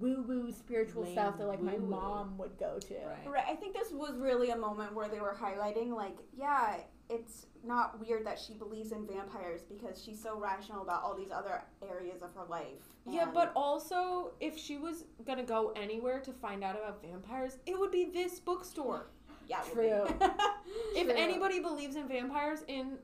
woo 0.00 0.22
woo 0.26 0.52
spiritual 0.52 1.02
Lame 1.04 1.12
stuff 1.12 1.38
that 1.38 1.46
like 1.46 1.62
my 1.62 1.74
woo-woo. 1.74 1.88
mom 1.90 2.36
would 2.38 2.58
go 2.58 2.78
to. 2.78 2.94
Right. 2.94 3.26
Right. 3.30 3.44
I 3.48 3.54
think 3.56 3.74
this 3.74 3.90
was 3.90 4.18
really 4.18 4.50
a 4.50 4.56
moment 4.56 4.94
where 4.94 5.08
they 5.08 5.18
were 5.20 5.34
highlighting, 5.38 5.94
like, 5.94 6.16
yeah, 6.36 6.76
it's 7.10 7.46
not 7.64 7.98
weird 8.00 8.24
that 8.26 8.38
she 8.38 8.54
believes 8.54 8.92
in 8.92 9.06
vampires 9.06 9.62
because 9.62 10.00
she's 10.02 10.22
so 10.22 10.38
rational 10.38 10.82
about 10.82 11.02
all 11.02 11.14
these 11.16 11.30
other 11.32 11.62
areas 11.82 12.22
of 12.22 12.32
her 12.34 12.44
life. 12.48 12.84
Yeah, 13.06 13.26
but 13.32 13.52
also, 13.56 14.32
if 14.40 14.56
she 14.56 14.78
was 14.78 15.04
gonna 15.26 15.42
go 15.42 15.72
anywhere 15.74 16.20
to 16.20 16.32
find 16.32 16.62
out 16.62 16.76
about 16.76 17.02
vampires, 17.02 17.58
it 17.66 17.78
would 17.78 17.90
be 17.90 18.04
this 18.06 18.38
bookstore. 18.40 19.10
yeah, 19.48 19.60
True. 19.72 20.06
be. 20.18 20.26
If 20.94 21.06
True. 21.06 21.16
anybody 21.16 21.60
believes 21.60 21.96
in 21.96 22.06
vampires 22.06 22.60
in 22.68 22.98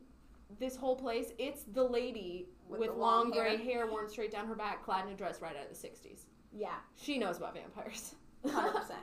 this 0.60 0.76
whole 0.76 0.96
place, 0.96 1.32
it's 1.38 1.62
the 1.72 1.82
lady 1.82 2.46
With 2.68 2.80
with, 2.80 2.90
the 2.90 2.96
long, 2.96 3.30
long 3.30 3.30
gray 3.32 3.56
hair. 3.56 3.84
hair 3.84 3.86
worn 3.90 4.08
straight 4.08 4.30
down 4.30 4.46
her 4.46 4.54
back, 4.54 4.84
clad 4.84 5.06
in 5.06 5.12
a 5.12 5.16
dress 5.16 5.40
right 5.40 5.56
out 5.56 5.70
of 5.70 5.80
the 5.80 5.88
60s. 5.88 6.26
Yeah. 6.52 6.74
She 6.96 7.18
knows 7.18 7.38
about 7.38 7.54
vampires. 7.54 8.14
Hundred 8.48 8.72
percent. 8.72 9.00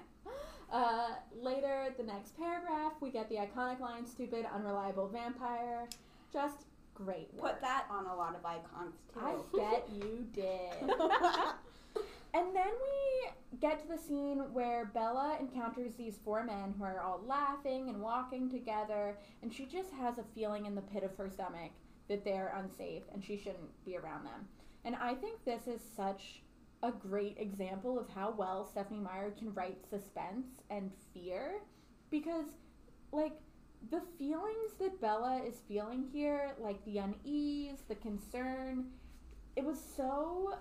Uh, 0.72 1.10
later, 1.40 1.94
the 1.98 2.04
next 2.04 2.38
paragraph, 2.38 2.94
we 3.02 3.12
get 3.12 3.30
the 3.30 3.36
iconic 3.36 3.80
line 3.80 4.06
"stupid, 4.06 4.46
unreliable 4.54 5.08
vampire." 5.08 5.88
Just 6.32 6.66
great 6.94 7.34
work. 7.34 7.54
Put 7.54 7.62
that 7.62 7.86
on 7.90 8.06
a 8.06 8.16
lot 8.16 8.36
of 8.36 8.46
icons 8.46 8.96
too. 9.14 9.20
I 9.20 9.36
bet 9.58 9.90
you 9.94 10.26
did. 10.34 10.92
And 12.34 12.56
then 12.56 12.64
we 12.82 13.58
get 13.60 13.82
to 13.82 13.88
the 13.88 13.98
scene 13.98 14.40
where 14.54 14.86
Bella 14.94 15.38
encounters 15.40 15.94
these 15.96 16.18
four 16.24 16.44
men 16.44 16.74
who 16.78 16.86
are 16.86 17.02
all 17.02 17.22
laughing 17.26 17.90
and 17.90 18.02
walking 18.02 18.50
together, 18.50 19.18
and 19.42 19.54
she 19.54 19.66
just 19.66 19.92
has 19.92 20.18
a 20.18 20.24
feeling 20.34 20.66
in 20.66 20.76
the 20.76 20.82
pit 20.82 21.04
of 21.04 21.16
her 21.18 21.30
stomach 21.30 21.72
that 22.08 22.24
they're 22.24 22.54
unsafe 22.58 23.04
and 23.14 23.24
she 23.24 23.38
shouldn't 23.38 23.86
be 23.86 23.98
around 23.98 24.26
them. 24.26 24.48
And 24.86 24.96
I 24.96 25.14
think 25.14 25.44
this 25.44 25.68
is 25.68 25.82
such 25.96 26.42
a 26.84 26.92
great 26.92 27.38
example 27.40 28.00
of 28.00 28.10
how 28.10 28.34
well 28.38 28.66
Stephenie 28.66 29.00
Meyer 29.00 29.32
can 29.32 29.54
write 29.54 29.78
suspense 29.90 30.48
and 30.70 30.92
fear 31.14 31.62
because, 32.10 32.46
like, 33.12 33.34
the 33.90 34.02
feelings 34.18 34.74
that 34.80 35.02
Bella 35.02 35.42
is 35.46 35.62
feeling 35.68 36.06
here, 36.12 36.56
like 36.60 36.84
the 36.86 37.00
unease, 37.00 37.80
the 37.88 37.96
concern, 37.96 38.86
it 39.56 39.64
was 39.64 39.80
so 39.96 40.56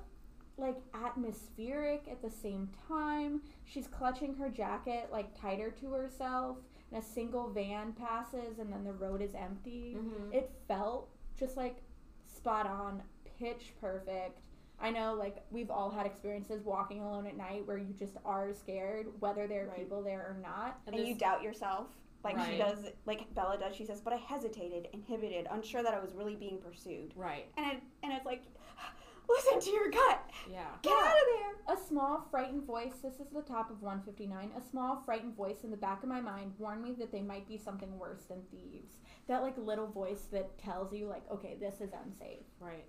like 0.57 0.77
atmospheric 0.95 2.05
at 2.11 2.23
the 2.23 2.31
same 2.31 2.68
time. 2.89 3.41
She's 3.64 3.87
clutching 3.87 4.35
her 4.35 4.49
jacket 4.49 5.09
like 5.11 5.39
tighter 5.39 5.71
to 5.81 5.93
herself, 5.93 6.59
and 6.93 7.03
a 7.03 7.07
single 7.07 7.51
van 7.51 7.93
passes, 7.93 8.59
and 8.59 8.73
then 8.73 8.85
the 8.85 8.93
road 8.93 9.23
is 9.23 9.35
empty. 9.35 9.97
Mm-hmm. 9.97 10.33
It 10.33 10.51
felt 10.68 11.09
just 11.39 11.57
like 11.57 11.79
spot 12.27 12.66
on, 12.66 13.03
pitch 13.39 13.73
perfect. 13.81 14.41
I 14.81 14.91
know, 14.91 15.14
like, 15.14 15.45
we've 15.51 15.70
all 15.70 15.91
had 15.91 16.07
experiences 16.07 16.64
walking 16.64 17.01
alone 17.01 17.26
at 17.26 17.37
night 17.37 17.66
where 17.66 17.76
you 17.78 17.93
just 17.99 18.16
are 18.24 18.53
scared, 18.55 19.09
whether 19.20 19.47
there 19.47 19.64
are 19.64 19.68
Right. 19.68 19.78
people 19.78 20.03
there 20.03 20.20
or 20.20 20.37
not. 20.43 20.81
and 20.87 20.97
you 20.97 21.14
doubt 21.14 21.43
yourself. 21.43 21.89
Like 22.22 22.39
she 22.51 22.59
does, 22.59 22.85
like 23.07 23.33
Bella 23.35 23.57
does. 23.59 23.74
She 23.74 23.87
says, 23.87 24.03
"But 24.03 24.12
I 24.12 24.16
hesitated, 24.16 24.89
inhibited, 24.93 25.47
unsure 25.51 25.83
that 25.83 25.95
I 25.95 26.01
was 26.01 26.12
really 26.14 26.35
being 26.37 26.59
pursued." 26.59 27.14
Right. 27.16 27.51
And 27.57 27.64
it, 27.72 27.83
and 28.03 28.12
it's 28.12 28.26
like, 28.26 28.43
listen 29.28 29.59
to 29.59 29.70
your 29.70 29.91
gut. 29.91 30.20
Yeah. 30.51 30.66
Get 30.83 30.93
out 30.93 31.07
of 31.07 31.28
there. 31.39 31.74
A 31.74 31.78
small, 31.89 32.20
frightened 32.31 32.64
voice, 32.64 32.93
this 33.03 33.20
is 33.20 33.28
the 33.33 33.41
top 33.41 33.70
of 33.70 33.81
159. 33.81 34.53
A 34.55 34.61
small, 34.61 35.01
frightened 35.07 35.35
voice 35.35 35.64
in 35.64 35.70
the 35.70 35.76
back 35.78 36.03
of 36.03 36.11
my 36.11 36.20
mind 36.20 36.53
warned 36.59 36.83
me 36.83 36.93
that 36.99 37.11
they 37.11 37.22
might 37.22 37.49
be 37.49 37.57
something 37.57 37.97
worse 37.99 38.24
than 38.24 38.43
thieves. 38.51 38.97
That, 39.26 39.41
like, 39.43 39.57
little 39.57 39.87
voice 39.87 40.26
that 40.33 40.59
tells 40.59 40.93
you, 40.93 41.07
like, 41.07 41.22
okay, 41.31 41.57
this 41.59 41.81
is 41.81 41.93
unsafe. 42.05 42.45
Right. 42.59 42.85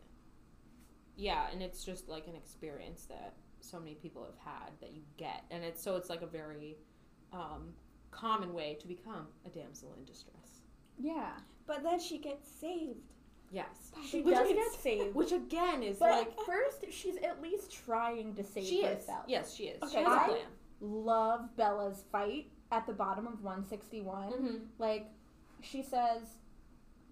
Yeah, 1.16 1.46
and 1.52 1.62
it's 1.62 1.84
just 1.84 2.08
like 2.10 2.28
an 2.28 2.36
experience 2.36 3.06
that 3.10 3.34
so 3.60 3.80
many 3.80 3.96
people 3.96 4.24
have 4.26 4.54
had 4.54 4.72
that 4.80 4.92
you 4.94 5.02
get, 5.18 5.44
and 5.52 5.64
it's 5.64 5.82
so 5.84 5.96
it's 5.96 6.10
like 6.10 6.22
a 6.22 6.28
very 6.28 6.78
um, 7.34 7.74
common 8.12 8.54
way 8.54 8.78
to 8.82 8.88
become 8.88 9.28
a 9.46 9.50
damsel 9.50 9.94
in 9.98 10.06
distress. 10.06 10.62
Yeah. 11.00 11.32
But 11.68 11.84
then 11.84 12.00
she 12.00 12.18
gets 12.18 12.50
saved. 12.50 13.14
Yes. 13.52 13.92
She 14.10 14.22
Which 14.24 14.36
does 14.36 14.48
is- 14.50 14.56
get 14.56 14.72
saved. 14.74 15.16
Which 15.16 15.32
again 15.32 15.84
is 15.84 15.98
But 15.98 16.12
like 16.12 16.40
first, 16.46 16.86
she's 16.92 17.18
at 17.18 17.42
least 17.42 17.72
trying 17.72 18.34
to 18.36 18.44
save 18.44 18.66
she 18.66 18.78
is. 18.84 18.98
herself. 19.00 19.24
Yes, 19.28 19.54
she 19.54 19.64
is. 19.66 19.82
Okay, 19.84 19.92
she 19.92 19.98
has 19.98 20.08
a 20.08 20.10
I- 20.22 20.26
plan. 20.26 20.40
Love 20.82 21.56
Bella's 21.58 22.04
fight 22.12 22.48
at 22.72 22.88
the 22.88 22.94
bottom 22.94 23.28
of 23.28 23.44
161. 23.44 24.32
Mm-hmm. 24.32 24.56
Like, 24.80 25.08
she 25.62 25.84
says, 25.84 26.22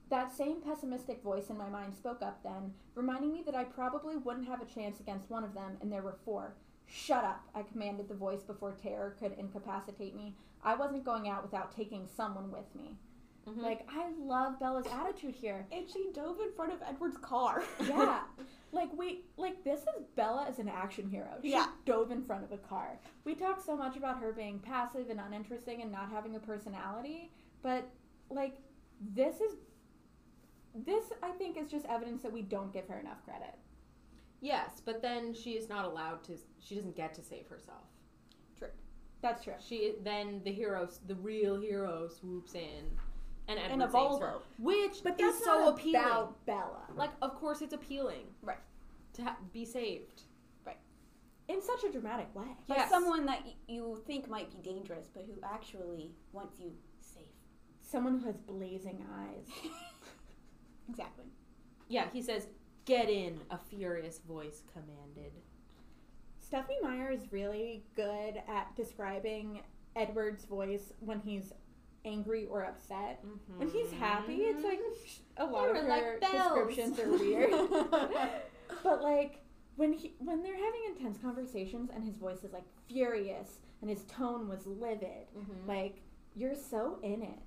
that 0.10 0.36
same 0.36 0.62
pessimistic 0.62 1.22
voice 1.24 1.50
in 1.50 1.58
my 1.58 1.70
mind 1.70 1.96
spoke 1.96 2.22
up 2.22 2.42
then, 2.44 2.74
reminding 2.96 3.32
me 3.32 3.44
that 3.46 3.56
I 3.56 3.64
probably 3.64 4.18
wouldn't 4.18 4.48
have 4.48 4.62
a 4.62 4.66
chance 4.66 5.00
against 5.00 5.30
one 5.30 5.44
of 5.44 5.54
them, 5.54 5.78
and 5.82 5.92
there 5.92 6.02
were 6.02 6.18
four. 6.26 6.56
Shut 6.88 7.24
up, 7.24 7.48
I 7.54 7.62
commanded 7.64 8.08
the 8.08 8.16
voice 8.16 8.42
before 8.42 8.72
terror 8.74 9.16
could 9.20 9.34
incapacitate 9.38 10.16
me. 10.16 10.36
I 10.64 10.76
wasn't 10.76 11.06
going 11.06 11.30
out 11.30 11.44
without 11.44 11.76
taking 11.76 12.08
someone 12.08 12.52
with 12.52 12.74
me. 12.76 12.98
Mhm. 13.48 13.62
Like, 13.62 13.88
I 13.90 14.10
love 14.20 14.60
Bella's 14.60 14.88
attitude 14.88 15.36
here. 15.36 15.66
And 15.72 15.90
she 15.90 16.12
dove 16.14 16.40
in 16.40 16.52
front 16.54 16.74
of 16.74 16.82
Edward's 16.82 17.18
car. 17.18 17.64
Yeah. 17.86 18.22
like 18.72 18.92
we 18.98 19.26
like 19.38 19.64
this 19.64 19.80
is 19.82 20.06
Bella 20.16 20.46
as 20.48 20.60
an 20.60 20.68
action 20.68 21.10
hero. 21.10 21.38
She 21.42 21.52
Yeah. 21.52 21.68
dove 21.86 22.12
in 22.12 22.24
front 22.24 22.44
of 22.44 22.52
a 22.52 22.58
car. 22.58 23.00
We 23.24 23.36
talk 23.36 23.62
so 23.62 23.76
much 23.78 23.96
about 23.98 24.20
her 24.20 24.34
being 24.34 24.60
passive 24.60 25.10
and 25.10 25.20
uninteresting 25.20 25.82
and 25.82 25.92
not 25.92 26.10
having 26.12 26.36
a 26.36 26.40
personality, 26.40 27.32
but 27.62 27.88
like 28.30 28.58
this 29.00 29.40
is 29.40 29.56
this 30.76 31.06
I 31.24 31.32
think 31.32 31.58
is 31.58 31.68
just 31.70 31.86
evidence 31.88 32.22
that 32.24 32.32
we 32.32 32.42
don't 32.42 32.72
give 32.74 32.88
her 32.88 32.98
enough 33.00 33.24
credit. 33.24 33.56
Yes, 34.42 34.82
but 34.86 35.02
then 35.02 35.34
she 35.34 35.52
is 35.52 35.68
not 35.68 35.86
allowed 35.86 36.24
to. 36.26 36.38
She 36.60 36.76
doesn't 36.76 36.96
get 36.96 37.14
to 37.16 37.22
save 37.22 37.48
herself. 37.48 37.84
True. 38.58 38.70
That's 39.22 39.44
true. 39.44 39.54
She 39.60 39.96
then 40.04 40.42
the 40.46 40.52
hero, 40.52 40.88
the 41.08 41.16
real 41.16 41.60
hero, 41.60 42.08
swoops 42.08 42.54
in, 42.56 42.86
and 43.50 43.60
Edward 43.60 43.74
In 43.74 43.82
a 43.82 43.92
saves 43.92 44.20
her, 44.20 44.36
which 44.58 45.04
But 45.04 45.20
is 45.20 45.34
that's 45.34 45.44
so 45.44 45.60
not 45.66 45.74
appealing. 45.74 45.96
about 46.06 46.46
Bella. 46.46 46.84
Like, 46.96 47.12
of 47.22 47.36
course, 47.36 47.62
it's 47.62 47.74
appealing, 47.74 48.28
Right. 48.42 48.60
To 49.14 49.24
ha- 49.24 49.38
be 49.52 49.66
saved. 49.66 50.22
Right? 50.66 50.78
In 51.50 51.62
such 51.62 51.84
a 51.84 51.92
dramatic 51.92 52.34
way. 52.34 52.46
By 52.68 52.76
Yes. 52.76 52.90
someone 52.90 53.26
that 53.26 53.44
y- 53.44 53.56
you 53.68 54.02
think 54.06 54.30
might 54.30 54.50
be 54.52 54.60
dangerous, 54.60 55.10
but 55.14 55.24
who 55.26 55.34
actually 55.44 56.14
wants 56.32 56.60
you 56.60 56.72
safe. 57.02 57.26
Someone 57.82 58.20
who 58.20 58.26
has 58.28 58.38
blazing 58.38 59.04
eyes. 59.12 59.48
Exactly. 60.90 61.26
Yeah, 61.88 62.08
he 62.12 62.22
says, 62.22 62.48
"Get 62.86 63.10
in." 63.10 63.40
A 63.52 63.58
furious 63.58 64.20
voice 64.20 64.64
commanded. 64.74 65.32
Stephenie 66.40 66.80
Meyer 66.82 67.12
is 67.12 67.32
really 67.32 67.84
good 67.96 68.42
at 68.48 68.76
describing 68.76 69.62
Edward's 69.96 70.46
voice 70.46 70.94
when 71.00 71.20
he's 71.20 71.54
angry 72.06 72.46
or 72.48 72.64
upset. 72.64 73.24
When 73.58 73.70
he's 73.70 73.92
happy, 73.92 74.38
it's 74.44 74.64
like 74.64 74.80
a 75.38 75.46
lot 75.46 75.74
They 75.74 75.80
of 75.82 75.86
like 75.86 76.04
her 76.04 76.18
bells. 76.20 76.34
descriptions 76.34 77.00
are 77.00 77.10
weird. 77.12 77.52
but 78.84 79.02
like 79.04 79.44
when 79.76 79.94
he 79.94 80.14
when 80.20 80.42
they're 80.42 80.56
having 80.58 80.82
intense 80.90 81.18
conversations 81.22 81.90
and 81.94 82.04
his 82.04 82.18
voice 82.18 82.44
is 82.44 82.52
like 82.54 82.64
furious 82.88 83.60
and 83.82 83.90
his 83.90 84.04
tone 84.06 84.48
was 84.48 84.66
livid, 84.66 85.28
Mhm. 85.38 85.68
like 85.68 86.02
you're 86.36 86.56
so 86.56 87.00
in 87.04 87.22
it. 87.22 87.40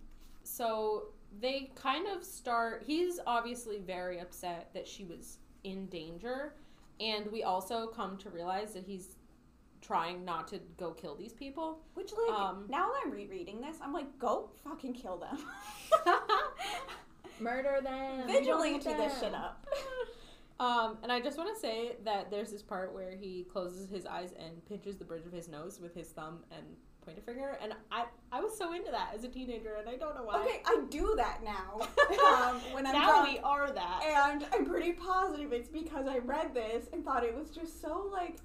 So 0.45 1.09
they 1.41 1.73
kind 1.75 2.07
of 2.09 2.25
start. 2.25 2.83
He's 2.87 3.19
obviously 3.27 3.79
very 3.79 4.19
upset 4.21 4.71
that 4.75 4.87
she 4.87 5.05
was 5.05 5.39
in 5.65 5.87
danger, 5.87 6.55
and 7.01 7.31
we 7.31 7.43
also 7.43 7.87
come 7.87 8.17
to 8.19 8.31
realize 8.31 8.75
that 8.75 8.85
he's 8.85 9.17
trying 9.81 10.25
not 10.25 10.47
to 10.49 10.61
go 10.79 10.93
kill 10.93 11.17
these 11.17 11.33
people. 11.33 11.81
Which, 11.95 12.13
like, 12.13 12.39
Um, 12.39 12.67
now 12.69 12.87
that 12.89 13.01
I'm 13.05 13.11
rereading 13.11 13.61
this, 13.61 13.79
I'm 13.83 13.93
like, 13.93 14.19
go 14.19 14.51
fucking 14.63 14.93
kill 14.95 15.19
them. 15.19 15.39
Murder 17.41 17.81
them. 17.83 18.29
Vigilante 18.29 18.93
this 18.93 19.21
shit 19.21 19.35
up. 19.35 19.67
Um, 20.61 20.99
and 21.03 21.11
I 21.11 21.19
just 21.19 21.39
want 21.39 21.53
to 21.53 21.61
say 21.61 21.97
that 22.05 22.31
there's 22.31 22.53
this 22.53 22.63
part 22.63 22.95
where 22.95 23.17
he 23.17 23.45
closes 23.53 23.91
his 23.91 24.07
eyes 24.07 24.33
and 24.39 24.65
pinches 24.67 24.97
the 24.97 25.05
bridge 25.05 25.27
of 25.27 25.33
his 25.33 25.49
nose 25.49 25.81
with 25.81 25.93
his 25.93 26.07
thumb 26.11 26.45
and 26.53 26.65
pointer 27.05 27.21
finger, 27.23 27.59
and 27.63 27.75
I 27.91 28.05
I 28.31 28.41
was 28.41 28.57
so 28.57 28.73
into 28.73 28.91
that 28.91 29.11
as 29.15 29.25
a 29.25 29.29
teenager, 29.29 29.75
and 29.79 29.89
I 29.89 29.97
don't 29.97 30.15
know 30.15 30.23
why. 30.25 30.41
Okay, 30.43 30.63
I 30.67 30.83
do 30.91 31.15
that 31.17 31.41
now. 31.45 31.87
Um, 32.23 32.57
when 32.73 32.87
I'm 32.87 32.93
now 32.93 33.07
drunk. 33.23 33.29
we 33.33 33.39
are 33.41 33.71
that. 33.73 34.03
And 34.05 34.47
I'm 34.53 34.65
pretty 34.67 34.93
positive 34.93 35.53
it's 35.53 35.69
because 35.69 36.07
I 36.07 36.19
read 36.19 36.55
this 36.55 36.87
and 36.93 37.05
thought 37.05 37.25
it 37.25 37.35
was 37.35 37.51
just 37.51 37.81
so 37.81 38.09
like, 38.13 38.37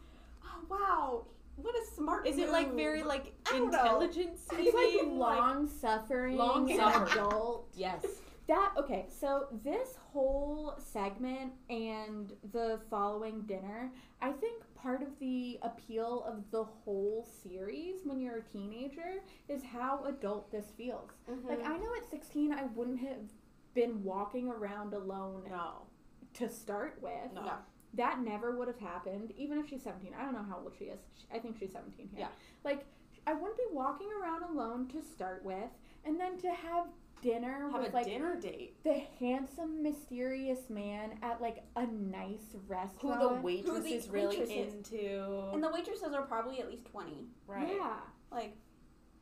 oh 0.43 0.59
wow, 0.69 1.25
what 1.57 1.75
a 1.75 1.85
smart. 1.95 2.25
Is 2.27 2.37
it 2.37 2.49
like 2.49 2.73
very 2.73 3.03
like 3.03 3.33
I 3.47 3.57
don't 3.57 3.71
know. 3.71 3.77
intelligence? 3.79 4.41
It's 4.53 4.73
like 4.73 5.07
long 5.07 5.67
suffering, 5.69 6.37
Long-suffering. 6.37 7.11
adult. 7.11 7.67
yes. 7.75 8.03
That 8.47 8.71
okay, 8.77 9.05
so 9.09 9.47
this 9.63 9.97
whole 10.13 10.73
segment 10.77 11.51
and 11.69 12.31
the 12.53 12.79
following 12.89 13.41
dinner, 13.41 13.91
I 14.21 14.31
think 14.31 14.63
part 14.87 15.01
of 15.01 15.19
the 15.19 15.59
appeal 15.63 16.23
of 16.25 16.49
the 16.49 16.63
whole 16.63 17.27
series 17.43 17.95
when 18.05 18.21
you're 18.21 18.37
a 18.37 18.41
teenager 18.41 19.15
is 19.49 19.61
how 19.61 20.05
adult 20.05 20.49
this 20.49 20.67
feels. 20.77 21.09
Mm-hmm. 21.29 21.45
Like 21.45 21.59
I 21.59 21.75
know 21.75 21.93
at 22.01 22.09
16 22.09 22.53
I 22.53 22.63
wouldn't 22.73 23.01
have 23.01 23.27
been 23.73 24.01
walking 24.01 24.47
around 24.47 24.93
alone 24.93 25.43
no. 25.49 25.87
to 26.35 26.47
start 26.47 26.99
with. 27.01 27.33
No. 27.35 27.51
That 27.95 28.21
never 28.21 28.55
would 28.55 28.69
have 28.69 28.79
happened 28.79 29.33
even 29.37 29.57
if 29.57 29.67
she's 29.69 29.83
17. 29.83 30.13
I 30.17 30.23
don't 30.23 30.33
know 30.33 30.45
how 30.47 30.61
old 30.63 30.71
she 30.79 30.85
is. 30.85 30.99
Sh- 31.19 31.25
I 31.35 31.39
think 31.39 31.57
she's 31.59 31.73
17 31.73 32.07
here. 32.13 32.19
Yeah. 32.19 32.27
Like 32.63 32.85
I 33.25 33.33
wouldn't 33.33 33.57
be 33.57 33.65
walking 33.73 34.07
around 34.21 34.43
alone 34.43 34.87
to 34.93 35.01
start 35.01 35.43
with 35.43 35.69
and 36.05 36.17
then 36.17 36.37
to 36.37 36.47
have 36.47 36.85
dinner 37.21 37.69
Have 37.71 37.81
with 37.81 37.91
a 37.91 37.95
like 37.95 38.05
dinner 38.05 38.39
date. 38.39 38.75
the 38.83 39.01
handsome, 39.19 39.81
mysterious 39.83 40.69
man 40.69 41.17
at 41.21 41.41
like 41.41 41.63
a 41.75 41.85
nice 41.87 42.55
restaurant. 42.67 43.21
Who 43.21 43.29
the 43.35 43.41
waitress 43.41 43.83
the 43.83 43.89
is 43.93 44.09
really 44.09 44.37
waitress 44.39 44.49
is. 44.49 44.73
into. 44.73 45.49
And 45.53 45.63
the 45.63 45.69
waitresses 45.71 46.13
are 46.13 46.23
probably 46.23 46.59
at 46.59 46.69
least 46.69 46.85
twenty. 46.85 47.27
right. 47.47 47.67
Yeah. 47.75 47.97
Like, 48.31 48.55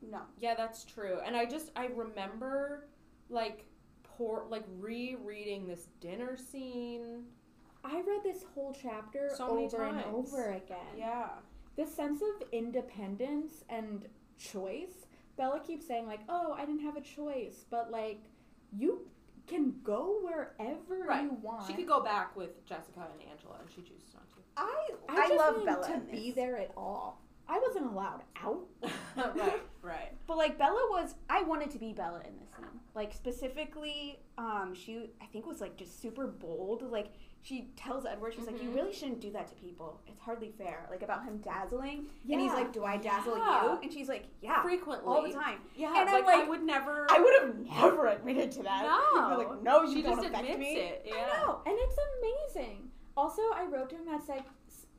no. 0.02 0.22
Yeah, 0.39 0.56
that's 0.56 0.84
true. 0.84 1.20
And 1.26 1.36
I 1.36 1.46
just 1.46 1.72
I 1.76 1.88
remember 1.88 2.88
like 3.30 3.66
poor 4.04 4.46
like 4.50 4.66
rereading 4.80 5.68
this 5.68 5.88
dinner 6.02 6.38
scene. 6.38 7.24
I 7.84 7.96
read 7.98 8.22
this 8.24 8.43
whole 8.54 8.76
chapter 8.80 9.30
So 9.36 9.54
many 9.54 9.66
over 9.68 9.84
and 9.84 10.04
over 10.06 10.50
again. 10.52 10.78
Yeah. 10.98 11.30
This 11.78 11.93
sense 11.93 12.22
of 12.22 12.48
independence 12.52 13.64
and 13.70 14.08
choice. 14.39 15.05
Bella 15.38 15.59
keeps 15.59 15.86
saying 15.88 16.07
like, 16.07 16.21
"Oh, 16.29 16.53
I 16.53 16.65
didn't 16.65 16.81
have 16.81 16.95
a 16.97 17.01
choice," 17.01 17.65
but 17.69 17.91
like 17.91 18.21
you 18.75 19.07
can 19.47 19.75
go 19.83 20.19
wherever 20.23 21.03
Right. 21.07 21.23
you 21.23 21.38
want. 21.41 21.67
She 21.67 21.73
could 21.73 21.88
go 21.88 22.01
back 22.01 22.36
with 22.36 22.65
Jessica 22.65 23.07
and 23.13 23.29
Angela 23.29 23.57
and 23.59 23.69
she 23.69 23.81
chooses 23.81 24.13
not 24.13 24.27
to. 24.31 24.36
I 24.57 24.89
I, 25.09 25.21
I, 25.23 25.27
just 25.27 25.38
love 25.38 25.65
Bella 25.65 25.88
to 25.93 25.99
be 26.11 26.27
this. 26.27 26.36
there 26.36 26.57
at 26.57 26.71
all. 26.75 27.21
I 27.47 27.59
wasn't 27.59 27.86
allowed 27.86 28.23
out. 28.43 28.65
right, 29.36 29.61
right. 29.83 30.11
But 30.27 30.38
like 30.38 30.57
Bella 30.57 30.88
was, 30.89 31.13
I 31.29 31.43
wanted 31.43 31.69
to 31.71 31.77
be 31.77 31.93
Bella 31.93 32.21
in 32.27 32.39
this 32.39 32.49
scene. 32.57 32.65
Like 32.95 33.13
specifically, 33.13 34.17
um, 34.39 34.73
she 34.73 35.11
I 35.21 35.25
think 35.27 35.45
was 35.45 35.61
like 35.61 35.77
just 35.77 36.01
super 36.01 36.25
bold. 36.25 36.81
Like 36.91 37.13
she 37.46 37.70
tells 37.76 38.08
Edward, 38.08 38.34
she's 38.34 38.48
like, 38.48 38.60
"You 38.62 38.70
Mhm. 38.72 38.76
really 38.76 38.91
shouldn't 38.93 39.20
do 39.22 39.30
that 39.34 39.48
to 39.50 39.54
people. 39.56 40.02
It's 40.08 40.20
hardly 40.20 40.50
fair." 40.58 40.88
Like 40.89 41.04
about 41.04 41.24
him 41.24 41.38
dazzling, 41.38 42.08
and 42.30 42.41
he's 42.41 42.52
like, 42.52 42.74
"Do 42.74 42.84
I 42.84 42.98
dazzle 42.98 43.38
Yeah. 43.38 43.64
you?" 43.74 43.80
And 43.84 43.93
she's 43.93 44.10
like, 44.10 44.26
"Yeah, 44.41 44.64
Frequently. 44.64 45.06
all 45.08 45.22
the 45.22 45.32
time." 45.32 45.60
Yeah, 45.76 45.93
And 45.96 46.10
I'm 46.10 46.26
like, 46.26 46.36
I 46.39 46.43
would 46.50 46.64
never 46.64 47.06
I 47.12 47.20
would 47.20 47.34
have 47.41 47.56
never 47.60 48.08
admitted 48.08 48.52
to 48.54 48.64
that. 48.64 48.82
No. 48.84 49.38
Like, 49.38 49.62
no, 49.62 49.84
you 49.84 49.98
she 49.98 50.02
don't 50.02 50.16
just 50.16 50.28
affect 50.28 50.58
me. 50.58 50.76
it. 50.78 51.04
Yeah. 51.06 51.14
I 51.16 51.43
know, 51.46 51.62
and 51.68 51.76
it's 51.78 51.98
amazing. 52.56 52.91
Also, 53.16 53.43
I 53.54 53.66
wrote 53.66 53.89
to 53.91 53.96
him 53.96 54.06
that 54.08 54.26
seg- 54.26 54.43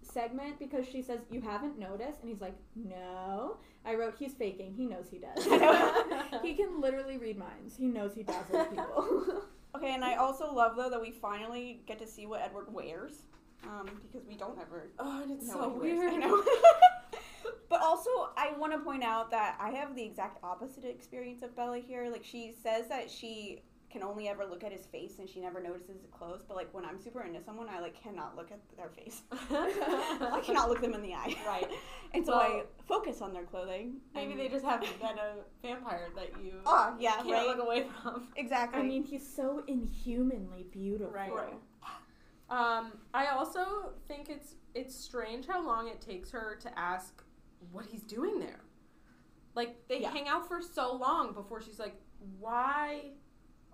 segment 0.03 0.59
because 0.61 0.87
she 0.89 1.03
says 1.03 1.21
you 1.31 1.41
haven't 1.41 1.79
noticed, 1.81 2.21
and 2.23 2.31
he's 2.31 2.41
like, 2.41 2.55
"No." 2.77 3.57
I 3.85 3.95
wrote 3.97 4.15
he's 4.19 4.35
faking. 4.35 4.73
He 4.75 4.87
knows 4.87 5.09
he 5.11 5.19
does. 5.19 5.45
he 6.43 6.55
can 6.55 6.81
literally 6.81 7.19
read 7.19 7.39
minds. 7.39 7.77
He 7.77 7.87
knows 7.87 8.15
he 8.15 8.23
dazzles 8.23 8.69
people. 8.69 9.43
Okay, 9.77 9.95
and 9.95 10.05
I 10.05 10.16
also 10.16 10.53
love 10.53 10.77
though 10.77 10.91
that 10.91 11.01
we 11.01 11.11
finally 11.11 11.81
get 11.87 11.99
to 11.99 12.07
see 12.07 12.27
what 12.27 12.41
Edward 12.41 12.72
wears, 12.72 13.22
um, 13.64 13.87
because 14.03 14.27
we 14.27 14.35
don't 14.35 14.59
ever 14.59 14.89
Oh, 14.99 15.22
and 15.22 15.31
it's 15.33 15.51
so 15.51 15.68
what 15.68 15.87
he 15.87 15.93
wears. 15.93 16.12
weird. 16.12 16.14
I 16.14 16.16
know. 16.16 16.43
but 17.68 17.81
also, 17.83 18.11
I 18.37 18.53
want 18.59 18.72
to 18.72 18.79
point 18.79 19.03
out 19.03 19.31
that 19.33 19.57
I 19.61 19.70
have 19.70 19.95
the 19.95 20.03
exact 20.03 20.43
opposite 20.43 20.85
experience 20.85 21.43
of 21.43 21.55
Bella 21.55 21.79
here. 21.79 22.09
Like 22.11 22.24
she 22.24 22.55
says 22.62 22.89
that 22.89 23.11
she 23.11 23.62
can 23.97 24.07
only 24.07 24.29
ever 24.29 24.45
look 24.45 24.63
at 24.63 24.73
his 24.73 24.85
face 24.85 25.19
and 25.21 25.29
she 25.29 25.41
never 25.41 25.59
notices 25.61 26.01
his 26.03 26.11
clothes. 26.11 26.43
But 26.47 26.57
like 26.57 26.69
when 26.75 26.85
I'm 26.85 26.99
super 27.01 27.23
into 27.23 27.43
someone, 27.43 27.69
I 27.69 27.81
like 27.81 28.01
cannot 28.01 28.37
look 28.37 28.51
at 28.53 28.61
their 28.77 28.91
face. 28.91 29.23
I 29.33 30.41
cannot 30.45 30.69
look 30.69 30.83
them 30.83 30.93
in 30.93 31.01
the 31.03 31.15
eye. 31.15 31.35
Right. 31.47 31.69
And 32.15 32.25
so 32.25 32.33
Well- 32.33 32.41
I 32.41 32.63
focus 32.87 33.21
on 33.21 33.33
their 33.35 33.43
clothing. 33.45 33.97
Maybe 34.15 34.35
they 34.35 34.49
just 34.49 34.65
have 34.65 34.81
been 34.81 35.19
a 35.19 35.35
vampire 35.61 36.09
that 36.15 36.31
you 36.43 36.55
Oh 36.65 36.95
yeah, 36.99 37.17
can't 37.17 37.29
right. 37.31 37.47
look 37.47 37.59
away 37.59 37.87
from. 38.03 38.29
Exactly. 38.37 38.81
I 38.81 38.85
mean, 38.85 39.05
he's 39.05 39.27
so 39.27 39.65
inhumanly 39.67 40.67
beautiful. 40.71 41.13
Right. 41.13 41.31
Right. 41.33 41.53
Um, 42.49 42.93
I 43.13 43.27
also 43.29 43.93
think 44.09 44.29
it's 44.31 44.55
it's 44.75 44.95
strange 44.95 45.47
how 45.47 45.67
long 45.67 45.89
it 45.89 46.01
takes 46.01 46.31
her 46.31 46.57
to 46.63 46.79
ask 46.79 47.23
what 47.73 47.85
he's 47.87 48.03
doing 48.03 48.39
there. 48.39 48.61
Like 49.55 49.77
they 49.89 50.01
Yeah. 50.03 50.11
hang 50.11 50.29
out 50.29 50.47
for 50.49 50.63
so 50.63 50.95
long 50.95 51.33
before 51.35 51.61
she's 51.61 51.79
like, 51.79 51.97
"Why 52.39 53.11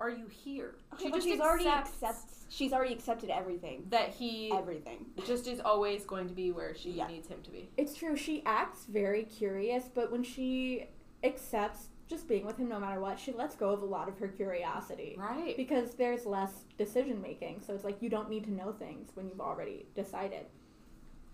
are 0.03 0.11
you 0.11 0.27
here?" 0.27 0.75
Okay, 0.95 1.05
she 1.05 1.11
but 1.11 1.17
just 1.17 1.29
she's 1.29 1.41
already 1.41 1.67
accepts 1.69 2.03
accepts. 2.03 2.47
She's 2.49 2.73
already 2.75 2.93
accepted 2.93 3.31
everything. 3.31 3.87
that 3.89 4.11
he 4.11 4.53
Everything. 4.53 5.07
just 5.25 5.47
is 5.49 5.61
always 5.61 6.05
going 6.05 6.29
to 6.29 6.35
be 6.35 6.53
where 6.53 6.75
she 6.75 6.91
Yeah. 6.91 7.07
needs 7.07 7.29
him 7.29 7.41
to 7.43 7.51
be. 7.51 7.71
It's 7.79 7.95
true. 7.95 8.15
She 8.17 8.43
acts 8.45 8.85
very 8.85 9.25
curious, 9.25 9.89
but 9.89 10.13
when 10.13 10.23
she 10.23 10.89
accepts 11.25 11.89
just 12.09 12.29
being 12.29 12.45
with 12.45 12.59
him 12.59 12.69
no 12.69 12.79
matter 12.79 13.01
what, 13.01 13.19
she 13.19 13.33
lets 13.33 13.55
go 13.57 13.71
of 13.71 13.81
a 13.81 13.87
lot 13.87 14.07
of 14.09 14.19
her 14.19 14.29
curiosity. 14.29 15.15
Right. 15.19 15.57
Because 15.57 15.95
there's 15.95 16.27
less 16.27 16.65
decision 16.77 17.23
making. 17.23 17.61
So 17.63 17.73
it's 17.75 17.85
like 17.85 18.03
you 18.03 18.11
don't 18.11 18.29
need 18.29 18.45
to 18.45 18.53
know 18.53 18.73
things 18.73 19.11
when 19.15 19.29
you've 19.29 19.41
already 19.41 19.87
decided. 19.95 20.45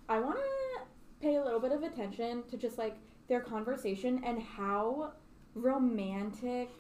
I 0.09 0.21
want 0.21 0.37
to 0.37 0.83
pay 1.21 1.35
a 1.35 1.43
little 1.43 1.59
bit 1.59 1.73
of 1.73 1.83
attention 1.83 2.45
to 2.45 2.57
just 2.57 2.79
like 2.79 2.97
their 3.27 3.41
conversation 3.41 4.23
and 4.25 4.41
how 4.41 5.15
romantic 5.55 6.71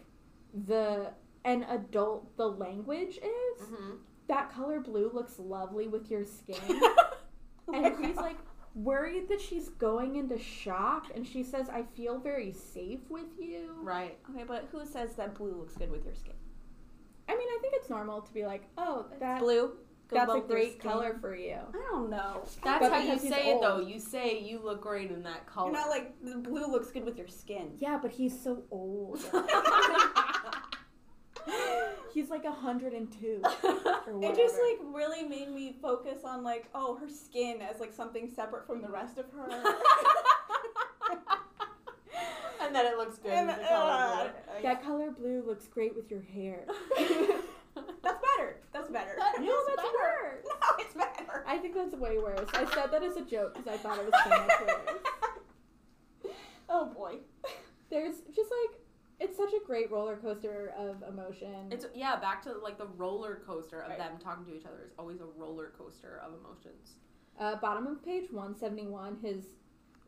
the 0.66 1.10
and 1.48 1.64
adult 1.68 2.36
the 2.36 2.46
language 2.46 3.16
is. 3.18 3.62
hmm 3.68 3.92
That 4.28 4.52
color 4.52 4.80
blue 4.80 5.10
looks 5.12 5.38
lovely 5.38 5.88
with 5.88 6.10
your 6.10 6.24
skin. 6.24 6.80
and 7.74 8.04
he's 8.04 8.16
like 8.16 8.36
worried 8.74 9.28
that 9.28 9.40
she's 9.40 9.68
going 9.70 10.16
into 10.16 10.38
shock 10.38 11.06
and 11.14 11.26
she 11.26 11.42
says 11.42 11.68
i 11.68 11.82
feel 11.96 12.18
very 12.20 12.52
safe 12.52 13.00
with 13.08 13.26
you 13.40 13.74
Right. 13.82 14.16
Okay, 14.30 14.44
but 14.46 14.68
who 14.70 14.84
says 14.86 15.16
that 15.16 15.34
blue 15.34 15.54
looks 15.56 15.74
good 15.76 15.90
with 15.90 16.04
your 16.04 16.14
skin? 16.14 16.34
i 17.28 17.32
mean 17.36 17.48
i 17.48 17.58
think 17.60 17.74
it's 17.76 17.90
normal 17.90 18.20
to 18.20 18.32
be 18.32 18.44
like 18.46 18.62
oh 18.78 19.06
that, 19.20 19.40
blue. 19.40 19.72
that's 20.10 20.32
a 20.32 20.40
great 20.40 20.80
color 20.80 21.16
for 21.20 21.34
you 21.36 21.56
I 21.74 21.86
don't 21.90 22.08
know. 22.10 22.42
That's 22.62 22.80
But 22.80 22.92
how 22.92 22.98
you 23.00 23.06
because 23.08 23.22
he's 23.22 23.32
say 23.32 23.50
it 23.50 23.60
though. 23.60 23.80
You 23.80 23.98
say 23.98 24.38
you 24.40 24.60
look 24.62 24.80
great 24.80 25.10
in 25.10 25.22
that 25.24 25.46
color. 25.46 25.70
You're 25.70 25.80
not 25.80 25.88
like 25.90 26.14
the 26.22 26.36
blue 26.36 26.66
looks 26.70 26.90
good 26.90 27.04
with 27.04 27.18
your 27.18 27.28
skin. 27.28 27.72
yeah 27.78 27.98
but 28.00 28.10
he's 28.12 28.38
so 28.38 28.62
old 28.70 29.18
he's 32.12 32.30
like 32.30 32.44
102 32.44 33.42
or. 33.64 34.22
It 34.22 34.36
just 34.36 34.54
like 34.54 34.78
really 34.92 35.22
made 35.26 35.50
me 35.50 35.76
focus 35.80 36.18
on 36.24 36.42
like 36.42 36.68
oh 36.74 36.96
her 36.96 37.08
skin 37.08 37.60
as 37.62 37.80
like 37.80 37.92
something 37.92 38.30
separate 38.34 38.66
from 38.66 38.82
the 38.82 38.88
rest 38.88 39.18
of 39.18 39.26
her. 39.32 39.48
and 42.62 42.74
then 42.74 42.86
it 42.86 42.96
looks 42.96 43.18
good. 43.18 43.32
And, 43.32 43.46
with 43.48 43.56
the 43.56 43.62
color 43.64 43.90
uh, 43.92 44.22
blue. 44.24 44.62
that 44.62 44.82
color 44.82 45.10
blue 45.10 45.42
looks 45.46 45.66
great 45.66 45.94
with 45.96 46.10
your 46.10 46.22
hair 46.22 46.64
That's 48.02 48.18
better. 48.36 48.56
That's 48.72 48.90
better. 48.90 49.14
That 49.18 49.40
no 49.40 49.54
that's 49.66 49.76
better. 49.76 49.92
worse 50.02 50.44
no, 50.44 50.84
it's 50.84 50.94
better. 50.94 51.44
i 51.46 51.56
think 51.56 51.74
that's 51.74 51.94
way 51.94 52.18
worse 52.18 52.48
i 52.54 52.64
said 52.74 52.90
that 52.90 53.02
as 53.02 53.16
a 53.16 53.22
joke 53.22 53.54
because 53.54 53.72
i 53.72 53.76
thought 53.76 53.98
it 53.98 54.04
was 54.04 54.14
so 54.24 54.30
much 54.30 54.50
worse 54.66 56.32
oh 56.68 56.86
boy. 56.86 57.16
there's 57.90 58.16
just 58.34 58.50
like 58.50 58.80
it's 59.20 59.36
such 59.36 59.52
a 59.52 59.64
great 59.66 59.90
roller 59.90 60.16
coaster 60.16 60.72
of 60.78 61.02
emotion 61.08 61.70
It's 61.70 61.86
yeah, 61.94 62.16
back 62.16 62.42
to 62.42 62.52
like 62.62 62.78
the 62.78 62.86
roller 62.96 63.42
coaster 63.46 63.80
of 63.80 63.88
Right. 63.90 63.98
them 63.98 64.12
talking 64.22 64.44
to 64.46 64.54
each 64.54 64.64
other 64.66 64.82
is 64.84 64.92
always 64.98 65.20
a 65.20 65.26
roller 65.36 65.72
coaster 65.76 66.20
of 66.24 66.32
emotions. 66.34 66.96
Uh, 67.38 67.56
bottom 67.56 67.86
of 67.86 68.04
page 68.04 68.30
171, 68.30 69.18
his 69.22 69.44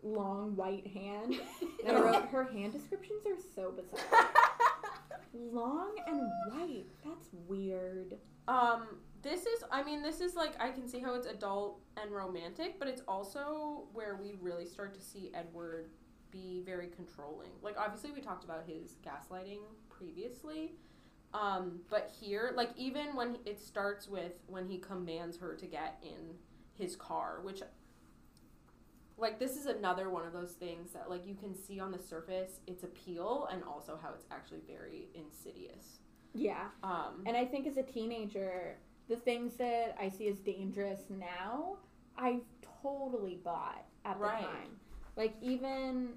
long 0.02 0.56
white 0.56 0.86
hand. 0.88 1.34
And 1.86 1.96
I 1.96 2.00
wrote, 2.00 2.24
her 2.28 2.44
hand 2.44 2.72
descriptions 2.72 3.24
are 3.26 3.40
so 3.54 3.72
bizarre. 3.72 4.28
long 5.32 5.92
and 6.06 6.20
white. 6.52 6.84
That's 7.04 7.28
weird. 7.46 8.18
Um, 8.48 8.98
this 9.22 9.42
is 9.46 9.64
I 9.70 9.82
mean, 9.82 10.02
this 10.02 10.20
is 10.20 10.34
like 10.34 10.52
I 10.60 10.70
can 10.70 10.88
see 10.88 10.98
how 10.98 11.14
it's 11.14 11.26
adult 11.26 11.80
and 12.00 12.10
romantic, 12.10 12.78
but 12.78 12.88
it's 12.88 13.02
also 13.08 13.84
where 13.92 14.16
we 14.22 14.34
really 14.40 14.66
start 14.66 14.94
to 14.94 15.00
see 15.00 15.30
Edward 15.34 15.90
be 16.30 16.62
very 16.64 16.88
controlling. 16.88 17.50
Like 17.62 17.76
obviously 17.78 18.10
we 18.12 18.20
talked 18.20 18.44
about 18.44 18.64
his 18.66 18.96
gaslighting 19.04 19.60
previously. 19.88 20.74
Um, 21.32 21.80
but 21.88 22.10
here, 22.20 22.52
like 22.56 22.70
even 22.76 23.14
when 23.14 23.38
it 23.46 23.60
starts 23.60 24.08
with 24.08 24.32
when 24.48 24.66
he 24.66 24.78
commands 24.78 25.36
her 25.38 25.54
to 25.54 25.66
get 25.66 25.98
in 26.02 26.34
his 26.74 26.96
car, 26.96 27.40
which 27.42 27.62
like 29.16 29.38
this 29.38 29.56
is 29.56 29.66
another 29.66 30.10
one 30.10 30.26
of 30.26 30.32
those 30.32 30.52
things 30.52 30.92
that 30.92 31.08
like 31.10 31.26
you 31.26 31.34
can 31.34 31.54
see 31.54 31.78
on 31.78 31.92
the 31.92 31.98
surface 31.98 32.60
its 32.66 32.82
appeal 32.82 33.48
and 33.52 33.62
also 33.62 33.98
how 34.02 34.10
it's 34.14 34.24
actually 34.30 34.62
very 34.66 35.08
insidious. 35.14 35.98
Yeah. 36.32 36.68
Um, 36.82 37.22
And 37.26 37.36
I 37.36 37.44
think 37.44 37.66
as 37.66 37.76
a 37.76 37.82
teenager, 37.82 38.76
the 39.08 39.16
things 39.16 39.54
that 39.56 39.96
I 40.00 40.08
see 40.08 40.28
as 40.28 40.38
dangerous 40.38 41.00
now, 41.10 41.76
I've 42.16 42.42
totally 42.82 43.36
bought 43.44 43.84
at 44.04 44.14
the 44.18 44.24
Right. 44.24 44.40
time. 44.44 44.80
Like, 45.16 45.34
even. 45.42 46.14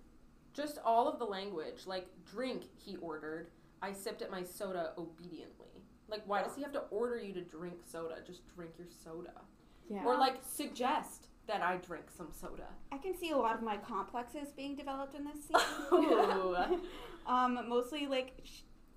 just 0.54 0.78
all 0.86 1.08
of 1.08 1.18
the 1.20 1.26
language, 1.26 1.88
like 1.88 2.08
drink, 2.30 2.64
he 2.78 2.96
ordered. 2.98 3.48
I 3.82 3.91
sipped 3.91 4.22
at 4.22 4.30
my 4.32 4.44
soda 4.44 4.91
obediently. 4.98 5.68
Like, 6.08 6.22
why 6.28 6.44
does 6.44 6.56
he 6.56 6.62
have 6.62 6.72
to 6.74 6.84
order 6.91 7.18
you 7.20 7.34
to 7.34 7.41
drink 7.41 7.76
soda? 7.86 8.16
Just 8.26 8.41
drink 8.56 8.72
your 8.78 8.88
soda. 9.04 9.41
Yeah. 9.89 10.04
Or 10.06 10.18
like 10.18 10.38
suggest 10.46 11.28
that 11.48 11.62
I 11.62 11.78
drink 11.78 12.06
some 12.16 12.30
soda. 12.32 12.68
I 12.91 12.98
can 12.98 13.18
see 13.18 13.32
a 13.32 13.38
lot 13.38 13.56
of 13.56 13.64
my 13.64 13.78
complexes 13.78 14.50
being 14.56 14.76
developed 14.76 15.16
in 15.16 15.26
this 15.26 15.44
scene. 15.89 16.80
Um, 17.26 17.58
mostly 17.70 18.06
like 18.06 18.34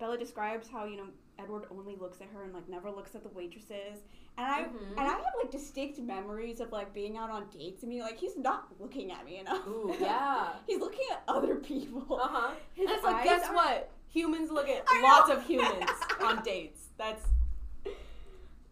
Bella 0.00 0.18
describes 0.18 0.68
how 0.68 0.84
you 0.84 0.96
know 0.96 1.06
Edward 1.38 1.64
only 1.70 1.96
looks 1.96 2.20
at 2.20 2.28
her 2.28 2.42
and 2.44 2.54
like 2.54 2.68
never 2.68 2.90
looks 2.90 3.14
at 3.14 3.22
the 3.22 3.28
waitresses, 3.30 4.02
and 4.38 4.46
I 4.46 4.64
Mhm. 4.64 4.90
and 4.92 5.00
I 5.00 5.04
have 5.04 5.24
like 5.42 5.50
distinct 5.50 5.98
memories 5.98 6.60
of 6.60 6.72
like 6.72 6.92
being 6.94 7.16
out 7.16 7.30
on 7.30 7.48
dates 7.50 7.82
and 7.82 7.90
being 7.90 8.02
like 8.02 8.18
he's 8.18 8.36
not 8.36 8.68
looking 8.80 9.12
at 9.12 9.24
me 9.24 9.38
enough. 9.38 9.66
Ooh, 9.66 9.94
yeah. 10.00 10.54
he's 10.66 10.80
looking 10.80 11.04
at 11.12 11.22
other 11.28 11.56
people. 11.56 12.06
Uh 12.20 12.28
huh. 12.28 12.54
His 12.74 12.86
And 12.88 12.94
it's 12.96 13.04
like, 13.04 13.24
guess 13.24 13.46
are- 13.48 13.54
what? 13.54 13.90
Humans 14.08 14.50
look 14.50 14.68
at 14.68 14.84
lots 15.02 15.30
of 15.30 15.44
humans 15.44 15.90
on 16.24 16.42
dates. 16.42 16.88
That's 16.96 17.22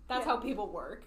that's 0.09 0.25
Yeah. 0.27 0.33
how 0.33 0.37
people 0.39 0.69
work. 0.69 1.05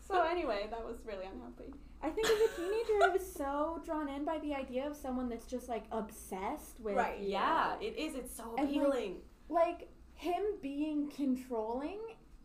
So 0.00 0.22
anyway, 0.22 0.66
that 0.70 0.84
was 0.84 0.98
really 1.04 1.24
unhealthy. 1.26 1.72
I 2.02 2.10
think 2.10 2.26
as 2.26 2.32
a 2.50 2.56
teenager, 2.56 3.02
I 3.04 3.08
was 3.08 3.32
so 3.32 3.80
drawn 3.84 4.08
in 4.08 4.24
by 4.26 4.38
the 4.38 4.54
idea 4.54 4.86
of 4.86 4.94
someone 4.96 5.28
that's 5.30 5.46
just 5.46 5.68
like 5.68 5.84
obsessed 5.90 6.78
with 6.80 6.94
Right. 6.96 7.20
Yeah, 7.20 7.76
it 7.80 7.96
is. 7.96 8.14
It's 8.14 8.34
so 8.36 8.44
And, 8.58 8.68
like, 8.68 8.68
appealing. 8.68 9.22
like 9.48 9.88
him 10.14 10.42
being 10.62 11.10
controlling 11.10 11.98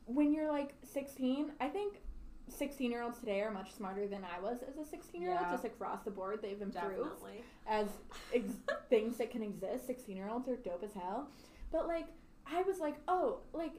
when 0.05 0.33
you're 0.33 0.51
like 0.51 0.73
16 0.83 1.51
i 1.59 1.67
think 1.67 2.01
16 2.49 2.89
year 2.91 3.03
olds 3.03 3.19
today 3.19 3.41
are 3.41 3.51
much 3.51 3.71
smarter 3.73 4.07
than 4.07 4.21
i 4.35 4.39
was 4.39 4.59
as 4.67 4.77
a 4.77 4.85
16 4.85 5.21
year 5.21 5.31
old 5.31 5.39
Yeah. 5.41 5.51
just 5.51 5.65
across 5.65 6.01
the 6.03 6.11
board 6.11 6.39
they've 6.41 6.61
improved 6.61 6.73
Definitely. 6.73 7.43
as 7.67 7.87
ex- 8.33 8.53
things 8.89 9.17
that 9.17 9.29
can 9.31 9.43
exist 9.43 9.85
16 9.87 10.15
year 10.17 10.29
olds 10.29 10.47
are 10.49 10.55
dope 10.55 10.83
as 10.83 10.93
hell 10.93 11.29
but 11.71 11.87
like 11.87 12.07
i 12.51 12.61
was 12.63 12.79
like 12.79 12.95
oh 13.07 13.39
like 13.53 13.73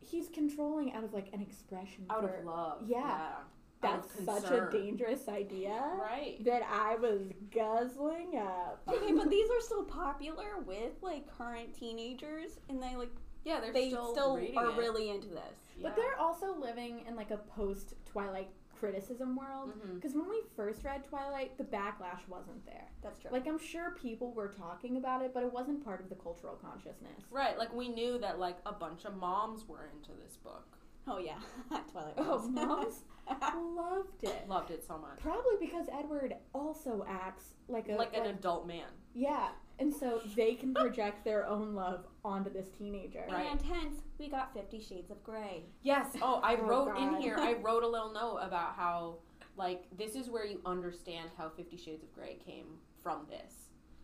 he's 0.00 0.28
controlling 0.28 0.92
out 0.92 1.04
of 1.04 1.12
like 1.14 1.28
an 1.32 1.40
expression 1.40 2.04
Out 2.10 2.22
for, 2.22 2.34
of 2.36 2.44
love. 2.44 2.78
Yeah. 2.86 2.98
Out 3.02 3.44
that's 3.82 4.08
such 4.24 4.50
a 4.50 4.68
dangerous 4.72 5.28
idea 5.28 5.80
Right. 6.00 6.42
that 6.44 6.62
i 6.68 6.96
was 6.96 7.20
guzzling 7.54 8.36
up 8.38 8.80
Okay, 8.88 9.12
but 9.12 9.30
these 9.30 9.48
are 9.50 9.60
still 9.60 9.84
popular 9.84 10.58
with 10.64 10.92
like 11.02 11.26
current 11.38 11.74
teenagers, 11.78 12.58
and 12.68 12.82
they 12.82 12.96
like 12.96 13.10
Yeah, 13.46 13.60
they're 13.60 13.72
they 13.72 13.88
still, 13.88 14.12
still, 14.12 14.36
are 14.56 14.70
it. 14.70 14.76
really 14.76 15.08
into 15.10 15.28
this. 15.28 15.56
Yeah. 15.78 15.88
but 15.88 15.96
they're 15.96 16.18
also 16.18 16.54
living 16.58 17.04
in 17.08 17.16
like 17.16 17.30
a 17.30 17.36
post 17.38 17.94
twilight 18.04 18.48
criticism 18.78 19.34
world 19.36 19.72
Mhm. 19.72 19.94
Because 19.94 20.14
when 20.14 20.28
we 20.28 20.42
first 20.54 20.84
read 20.84 21.02
Twilight, 21.04 21.56
the 21.56 21.64
backlash 21.64 22.26
wasn't 22.28 22.62
there. 22.66 22.88
That's 23.02 23.18
true. 23.20 23.30
Like, 23.30 23.46
I'm 23.46 23.58
sure 23.58 23.92
people 23.92 24.32
were 24.32 24.48
talking 24.48 24.98
about 24.98 25.22
it, 25.22 25.32
but 25.32 25.42
it 25.44 25.50
wasn't 25.52 25.82
part 25.82 26.00
of 26.02 26.10
the 26.10 26.14
cultural 26.16 26.56
consciousness. 26.56 27.22
Right, 27.30 27.56
like 27.56 27.72
we 27.72 27.88
knew 27.88 28.18
that 28.18 28.38
like 28.38 28.58
a 28.66 28.72
bunch 28.72 29.06
of 29.06 29.16
moms 29.16 29.66
were 29.66 29.88
into 29.94 30.10
this 30.22 30.36
book. 30.36 30.66
oh 31.08 31.18
yeah, 31.18 31.38
Twilight. 31.92 32.14
Oh, 32.18 32.38
Moms. 32.48 32.50
moms 32.50 33.02
loved 33.76 34.24
it. 34.24 34.46
Loved 34.48 34.70
it 34.72 34.84
so 34.84 34.98
much. 34.98 35.20
Probably 35.20 35.56
because 35.60 35.86
Edward 35.92 36.34
also 36.52 37.06
acts 37.08 37.54
like 37.68 37.88
a. 37.88 37.92
Like 37.92 38.14
an 38.16 38.26
adult 38.26 38.66
man. 38.66 38.90
yeah, 39.14 39.48
and 39.78 39.92
so 39.94 40.20
they 40.36 40.54
can 40.54 40.74
project 40.74 41.24
their 41.24 41.46
own 41.46 41.74
love 41.74 42.06
onto 42.24 42.50
this 42.52 42.68
teenager. 42.76 43.24
Right. 43.30 43.46
And 43.50 43.60
hence, 43.62 44.00
we 44.18 44.28
got 44.28 44.52
Fifty 44.54 44.80
Shades 44.80 45.10
of 45.10 45.22
Grey. 45.22 45.64
Yes. 45.82 46.06
Oh, 46.22 46.40
I 46.42 46.56
Oh, 46.60 46.62
wrote 46.66 46.96
in 46.98 47.14
here. 47.20 47.36
I 47.38 47.54
wrote 47.62 47.82
a 47.82 47.88
little 47.88 48.12
note 48.12 48.38
about 48.42 48.74
how 48.76 49.18
like 49.56 49.84
this 49.96 50.14
is 50.14 50.28
where 50.28 50.44
you 50.46 50.60
understand 50.66 51.30
how 51.36 51.48
Fifty 51.50 51.76
Shades 51.76 52.02
of 52.02 52.12
Grey 52.14 52.38
came 52.44 52.66
from 53.02 53.26
this. 53.28 53.52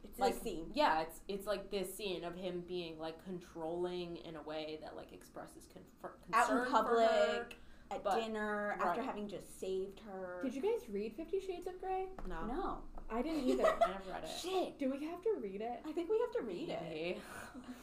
It's 0.04 0.18
like 0.18 0.34
this 0.34 0.42
scene. 0.42 0.66
yeah, 0.74 1.02
it's 1.02 1.20
it's 1.28 1.46
like 1.46 1.70
this 1.70 1.94
scene 1.94 2.24
of 2.24 2.34
him 2.34 2.64
being 2.66 2.98
like 2.98 3.22
controlling 3.24 4.16
in 4.16 4.36
a 4.36 4.42
way 4.42 4.78
that 4.82 4.96
like 4.96 5.12
expresses 5.12 5.64
confer- 5.72 6.16
Out 6.34 6.50
in 6.50 6.56
concern 6.56 6.64
for 6.70 7.00
her. 7.00 7.06
public, 7.38 7.56
at 7.94 8.04
but- 8.04 8.20
dinner, 8.20 8.76
after 8.80 9.02
having 9.02 9.28
just 9.28 9.58
saved 9.60 10.00
her. 10.06 10.40
Did 10.42 10.54
you 10.54 10.62
guys 10.62 10.88
read 10.90 11.14
Fifty 11.16 11.40
Shades 11.40 11.66
of 11.66 11.80
Grey? 11.80 12.06
No, 12.28 12.46
No. 12.46 12.78
I 13.10 13.20
didn't 13.20 13.46
either. 13.46 13.64
I 13.82 13.88
never 13.88 14.00
read 14.10 14.24
it. 14.24 14.30
Shit. 14.40 14.78
Do 14.78 14.90
we 14.90 15.04
have 15.06 15.20
to 15.22 15.34
read 15.42 15.60
it? 15.60 15.80
I 15.86 15.92
think 15.92 16.08
we 16.08 16.18
have 16.20 16.32
to 16.32 16.42
read 16.42 16.70
it. 16.70 17.18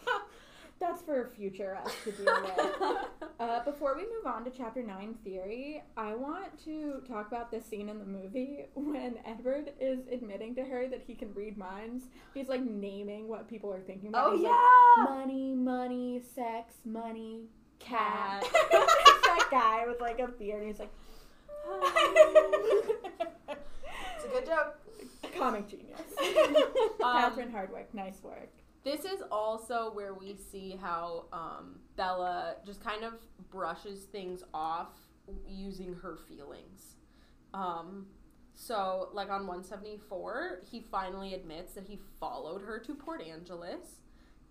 That's 0.79 1.01
for 1.01 1.29
future 1.35 1.75
us 1.75 1.93
to 2.05 2.11
deal 2.11 2.41
with. 2.41 2.97
Uh, 3.39 3.63
before 3.63 3.95
we 3.95 4.01
move 4.01 4.25
on 4.25 4.43
to 4.43 4.51
chapter 4.51 4.83
9 4.83 5.15
theory, 5.23 5.81
I 5.95 6.13
want 6.13 6.61
to 6.65 7.01
talk 7.07 7.29
about 7.29 7.49
this 7.49 7.65
scene 7.65 7.87
in 7.87 7.97
the 7.97 8.03
movie 8.05 8.65
when 8.75 9.15
Edward 9.25 9.71
is 9.79 9.99
admitting 10.11 10.55
to 10.55 10.63
her 10.65 10.89
that 10.89 11.01
he 11.07 11.15
can 11.15 11.33
read 11.33 11.57
minds. 11.57 12.09
He's 12.33 12.49
like 12.49 12.65
naming 12.65 13.29
what 13.29 13.47
people 13.47 13.71
are 13.71 13.79
thinking 13.79 14.09
about. 14.09 14.27
Oh 14.27 14.31
He's 14.33 14.41
yeah. 14.43 15.05
like, 15.05 15.09
money, 15.19 15.55
money, 15.55 16.21
sex, 16.35 16.73
money, 16.83 17.43
cat. 17.79 18.43
Guy 19.51 19.85
with 19.87 20.01
like 20.01 20.19
a 20.19 20.27
beard, 20.27 20.61
and 20.61 20.67
he's 20.71 20.79
like, 20.79 20.91
It's 24.15 24.25
a 24.25 24.27
good 24.29 24.45
joke. 24.45 24.77
comic 25.37 25.67
genius. 25.67 26.01
Um, 27.01 27.15
Catherine 27.15 27.51
Hardwicke, 27.51 27.93
nice 27.93 28.21
work. 28.21 28.49
This 28.83 29.05
is 29.05 29.21
also 29.31 29.91
where 29.93 30.13
we 30.13 30.35
see 30.35 30.77
how 30.81 31.25
um, 31.31 31.79
Bella 31.95 32.55
just 32.65 32.83
kind 32.83 33.05
of 33.05 33.13
brushes 33.49 34.03
things 34.03 34.43
off 34.53 34.89
using 35.47 35.95
her 35.95 36.17
feelings. 36.27 36.95
Um, 37.53 38.07
so, 38.53 39.09
like 39.13 39.29
on 39.29 39.47
174, 39.47 40.59
he 40.69 40.81
finally 40.91 41.33
admits 41.33 41.73
that 41.73 41.85
he 41.85 41.99
followed 42.19 42.61
her 42.63 42.79
to 42.79 42.93
Port 42.93 43.21
Angeles. 43.21 44.01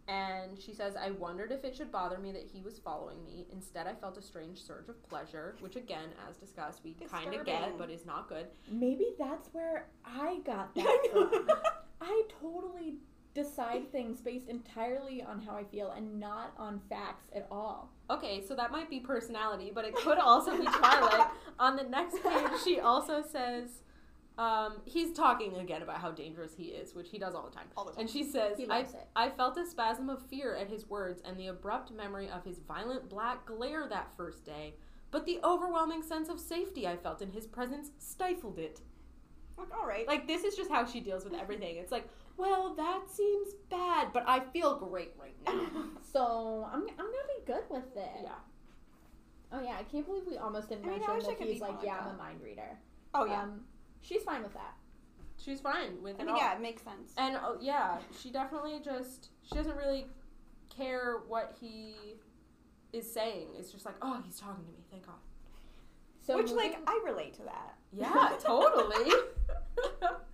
And 0.09 0.59
she 0.59 0.73
says, 0.73 0.97
I 0.97 1.11
wondered 1.11 1.53
if 1.53 1.65
it 1.65 1.77
should 1.77 1.93
bother 1.93 2.17
me 2.19 2.33
that 2.33 2.47
he 2.51 2.63
was 2.63 2.79
following 2.79 3.23
me. 3.25 3.47
Instead, 3.53 3.87
I 3.87 3.95
felt 3.95 4.17
a 4.17 4.23
strange 4.23 4.63
surge 4.63 4.89
of 4.89 5.07
pleasure, 5.07 5.55
which, 5.61 5.77
again, 5.77 6.09
as 6.29 6.37
discussed, 6.39 6.81
we 6.83 6.95
kind 7.11 7.35
of 7.35 7.45
get, 7.45 7.77
but 7.77 7.91
is 7.91 8.07
not 8.07 8.27
good. 8.27 8.47
Maybe 8.71 9.09
that's 9.19 9.49
where 9.53 9.89
I 10.07 10.39
got 10.47 10.75
that 10.75 11.09
from. 11.13 11.49
I 12.01 12.23
totally 12.41 12.95
decide 13.35 13.93
things 13.93 14.21
based 14.21 14.49
entirely 14.49 15.23
on 15.23 15.41
how 15.41 15.55
I 15.55 15.65
feel 15.65 15.91
and 15.91 16.19
not 16.19 16.55
on 16.57 16.81
facts 16.89 17.27
at 17.35 17.47
all. 17.51 17.93
Okay, 18.11 18.43
so 18.47 18.55
that 18.55 18.73
might 18.73 18.89
be 18.89 19.01
personality, 19.01 19.71
but 19.73 19.85
it 19.85 19.95
could 19.95 20.19
also 20.19 20.57
be 20.57 20.65
Twilight. 20.65 21.29
On 21.59 21.77
the 21.77 21.83
next 21.83 22.23
page, 22.23 22.49
she 22.65 22.81
also 22.81 23.23
says, 23.23 23.83
um, 24.39 24.75
he's 24.85 25.13
talking 25.13 25.57
again 25.57 25.83
about 25.83 25.99
how 25.99 26.13
dangerous 26.13 26.55
he 26.57 26.67
is, 26.67 26.95
which 26.95 27.11
he 27.11 27.19
does 27.19 27.35
all 27.35 27.43
the 27.45 27.55
time. 27.55 27.67
All 27.77 27.85
the 27.85 27.91
time. 27.93 28.03
And 28.03 28.11
she 28.11 28.23
says, 28.23 28.61
I. 28.71 28.87
I 29.17 29.31
felt 29.31 29.59
a 29.59 29.67
spasm 29.67 30.09
of 30.09 30.25
fear 30.29 30.55
at 30.55 30.69
his 30.69 30.89
words 30.89 31.21
and 31.25 31.37
the 31.39 31.49
abrupt 31.49 31.91
memory 31.91 32.29
of 32.31 32.45
his 32.45 32.59
violent 32.61 33.09
black 33.09 33.45
glare 33.47 33.89
that 33.89 34.15
first 34.17 34.45
day, 34.45 34.75
but 35.11 35.27
the 35.27 35.41
overwhelming 35.43 36.03
sense 36.03 36.29
of 36.29 36.39
safety 36.39 36.87
I 36.87 36.97
felt 36.97 37.21
in 37.21 37.33
his 37.33 37.47
presence 37.47 37.91
stifled 37.99 38.59
it. 38.59 38.81
Like, 39.59 39.75
all 39.77 39.87
right. 39.87 40.07
Like, 40.07 40.29
this 40.29 40.45
is 40.45 40.55
just 40.55 40.71
how 40.71 40.87
she 40.87 41.01
deals 41.01 41.25
with 41.25 41.35
everything. 41.35 41.77
It's 41.79 41.91
like, 41.91 42.09
well, 42.37 42.75
that 42.77 43.11
seems 43.11 43.55
bad, 43.69 44.13
but 44.13 44.23
I 44.29 44.39
feel 44.39 44.79
great 44.79 45.15
right 45.21 45.35
now. 45.45 45.85
So 46.13 46.67
I'm, 46.73 46.83
I'm 46.83 46.97
gonna 46.97 47.11
be 47.37 47.45
good 47.45 47.65
with 47.69 47.97
it. 47.97 48.11
yeah. 48.23 48.31
Oh 49.53 49.61
yeah, 49.63 49.77
I 49.79 49.83
can't 49.83 50.07
believe 50.07 50.23
we 50.27 50.37
almost 50.39 50.69
didn't 50.69 50.85
I 50.85 50.91
mean, 50.91 51.01
mention 51.01 51.31
I 51.33 51.35
that 51.35 51.41
he's 51.49 51.61
like, 51.61 51.77
yeah, 51.83 51.99
I'm 52.01 52.15
a 52.15 52.17
mind 52.17 52.41
reader. 52.43 52.79
oh 53.15 53.25
yeah. 53.25 53.43
Um, 53.43 53.61
she's 54.03 54.23
fine 54.23 54.43
with 54.43 54.55
that. 54.55 54.75
She's 55.37 55.61
fine 55.61 56.03
with 56.03 56.17
I 56.19 56.23
it 56.23 56.27
mean, 56.27 56.35
all. 56.35 56.41
yeah, 56.41 56.55
it 56.55 56.61
makes 56.61 56.83
sense. 56.83 57.13
And 57.17 57.37
oh, 57.37 57.57
yeah, 57.61 57.99
she 58.21 58.31
definitely 58.31 58.81
just 58.85 59.29
she 59.43 59.55
doesn't 59.55 59.77
really 59.77 60.07
care 60.69 61.19
what 61.29 61.57
he 61.61 61.95
is 62.93 63.11
saying. 63.11 63.49
It's 63.59 63.71
just 63.71 63.85
like, 63.87 63.95
oh, 64.03 64.21
he's 64.25 64.39
talking 64.39 64.65
to 64.65 64.71
me. 64.73 64.85
Thank 64.91 65.07
God. 65.07 65.15
So 66.27 66.37
Which, 66.37 66.51
moving, 66.51 66.73
like, 66.73 66.79
I 66.87 67.01
relate 67.07 67.35
to 67.35 67.43
that. 67.45 67.77
Yeah, 67.93 68.33
totally. 68.41 69.11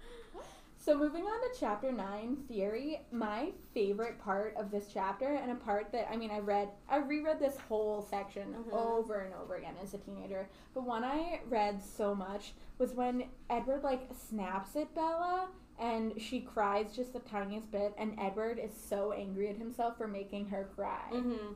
So 0.85 0.95
moving 0.99 1.25
on 1.25 1.41
to 1.41 1.59
chapter 1.59 1.91
nine, 1.91 2.37
theory. 2.47 3.01
My 3.11 3.53
favorite 3.73 4.19
part 4.19 4.55
of 4.59 4.71
this 4.71 4.91
chapter, 4.93 5.29
and 5.29 5.51
a 5.51 5.55
part 5.55 5.91
that 5.93 6.11
I 6.13 6.17
mean, 6.19 6.31
I 6.31 6.41
read, 6.41 6.69
I 6.91 6.99
reread 6.99 7.39
this 7.41 7.57
whole 7.57 8.03
section 8.03 8.53
Mhm. 8.53 8.71
over 8.75 9.21
and 9.21 9.33
over 9.33 9.55
again 9.55 9.77
as 9.83 9.95
a 9.95 9.99
teenager. 9.99 10.51
But 10.75 10.83
one 10.83 11.03
I 11.03 11.41
read 11.49 11.83
so 11.83 12.15
much 12.15 12.53
was 12.77 12.93
when 12.93 13.31
Edward 13.49 13.83
like 13.83 14.13
snaps 14.13 14.77
at 14.77 14.95
Bella, 14.95 15.49
and 15.79 16.21
she 16.21 16.43
cries 16.43 16.95
just 16.95 17.15
the 17.15 17.21
tiniest 17.21 17.71
bit, 17.71 17.95
and 17.97 18.21
Edward 18.21 18.59
is 18.59 18.75
so 18.75 19.13
angry 19.13 19.49
at 19.49 19.57
himself 19.57 19.97
for 19.97 20.07
making 20.07 20.51
her 20.51 20.69
cry. 20.75 21.09
hmm 21.09 21.55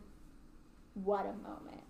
What 0.94 1.26
a 1.26 1.34
moment! 1.34 1.84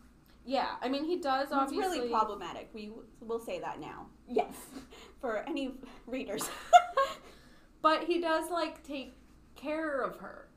Yeah, 0.48 0.76
I 0.80 0.88
mean, 0.88 1.04
he 1.04 1.16
does 1.16 1.44
It's 1.44 1.52
obviously. 1.52 1.98
really 1.98 2.08
problematic. 2.10 2.70
We 2.72 2.90
will 3.20 3.38
say 3.38 3.60
that 3.60 3.80
now 3.80 4.06
Yes. 4.26 4.54
for 5.20 5.38
any 5.46 5.74
readers. 6.06 6.48
But 7.82 8.04
he 8.04 8.20
does 8.20 8.50
like 8.50 8.82
take 8.82 9.14
care 9.54 10.00
of 10.00 10.16
her, 10.16 10.48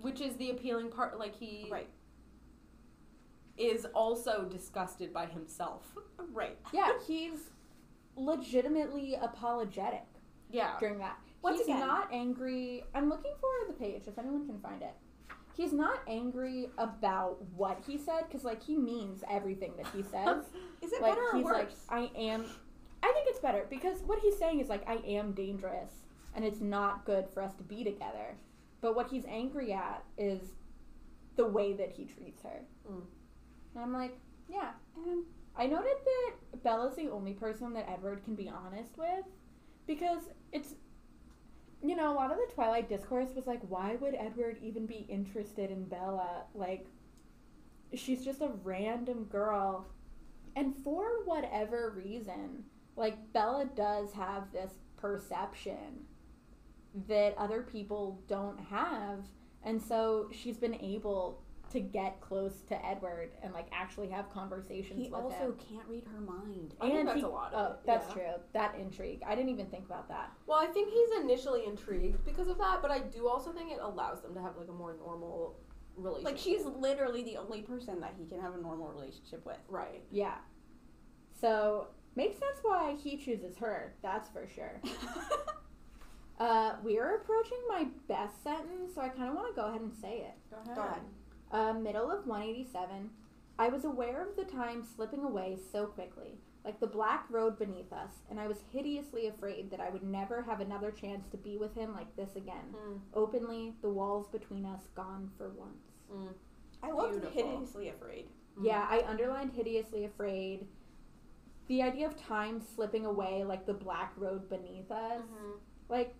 which 0.00 0.20
is 0.20 0.36
the 0.36 0.50
appealing 0.50 0.90
part. 0.90 1.18
Like 1.18 1.34
he 1.34 1.68
right. 1.70 1.88
is 3.56 3.86
also 3.94 4.44
disgusted 4.44 5.12
by 5.12 5.24
himself. 5.26 5.86
Right. 6.32 6.58
Yeah, 6.72 6.92
he's 7.06 7.38
legitimately 8.16 9.14
apologetic. 9.14 10.04
Yeah. 10.50 10.78
during 10.80 10.98
that. 10.98 11.18
Once 11.40 11.58
He's 11.58 11.66
again- 11.68 11.80
not 11.80 12.08
angry. 12.12 12.84
I'm 12.94 13.08
looking 13.08 13.32
for 13.40 13.48
the 13.68 13.72
page 13.74 14.02
if 14.06 14.18
anyone 14.18 14.44
can 14.46 14.58
find 14.60 14.82
it. 14.82 14.94
He's 15.58 15.72
not 15.72 15.98
angry 16.06 16.68
about 16.78 17.42
what 17.56 17.82
he 17.84 17.98
said 17.98 18.26
because 18.28 18.44
like 18.44 18.62
he 18.62 18.76
means 18.76 19.24
everything 19.28 19.72
that 19.76 19.88
he 19.88 20.04
says. 20.04 20.44
Is 20.82 20.92
it 20.92 21.02
like 21.02 21.16
better 21.16 21.26
or 21.32 21.36
he's 21.36 21.44
worse? 21.44 21.56
like 21.56 21.72
I 21.90 22.10
am. 22.16 22.44
I 23.02 23.12
think 23.12 23.26
it's 23.28 23.40
better 23.40 23.66
because 23.68 23.98
what 24.06 24.20
he's 24.20 24.38
saying 24.38 24.60
is 24.60 24.68
like 24.68 24.88
I 24.88 24.98
am 25.04 25.32
dangerous 25.32 25.90
and 26.36 26.44
it's 26.44 26.60
not 26.60 27.04
good 27.04 27.26
for 27.34 27.42
us 27.42 27.54
to 27.56 27.64
be 27.64 27.82
together. 27.82 28.36
But 28.80 28.94
what 28.94 29.10
he's 29.10 29.24
angry 29.28 29.72
at 29.72 30.04
is 30.16 30.38
the 31.34 31.48
way 31.48 31.72
that 31.72 31.90
he 31.90 32.04
treats 32.04 32.40
her. 32.44 32.60
Mm. 32.88 33.02
And 33.74 33.82
I'm 33.82 33.92
like, 33.92 34.16
yeah. 34.48 34.70
And 35.08 35.24
I 35.56 35.66
noted 35.66 35.96
that 36.04 36.62
Bella's 36.62 36.94
the 36.94 37.10
only 37.10 37.32
person 37.32 37.72
that 37.72 37.90
Edward 37.90 38.22
can 38.22 38.36
be 38.36 38.48
honest 38.48 38.96
with 38.96 39.24
because 39.88 40.28
it's 40.52 40.76
you 41.82 41.94
know, 41.94 42.12
a 42.12 42.14
lot 42.14 42.32
of 42.32 42.38
the 42.38 42.54
Twilight 42.54 42.88
discourse 42.88 43.30
was 43.34 43.46
like, 43.46 43.60
why 43.68 43.96
would 44.00 44.14
Edward 44.14 44.58
even 44.62 44.86
be 44.86 45.06
interested 45.08 45.70
in 45.70 45.84
Bella? 45.84 46.44
Like, 46.54 46.86
she's 47.94 48.24
just 48.24 48.40
a 48.40 48.50
random 48.64 49.24
girl. 49.24 49.86
And 50.56 50.74
for 50.82 51.24
whatever 51.24 51.94
reason, 51.96 52.64
like, 52.96 53.32
Bella 53.32 53.68
does 53.76 54.12
have 54.12 54.50
this 54.52 54.72
perception 54.96 56.04
that 57.06 57.36
other 57.38 57.62
people 57.62 58.20
don't 58.26 58.58
have. 58.58 59.20
And 59.62 59.80
so 59.80 60.30
she's 60.32 60.56
been 60.56 60.74
able 60.74 61.42
to 61.70 61.80
get 61.80 62.20
close 62.20 62.62
to 62.68 62.86
Edward 62.86 63.30
and, 63.42 63.52
like, 63.52 63.66
actually 63.72 64.08
have 64.08 64.30
conversations 64.30 64.98
with 64.98 64.98
him. 64.98 65.04
he 65.04 65.10
with 65.10 65.32
also 65.34 65.44
him. 65.52 65.56
can't 65.70 65.86
read 65.88 66.04
her 66.12 66.20
mind. 66.20 66.74
I 66.80 66.86
think 66.86 66.98
And 67.00 67.08
that's 67.08 67.18
he- 67.20 67.24
a 67.24 67.28
lot 67.28 67.52
Oh, 67.54 67.58
of 67.58 67.72
it. 67.74 67.86
that's 67.86 68.08
yeah. 68.08 68.14
true. 68.14 68.42
That 68.52 68.74
intrigue. 68.76 69.22
I 69.26 69.34
didn't 69.34 69.50
even 69.50 69.66
think 69.66 69.84
about 69.86 70.08
that. 70.08 70.32
Well, 70.46 70.58
I 70.58 70.66
think 70.66 70.90
he's 70.90 71.10
initially 71.20 71.66
intrigued 71.66 72.24
because 72.24 72.48
of 72.48 72.58
that, 72.58 72.80
but 72.82 72.90
I 72.90 73.00
do 73.00 73.28
also 73.28 73.52
think 73.52 73.70
it 73.72 73.78
allows 73.80 74.22
them 74.22 74.34
to 74.34 74.40
have 74.40 74.56
like 74.56 74.68
a 74.68 74.72
more 74.72 74.96
normal 74.98 75.58
relationship. 75.96 76.32
Like 76.32 76.38
she's 76.38 76.64
literally 76.64 77.22
the 77.22 77.36
only 77.36 77.62
person 77.62 78.00
that 78.00 78.14
he 78.18 78.24
can 78.26 78.40
have 78.40 78.54
a 78.54 78.58
normal 78.60 78.88
relationship 78.88 79.44
with. 79.44 79.58
right. 79.68 80.02
Yeah. 80.10 80.36
So 81.40 81.88
makes 82.16 82.38
sense 82.38 82.58
why 82.62 82.96
he 83.02 83.16
chooses 83.16 83.56
her. 83.58 83.94
That's 84.02 84.28
for 84.30 84.46
sure. 84.48 84.80
Uh, 86.40 86.76
we 86.84 86.98
are 87.00 87.16
approaching 87.16 87.58
my 87.68 87.88
best 88.06 88.44
sentence, 88.44 88.94
so 88.94 89.00
I 89.00 89.08
kind 89.08 89.28
of 89.28 89.34
want 89.34 89.52
to 89.52 89.60
go 89.60 89.66
ahead 89.66 89.80
and 89.80 89.92
say 89.92 90.18
it. 90.18 90.34
Go 90.48 90.56
ahead. 90.62 90.76
Go 90.76 90.82
ahead. 90.82 91.00
Uh, 91.50 91.72
middle 91.72 92.10
of 92.10 92.26
187. 92.26 93.10
I 93.58 93.68
was 93.68 93.84
aware 93.84 94.22
of 94.28 94.36
the 94.36 94.44
time 94.44 94.84
slipping 94.84 95.24
away 95.24 95.56
so 95.72 95.86
quickly, 95.86 96.38
like 96.64 96.78
the 96.78 96.86
black 96.86 97.26
road 97.30 97.58
beneath 97.58 97.92
us, 97.92 98.12
and 98.30 98.38
I 98.38 98.46
was 98.46 98.58
hideously 98.72 99.26
afraid 99.26 99.70
that 99.70 99.80
I 99.80 99.90
would 99.90 100.02
never 100.04 100.42
have 100.42 100.60
another 100.60 100.90
chance 100.92 101.26
to 101.30 101.36
be 101.36 101.56
with 101.56 101.74
him 101.74 101.92
like 101.92 102.14
this 102.16 102.36
again. 102.36 102.74
Mm, 102.74 103.00
Openly, 103.14 103.72
the 103.82 103.88
walls 103.88 104.28
between 104.28 104.64
us 104.64 104.82
gone 104.94 105.30
for 105.36 105.48
once. 105.50 105.88
mm, 106.12 106.28
I 106.82 106.92
love 106.92 107.10
Beautiful. 107.12 107.32
hideously 107.50 107.88
afraid. 107.88 108.28
mm. 108.58 108.64
Yeah, 108.66 108.86
I 108.88 109.02
underlined 109.08 109.52
hideously 109.52 110.04
afraid. 110.04 110.68
The 111.66 111.82
idea 111.82 112.06
of 112.06 112.16
time 112.16 112.60
slipping 112.60 113.06
away 113.06 113.42
like 113.44 113.66
the 113.66 113.74
black 113.74 114.12
road 114.16 114.48
beneath 114.48 114.90
us. 114.90 115.22
Mhm. 115.22 115.58
Like, 115.88 116.14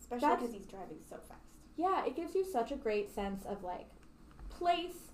Especially 0.00 0.28
because 0.36 0.52
he's 0.52 0.66
driving 0.66 0.98
so 1.08 1.16
fast. 1.28 1.40
yeah, 1.76 2.04
it 2.06 2.14
gives 2.14 2.34
you 2.34 2.44
such 2.44 2.70
a 2.70 2.76
great 2.76 3.10
sense 3.10 3.44
of 3.44 3.62
like 3.64 3.88
place, 4.58 5.12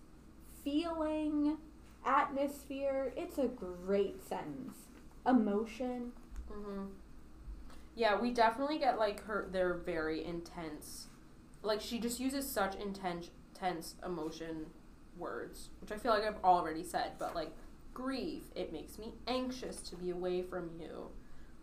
feeling, 0.63 1.59
atmosphere. 2.05 3.13
It's 3.17 3.39
a 3.39 3.47
great 3.47 4.27
sentence. 4.27 4.77
Emotion. 5.27 6.13
Mhm. 6.51 6.89
Yeah, 7.95 8.21
we 8.21 8.33
definitely 8.33 8.79
get 8.79 8.99
like 8.99 9.25
her. 9.25 9.49
They're 9.51 9.75
very 9.75 10.25
intense. 10.25 11.09
Like 11.63 11.81
she 11.81 11.99
just 11.99 12.21
uses 12.21 12.51
such 12.51 12.75
intense, 12.77 13.31
tense 13.55 13.95
emotion 14.05 14.67
words, 15.17 15.71
which 15.81 15.93
I 15.93 15.97
feel 15.97 16.13
like 16.13 16.25
I've 16.25 16.43
already 16.43 16.83
said. 16.83 17.13
But 17.19 17.35
like 17.35 17.53
grief, 17.93 18.45
it 18.55 18.73
makes 18.73 18.99
me 18.99 19.15
anxious 19.27 19.81
to 19.83 19.97
be 19.97 20.11
away 20.11 20.43
from 20.43 20.71
you. 20.79 21.11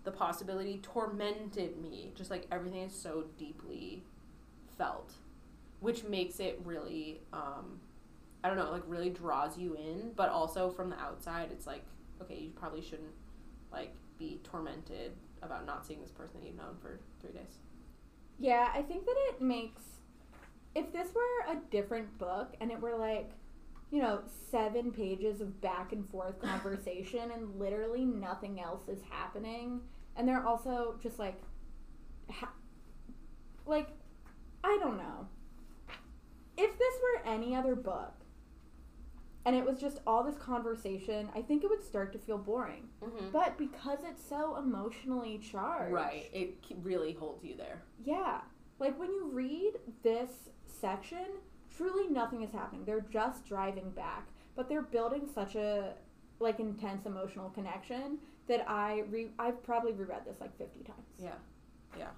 The 0.03 0.11
possibility 0.11 0.79
tormented 0.81 1.77
me. 1.81 2.13
Just 2.15 2.31
like 2.31 2.47
everything 2.51 2.81
is 2.83 2.93
so 2.95 3.25
deeply 3.37 4.03
felt, 4.77 5.13
which 5.81 6.03
makes 6.05 6.39
it 6.39 6.59
really. 6.63 7.21
um 7.33 7.81
I 8.43 8.47
don't 8.47 8.57
know, 8.57 8.71
like 8.71 8.83
really 8.87 9.11
draws 9.11 9.55
you 9.57 9.75
in, 9.75 10.13
but 10.15 10.29
also 10.29 10.71
from 10.71 10.89
the 10.89 10.99
outside, 10.99 11.49
it's 11.51 11.67
like, 11.67 11.85
okay, 12.23 12.39
you 12.39 12.49
probably 12.55 12.81
shouldn't 12.81 13.13
like 13.71 13.93
be 14.17 14.39
tormented 14.43 15.11
about 15.43 15.65
not 15.67 15.85
seeing 15.85 16.01
this 16.01 16.11
person 16.11 16.39
that 16.39 16.47
you've 16.47 16.55
known 16.57 16.75
for 16.81 16.99
three 17.19 17.33
days. 17.33 17.59
Yeah, 18.39 18.69
I 18.73 18.81
think 18.81 19.05
that 19.05 19.15
it 19.29 19.41
makes. 19.41 19.83
If 20.73 20.91
this 20.91 21.09
were 21.13 21.53
a 21.53 21.57
different 21.69 22.17
book 22.17 22.55
and 22.61 22.71
it 22.71 22.79
were 22.81 22.95
like, 22.95 23.29
you 23.91 24.01
know, 24.01 24.21
seven 24.49 24.91
pages 24.91 25.41
of 25.41 25.61
back 25.61 25.91
and 25.91 26.09
forth 26.09 26.39
conversation 26.41 27.29
and 27.31 27.59
literally 27.59 28.05
nothing 28.05 28.59
else 28.59 28.87
is 28.87 28.99
happening, 29.09 29.81
and 30.15 30.27
they're 30.27 30.45
also 30.47 30.95
just 31.03 31.19
like, 31.19 31.39
ha- 32.31 32.53
like, 33.67 33.89
I 34.63 34.79
don't 34.81 34.97
know. 34.97 35.27
If 36.57 36.77
this 36.77 36.93
were 37.01 37.31
any 37.31 37.55
other 37.55 37.75
book 37.75 38.13
and 39.45 39.55
it 39.55 39.65
was 39.65 39.79
just 39.79 39.99
all 40.05 40.23
this 40.23 40.37
conversation, 40.37 41.29
I 41.35 41.41
think 41.41 41.63
it 41.63 41.69
would 41.69 41.83
start 41.83 42.13
to 42.13 42.19
feel 42.19 42.37
boring. 42.37 42.89
Mm-hmm. 43.03 43.29
But 43.31 43.57
because 43.57 43.99
it's 44.03 44.23
so 44.27 44.57
emotionally 44.57 45.39
charged. 45.39 45.93
Right. 45.93 46.29
It 46.31 46.57
really 46.83 47.13
holds 47.13 47.43
you 47.43 47.55
there. 47.55 47.81
Yeah. 48.03 48.41
Like 48.79 48.99
when 48.99 49.11
you 49.11 49.29
read 49.31 49.73
this 50.03 50.29
section, 50.65 51.25
truly 51.75 52.07
nothing 52.07 52.43
is 52.43 52.51
happening. 52.51 52.85
They're 52.85 53.05
just 53.11 53.45
driving 53.45 53.89
back, 53.91 54.27
but 54.55 54.69
they're 54.69 54.81
building 54.81 55.27
such 55.33 55.55
a 55.55 55.93
like 56.39 56.59
intense 56.59 57.05
emotional 57.05 57.49
connection 57.49 58.17
that 58.47 58.67
I 58.69 59.03
re- 59.09 59.31
I've 59.39 59.63
probably 59.63 59.93
reread 59.93 60.25
this 60.25 60.41
like 60.41 60.55
50 60.57 60.83
times. 60.83 60.97
Yeah. 61.19 61.35
Yeah. 61.97 62.09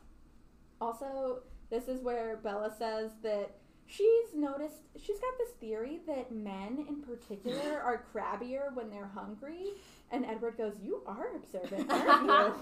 Also, 0.79 1.39
this 1.69 1.87
is 1.87 2.01
where 2.01 2.37
Bella 2.37 2.73
says 2.77 3.11
that 3.21 3.55
she's 3.95 4.33
noticed 4.35 4.77
she's 5.01 5.19
got 5.19 5.37
this 5.37 5.51
theory 5.59 5.99
that 6.07 6.31
men 6.31 6.85
in 6.87 7.01
particular 7.01 7.79
are 7.83 8.05
crabbier 8.13 8.73
when 8.73 8.89
they're 8.89 9.11
hungry, 9.13 9.71
and 10.11 10.25
Edward 10.25 10.57
goes, 10.57 10.73
"You 10.81 11.01
are 11.05 11.35
observant, 11.35 11.89
aren't 11.91 12.23
you?" 12.23 12.27
Like, 12.27 12.53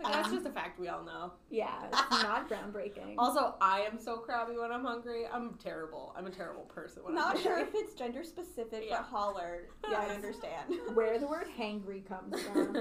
that's 0.12 0.28
Um, 0.28 0.34
just 0.34 0.46
a 0.46 0.50
fact 0.50 0.78
we 0.78 0.88
all 0.88 1.02
know. 1.04 1.32
yeah, 1.50 1.86
it's 1.90 2.10
not 2.22 2.48
groundbreaking. 2.50 3.14
Also, 3.18 3.54
I 3.60 3.80
am 3.82 3.98
so 3.98 4.18
crabby 4.18 4.56
when 4.58 4.70
I'm 4.70 4.84
hungry. 4.84 5.24
I'm 5.26 5.54
terrible. 5.54 6.14
I'm 6.16 6.26
a 6.26 6.30
terrible 6.30 6.64
person 6.64 7.02
when 7.04 7.14
Not 7.14 7.36
I'm 7.36 7.42
sure 7.42 7.58
if 7.58 7.68
it's 7.74 7.94
gender 7.94 8.22
specific, 8.24 8.84
Yeah. 8.88 8.98
but 8.98 9.04
holler 9.06 9.68
Yeah, 9.90 10.00
I 10.00 10.14
understand. 10.14 10.74
where 10.94 11.18
the 11.18 11.26
word 11.26 11.46
hangry 11.58 12.06
comes 12.06 12.40
from. 12.42 12.76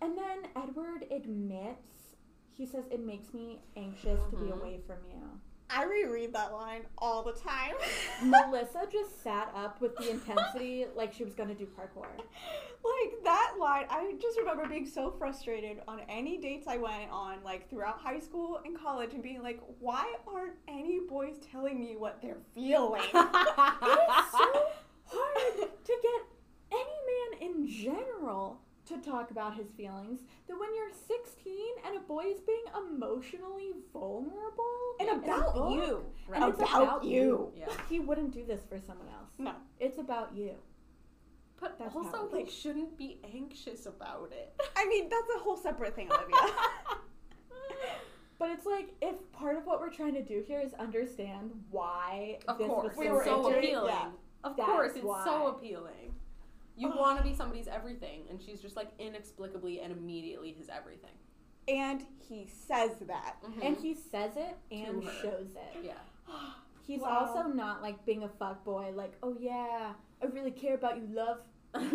And 0.00 0.16
then 0.16 0.38
Edward 0.56 1.04
admits, 1.10 1.88
he 2.52 2.66
says, 2.66 2.84
it 2.90 3.04
makes 3.04 3.32
me 3.34 3.60
anxious 3.76 4.20
to 4.30 4.36
be 4.36 4.46
Mhm. 4.46 4.60
away 4.60 4.80
from 4.86 4.98
you. 5.08 5.40
I 5.70 5.84
reread 5.84 6.32
that 6.32 6.52
line 6.52 6.82
all 6.96 7.22
the 7.22 7.32
time. 7.32 7.74
Melissa 8.22 8.86
just 8.90 9.22
sat 9.22 9.52
up 9.54 9.80
with 9.80 9.96
the 9.96 10.10
intensity 10.10 10.86
like 10.94 11.12
she 11.12 11.24
was 11.24 11.34
going 11.34 11.48
to 11.48 11.54
do 11.54 11.66
parkour. 11.66 12.06
like 12.06 13.24
that 13.24 13.54
line, 13.60 13.84
I 13.90 14.14
just 14.20 14.38
remember 14.38 14.66
being 14.66 14.86
so 14.86 15.10
frustrated 15.18 15.80
on 15.86 16.00
any 16.08 16.38
dates 16.38 16.66
I 16.66 16.78
went 16.78 17.10
on, 17.10 17.42
like 17.44 17.68
throughout 17.68 17.98
high 17.98 18.20
school 18.20 18.60
and 18.64 18.78
college, 18.78 19.12
and 19.12 19.22
being 19.22 19.42
like, 19.42 19.60
why 19.78 20.14
aren't 20.26 20.54
any 20.68 21.00
boys 21.08 21.34
telling 21.50 21.78
me 21.78 21.96
what 21.96 22.22
they're 22.22 22.42
feeling? 22.54 23.02
It 23.12 23.98
is 24.10 24.32
so 24.32 24.52
hard 25.04 25.70
to 25.84 25.92
get 26.02 26.22
any 26.72 27.40
man 27.40 27.42
in 27.42 27.66
general 27.66 28.60
to 28.88 28.96
talk 28.98 29.30
about 29.30 29.56
his 29.56 29.68
feelings 29.76 30.20
that 30.48 30.58
when 30.58 30.74
you're 30.74 30.90
16 30.90 31.52
and 31.86 31.96
a 31.96 32.00
boy 32.00 32.24
is 32.24 32.40
being 32.40 32.62
emotionally 32.76 33.72
vulnerable 33.92 34.94
and 35.00 35.08
about 35.10 35.54
you. 35.70 36.04
Right. 36.26 36.42
And 36.42 36.52
it's 36.52 36.60
About 36.62 36.82
about 36.82 37.04
you. 37.04 37.52
Yeah. 37.56 37.66
he 37.88 38.00
wouldn't 38.00 38.32
do 38.32 38.44
this 38.44 38.62
for 38.68 38.78
someone 38.78 39.08
else. 39.08 39.30
No. 39.38 39.52
It's 39.80 39.98
about 39.98 40.34
you. 40.34 40.52
But 41.60 41.76
That's 41.78 41.94
also, 41.96 42.26
it 42.26 42.32
like, 42.32 42.48
shouldn't 42.48 42.96
be 42.96 43.18
anxious 43.34 43.86
about 43.86 44.30
it. 44.32 44.54
I 44.76 44.86
mean, 44.86 45.08
that's 45.08 45.28
a 45.36 45.40
whole 45.40 45.56
separate 45.56 45.94
thing, 45.96 46.10
Olivia. 46.12 46.36
But 48.38 48.50
it's 48.50 48.66
like 48.66 48.90
if 49.02 49.16
part 49.32 49.56
of 49.56 49.66
what 49.66 49.80
we're 49.80 49.90
trying 49.90 50.14
to 50.14 50.22
do 50.22 50.44
here 50.46 50.60
is 50.60 50.72
understand 50.74 51.50
why 51.72 52.38
Of 52.46 52.58
this 52.58 52.68
course, 52.68 52.88
was 52.90 52.96
we 52.96 53.06
so 53.06 53.12
were 53.12 53.24
so 53.24 53.52
appealing. 53.52 53.92
yeah. 53.92 54.08
Of 54.44 54.56
That's 54.56 54.68
course, 54.68 54.92
it's 54.94 55.04
why. 55.04 55.24
so 55.24 55.48
appealing. 55.48 56.14
You 56.78 56.88
want 56.90 57.18
to 57.18 57.24
be 57.24 57.34
somebody's 57.34 57.66
everything, 57.68 58.22
and 58.30 58.40
she's 58.40 58.60
just 58.60 58.76
like 58.76 58.90
inexplicably 58.98 59.80
and 59.80 59.92
immediately 59.92 60.52
his 60.52 60.68
everything. 60.68 61.10
and 61.66 62.04
he 62.28 62.46
says 62.46 62.92
that. 63.06 63.36
Mm-hmm. 63.44 63.62
And 63.62 63.76
he 63.76 63.94
says 63.94 64.36
it 64.36 64.56
and 64.70 65.02
shows 65.22 65.54
it. 65.56 65.84
yeah, 65.84 65.94
He's 66.86 67.00
Wow. 67.02 67.26
also 67.26 67.48
not 67.48 67.82
like 67.82 68.04
being 68.06 68.22
a 68.22 68.28
fuck 68.28 68.64
boy, 68.64 68.92
like, 68.94 69.12
oh 69.22 69.36
yeah, 69.38 69.92
I 70.22 70.26
really 70.26 70.50
care 70.52 70.74
about 70.76 70.96
you, 70.96 71.06
love. 71.12 71.40
and 71.74 71.92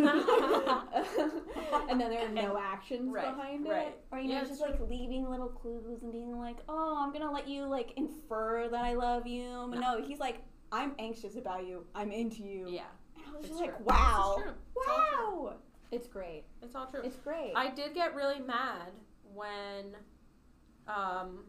then 1.99 2.09
there 2.11 2.25
are 2.25 2.29
no 2.29 2.57
actions 2.59 3.11
Right, 3.11 3.36
behind 3.36 3.67
right. 3.67 3.88
it. 3.88 4.03
Or 4.11 4.19
you 4.19 4.27
know, 4.29 4.36
Yeah, 4.36 4.39
just 4.41 4.51
it's 4.53 4.61
like 4.61 4.79
leaving 4.89 5.27
little 5.29 5.49
clues 5.49 6.01
and 6.03 6.11
being 6.11 6.38
like, 6.38 6.57
"Oh, 6.69 6.97
I'm 7.03 7.11
gonna 7.11 7.31
let 7.31 7.47
you 7.47 7.65
like 7.65 7.93
infer 7.97 8.69
that 8.69 8.84
I 8.84 8.93
love 8.93 9.25
you." 9.27 9.67
But 9.71 9.79
no, 9.79 9.99
he's 10.01 10.19
like, 10.19 10.41
"I'm 10.71 10.93
anxious 10.99 11.36
about 11.38 11.65
you. 11.65 11.86
I'm 11.95 12.11
into 12.11 12.43
you." 12.43 12.67
yeah, 12.69 12.81
And 12.84 12.89
I 13.34 13.38
was 13.38 13.45
it's 13.45 13.55
like, 13.59 13.75
true. 13.75 13.86
"Wow, 13.86 14.36
is. 14.39 14.45
It's 14.45 14.86
true. 14.86 14.93
wow." 14.95 15.53
It's 15.91 16.07
great. 16.07 16.43
It's 16.61 16.75
all 16.75 16.88
true. 16.88 17.01
It's 17.03 17.17
great. 17.17 17.53
I 17.55 17.69
did 17.69 17.93
get 17.93 18.15
really 18.15 18.39
mad 18.39 18.91
when, 19.34 19.95
um, 20.88 21.45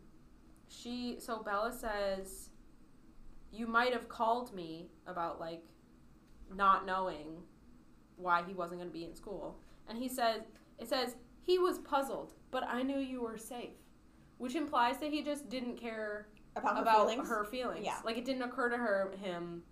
she. 0.68 1.16
So 1.18 1.42
Bella 1.42 1.72
says, 1.72 2.50
"You 3.52 3.66
might 3.66 3.92
have 3.92 4.08
called 4.08 4.54
me 4.54 4.90
about 5.06 5.40
like, 5.40 5.62
not 6.54 6.84
knowing 6.86 7.42
why 8.16 8.42
he 8.46 8.54
wasn't 8.54 8.80
going 8.80 8.90
to 8.90 8.92
be 8.96 9.04
in 9.04 9.14
school," 9.14 9.58
and 9.88 9.96
he 9.98 10.08
says, 10.08 10.42
"It 10.78 10.88
says 10.88 11.16
he 11.42 11.58
was 11.58 11.78
puzzled, 11.78 12.34
but 12.50 12.64
I 12.64 12.82
knew 12.82 12.98
you 12.98 13.22
were 13.22 13.38
safe." 13.38 13.74
Which 14.38 14.56
implies 14.56 14.98
that 14.98 15.10
he 15.10 15.22
just 15.22 15.48
didn't 15.48 15.76
care 15.76 16.26
About 16.56 16.76
her 16.76 16.82
about 16.82 17.08
feelings. 17.08 17.28
her 17.28 17.44
feelings. 17.44 17.84
Yeah. 17.86 17.98
Like 18.04 18.18
it 18.18 18.24
didn't 18.24 18.42
occur 18.42 18.68
to 18.68 18.76
her 18.76 19.12
him 19.22 19.62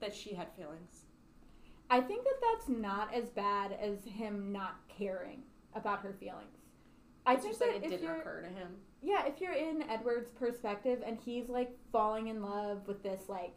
that 0.00 0.14
she 0.14 0.34
had 0.34 0.52
feelings. 0.54 1.04
I 1.90 2.00
think 2.00 2.24
that 2.24 2.34
that's 2.42 2.68
not 2.68 3.12
as 3.14 3.28
bad 3.30 3.72
as 3.80 4.04
him 4.04 4.52
not 4.52 4.76
caring 4.88 5.42
about 5.74 6.00
her 6.00 6.12
feelings. 6.18 6.56
I 7.26 7.34
It's 7.34 7.42
think 7.42 7.52
just 7.52 7.60
that 7.60 7.68
like 7.68 7.76
it 7.76 7.84
if 7.84 7.90
didn't 8.00 8.20
occur 8.20 8.42
to 8.42 8.48
him. 8.48 8.68
yeah, 9.02 9.26
if 9.26 9.40
you're 9.40 9.52
in 9.52 9.82
Edward's 9.88 10.30
perspective 10.30 11.02
and 11.06 11.18
he's 11.18 11.48
like 11.48 11.70
falling 11.92 12.28
in 12.28 12.42
love 12.42 12.86
with 12.86 13.02
this 13.02 13.22
like 13.28 13.54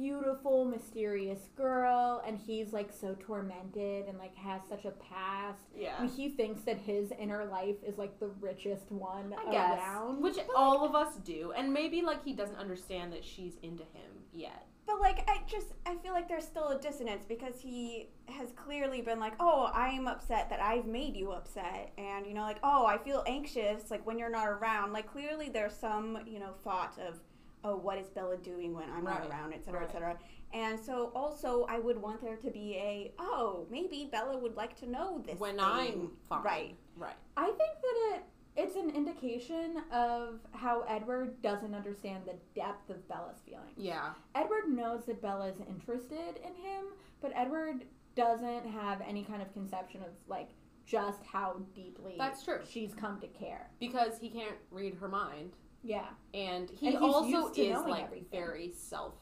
beautiful, 0.00 0.64
mysterious 0.66 1.48
girl, 1.56 2.22
and 2.26 2.38
he's 2.38 2.72
like 2.72 2.92
so 2.92 3.16
tormented 3.18 4.06
and 4.06 4.18
like 4.18 4.34
has 4.36 4.60
such 4.68 4.84
a 4.84 4.90
past, 4.90 5.62
Yeah. 5.74 6.00
and 6.00 6.10
he 6.10 6.28
thinks 6.28 6.62
that 6.62 6.76
his 6.76 7.10
inner 7.18 7.44
life 7.46 7.76
is 7.86 7.96
like 7.96 8.20
the 8.20 8.28
richest 8.40 8.90
one 8.92 9.34
I 9.46 9.50
guess. 9.50 9.78
around. 9.78 10.22
Which 10.22 10.36
all 10.54 10.84
of 10.84 10.94
us 10.94 11.16
do. 11.16 11.52
And 11.56 11.72
maybe 11.72 12.02
like 12.02 12.22
he 12.24 12.34
doesn't 12.34 12.56
understand 12.58 13.12
that 13.14 13.24
she's 13.24 13.54
into 13.62 13.84
him 13.84 14.10
yet. 14.34 14.66
But 14.86 15.00
like, 15.00 15.28
I 15.28 15.40
just 15.48 15.72
I 15.84 15.96
feel 15.96 16.12
like 16.12 16.28
there's 16.28 16.44
still 16.44 16.68
a 16.68 16.78
dissonance 16.78 17.24
because 17.26 17.60
he 17.60 18.10
has 18.28 18.52
clearly 18.52 19.00
been 19.00 19.18
like, 19.18 19.32
"Oh, 19.40 19.68
I'm 19.74 20.06
upset 20.06 20.48
that 20.50 20.60
I've 20.62 20.86
made 20.86 21.16
you 21.16 21.32
upset," 21.32 21.92
and 21.98 22.24
you 22.24 22.34
know, 22.34 22.42
like, 22.42 22.58
"Oh, 22.62 22.86
I 22.86 22.98
feel 22.98 23.24
anxious 23.26 23.90
like 23.90 24.06
when 24.06 24.16
you're 24.16 24.30
not 24.30 24.46
around." 24.48 24.92
Like 24.92 25.10
clearly 25.10 25.48
there's 25.48 25.74
some 25.74 26.18
you 26.26 26.38
know 26.38 26.52
thought 26.62 26.96
of, 27.04 27.18
"Oh, 27.64 27.76
what 27.76 27.98
is 27.98 28.08
Bella 28.10 28.36
doing 28.36 28.74
when 28.74 28.88
I'm 28.90 29.04
Right. 29.06 29.20
not 29.20 29.30
around?" 29.30 29.52
et 29.52 29.64
cetera, 29.64 29.80
Right. 29.80 29.88
et 29.88 29.92
cetera. 29.92 30.18
And 30.52 30.78
so 30.78 31.10
also 31.14 31.64
I 31.64 31.78
would 31.78 32.00
want 32.00 32.20
there 32.20 32.36
to 32.36 32.50
be 32.50 32.76
a, 32.76 33.12
"Oh, 33.18 33.66
maybe 33.70 34.08
Bella 34.10 34.38
would 34.38 34.54
like 34.56 34.76
to 34.76 34.86
know 34.86 35.18
this 35.18 35.38
when 35.40 35.56
thing." 35.56 35.64
I'm 35.64 36.16
fine. 36.28 36.42
right." 36.44 36.76
Right. 36.96 37.16
I 37.36 37.46
think 37.46 37.58
that 37.58 38.14
it 38.16 38.24
it's 38.58 38.74
an 38.74 38.88
indication 38.88 39.76
of 39.92 40.40
how 40.52 40.80
Edward 40.88 41.42
doesn't 41.42 41.74
understand 41.74 42.24
the 42.24 42.38
depth 42.54 42.88
of 42.88 43.06
Bella's 43.06 43.38
feelings. 43.42 43.76
Yeah. 43.76 44.14
Edward 44.34 44.68
knows 44.68 45.04
that 45.04 45.20
Bella 45.20 45.48
is 45.48 45.60
interested 45.68 46.38
in 46.38 46.54
him, 46.54 46.86
but 47.20 47.32
Edward 47.34 47.86
doesn't 48.14 48.64
have 48.64 49.02
any 49.02 49.24
kind 49.24 49.42
of 49.42 49.52
conception 49.52 50.02
of 50.02 50.08
like 50.26 50.48
just 50.86 51.22
how 51.24 51.58
deeply 51.74 52.14
That's 52.16 52.42
true. 52.44 52.60
she's 52.64 52.94
come 52.94 53.20
to 53.20 53.26
care. 53.28 53.70
Because 53.78 54.18
he 54.18 54.30
can't 54.30 54.56
read 54.70 54.94
her 54.94 55.08
mind. 55.08 55.54
Yeah. 55.86 56.06
And 56.34 56.68
he 56.70 56.88
And 56.88 56.98
also 56.98 57.48
is 57.54 57.78
like 57.86 58.04
everything. 58.04 58.26
very 58.30 58.72
self 58.72 59.14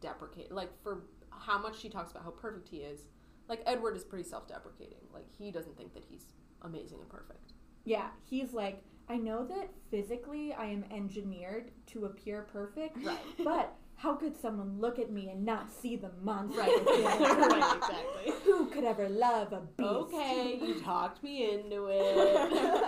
deprecating. 0.00 0.54
Like 0.54 0.70
for 0.82 1.02
how 1.30 1.58
much 1.58 1.78
she 1.78 1.88
talks 1.88 2.10
about 2.10 2.24
how 2.24 2.30
perfect 2.30 2.68
he 2.68 2.78
is. 2.78 3.00
Like 3.48 3.62
Edward 3.66 3.96
is 3.96 4.04
pretty 4.04 4.28
self 4.28 4.48
deprecating. 4.48 4.98
Like 5.12 5.26
he 5.38 5.50
doesn't 5.50 5.76
think 5.76 5.92
that 5.94 6.04
he's 6.08 6.24
amazing 6.62 6.98
and 7.00 7.08
perfect. 7.08 7.52
Yeah, 7.84 8.08
he's 8.24 8.52
like 8.52 8.82
I 9.08 9.16
know 9.16 9.44
that 9.46 9.70
physically 9.90 10.52
I 10.52 10.66
am 10.66 10.84
engineered 10.90 11.70
to 11.88 12.04
appear 12.06 12.42
perfect, 12.52 12.96
Right. 13.04 13.18
but 13.42 13.74
how 13.96 14.14
could 14.14 14.38
someone 14.40 14.78
look 14.78 14.98
at 14.98 15.10
me 15.10 15.28
and 15.30 15.44
not 15.44 15.72
see 15.72 15.96
the 15.96 16.10
monster? 16.22 16.60
Right. 16.60 16.82
right, 16.86 17.76
exactly. 17.76 18.32
Who 18.44 18.66
could 18.66 18.84
ever 18.84 19.08
love 19.08 19.52
a 19.52 19.60
beast? 19.76 19.88
Okay, 19.90 20.60
you 20.62 20.80
talked 20.80 21.22
me 21.22 21.50
into 21.52 21.86
it. 21.90 22.82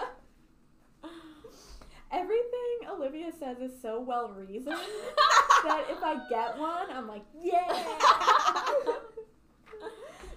Everything 2.13 2.89
Olivia 2.91 3.31
says 3.39 3.59
is 3.61 3.73
so 3.81 4.01
well 4.01 4.29
reasoned 4.31 4.67
that 5.65 5.85
if 5.89 6.03
I 6.03 6.21
get 6.29 6.59
one, 6.59 6.91
I'm 6.91 7.07
like, 7.07 7.23
yeah. 7.41 7.85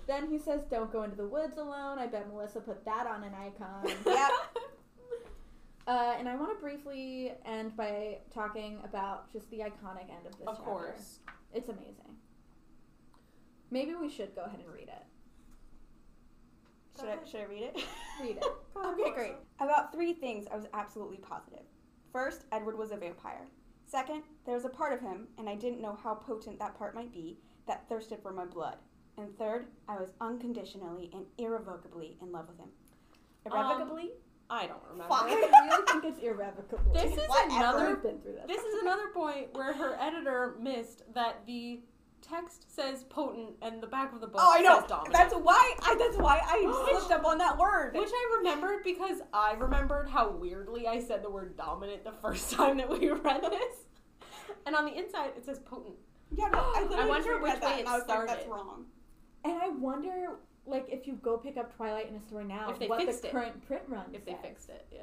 then 0.07 0.29
he 0.29 0.37
says, 0.37 0.61
"Don't 0.69 0.91
go 0.91 1.03
into 1.03 1.15
the 1.15 1.25
woods 1.27 1.57
alone." 1.57 1.97
I 1.97 2.07
bet 2.07 2.27
Melissa 2.31 2.59
put 2.61 2.83
that 2.85 3.07
on 3.07 3.23
an 3.23 3.33
icon. 3.33 3.91
Yep. 4.05 4.31
Uh, 5.85 6.13
and 6.17 6.29
I 6.29 6.35
want 6.37 6.55
to 6.57 6.61
briefly 6.61 7.33
end 7.45 7.75
by 7.75 8.19
talking 8.33 8.79
about 8.85 9.29
just 9.33 9.49
the 9.51 9.57
iconic 9.57 10.09
end 10.09 10.25
of 10.25 10.31
this 10.37 10.47
Of 10.47 10.55
chapter. 10.57 10.63
course. 10.63 11.19
It's 11.53 11.67
amazing. 11.67 12.15
Maybe 13.69 13.93
we 13.93 14.09
should 14.09 14.33
go 14.33 14.43
ahead 14.43 14.61
and 14.63 14.73
read 14.73 14.87
it. 14.87 15.03
Should 16.99 17.09
I, 17.09 17.17
should 17.29 17.41
I 17.41 17.45
read 17.45 17.63
it? 17.63 17.83
Read 18.21 18.37
it. 18.37 18.45
Okay, 18.85 19.11
great. 19.13 19.35
About 19.59 19.93
three 19.93 20.13
things 20.13 20.45
I 20.51 20.55
was 20.57 20.65
absolutely 20.73 21.17
positive. 21.17 21.61
First, 22.11 22.43
Edward 22.51 22.77
was 22.77 22.91
a 22.91 22.97
vampire. 22.97 23.47
Second, 23.85 24.23
there 24.45 24.55
was 24.55 24.65
a 24.65 24.69
part 24.69 24.91
of 24.93 24.99
him, 24.99 25.27
and 25.37 25.47
I 25.47 25.55
didn't 25.55 25.81
know 25.81 25.97
how 26.03 26.15
potent 26.15 26.59
that 26.59 26.77
part 26.77 26.93
might 26.95 27.13
be, 27.13 27.37
that 27.67 27.87
thirsted 27.87 28.19
for 28.21 28.33
my 28.33 28.45
blood. 28.45 28.75
And 29.17 29.35
third, 29.37 29.67
I 29.87 29.95
was 29.95 30.11
unconditionally 30.19 31.11
and 31.13 31.25
irrevocably 31.37 32.17
in 32.21 32.31
love 32.31 32.47
with 32.49 32.57
him. 32.57 32.69
Irrevocably? 33.45 34.03
Um, 34.03 34.09
I 34.49 34.67
don't 34.67 34.81
remember. 34.89 35.13
Fuck. 35.13 35.23
I 35.29 35.33
really 35.35 35.85
think 35.87 36.03
it's 36.03 36.19
irrevocable. 36.23 36.79
This 36.93 37.11
is 37.13 37.29
Whatever. 37.29 37.55
another 37.55 37.95
been 37.97 38.19
through 38.19 38.33
this. 38.33 38.47
This 38.47 38.63
is 38.63 38.81
another 38.81 39.07
point 39.13 39.47
where 39.53 39.73
her 39.73 39.97
editor 39.99 40.55
missed 40.59 41.03
that 41.13 41.45
the 41.45 41.79
text 42.23 42.73
says 42.73 43.03
potent 43.05 43.51
and 43.61 43.81
the 43.81 43.87
back 43.87 44.13
of 44.13 44.21
the 44.21 44.27
book 44.27 44.41
oh, 44.41 44.53
I 44.55 44.61
know. 44.61 44.79
says 44.79 44.89
dominant. 44.89 45.13
That's 45.13 45.33
why. 45.35 45.75
I, 45.83 45.95
that's 45.95 46.17
why 46.17 46.39
I 46.43 46.87
slipped 46.89 47.11
up 47.11 47.25
on 47.25 47.37
that 47.37 47.57
word. 47.57 47.95
Which 47.95 48.09
I 48.11 48.37
remembered 48.37 48.83
because 48.83 49.17
I 49.33 49.53
remembered 49.53 50.09
how 50.09 50.31
weirdly 50.31 50.87
I 50.87 50.99
said 50.99 51.23
the 51.23 51.29
word 51.29 51.57
dominant 51.57 52.03
the 52.03 52.13
first 52.13 52.51
time 52.53 52.77
that 52.77 52.89
we 52.89 53.09
read 53.09 53.41
this. 53.43 53.77
And 54.65 54.75
on 54.75 54.85
the 54.85 54.97
inside 54.97 55.31
it 55.37 55.45
says 55.45 55.59
potent. 55.59 55.95
yeah, 56.35 56.49
no, 56.51 56.59
I, 56.75 56.83
literally 56.89 57.09
wonder 57.09 57.33
read 57.33 57.43
which 57.43 57.53
that, 57.61 57.63
way 57.63 57.79
and 57.79 57.81
it 57.81 57.87
I 57.87 57.97
was 57.97 58.07
like, 58.07 58.27
that's 58.27 58.47
wrong. 58.47 58.85
And 59.45 59.61
I 59.61 59.69
wonder, 59.69 60.39
like, 60.65 60.87
if 60.89 61.05
you 61.05 61.19
go 61.21 61.37
pick 61.37 61.57
up 61.57 61.75
Twilight 61.75 62.09
in 62.09 62.15
a 62.15 62.21
store 62.21 62.43
now, 62.45 62.71
If 62.71 62.79
they 62.79 62.87
what 62.87 63.01
fixed 63.01 63.23
the 63.23 63.27
it. 63.27 63.31
current 63.31 63.67
print 63.67 63.83
run 63.89 64.05
If 64.13 64.25
they 64.25 64.37
fixed 64.41 64.69
it, 64.69 64.87
yeah. 64.91 65.01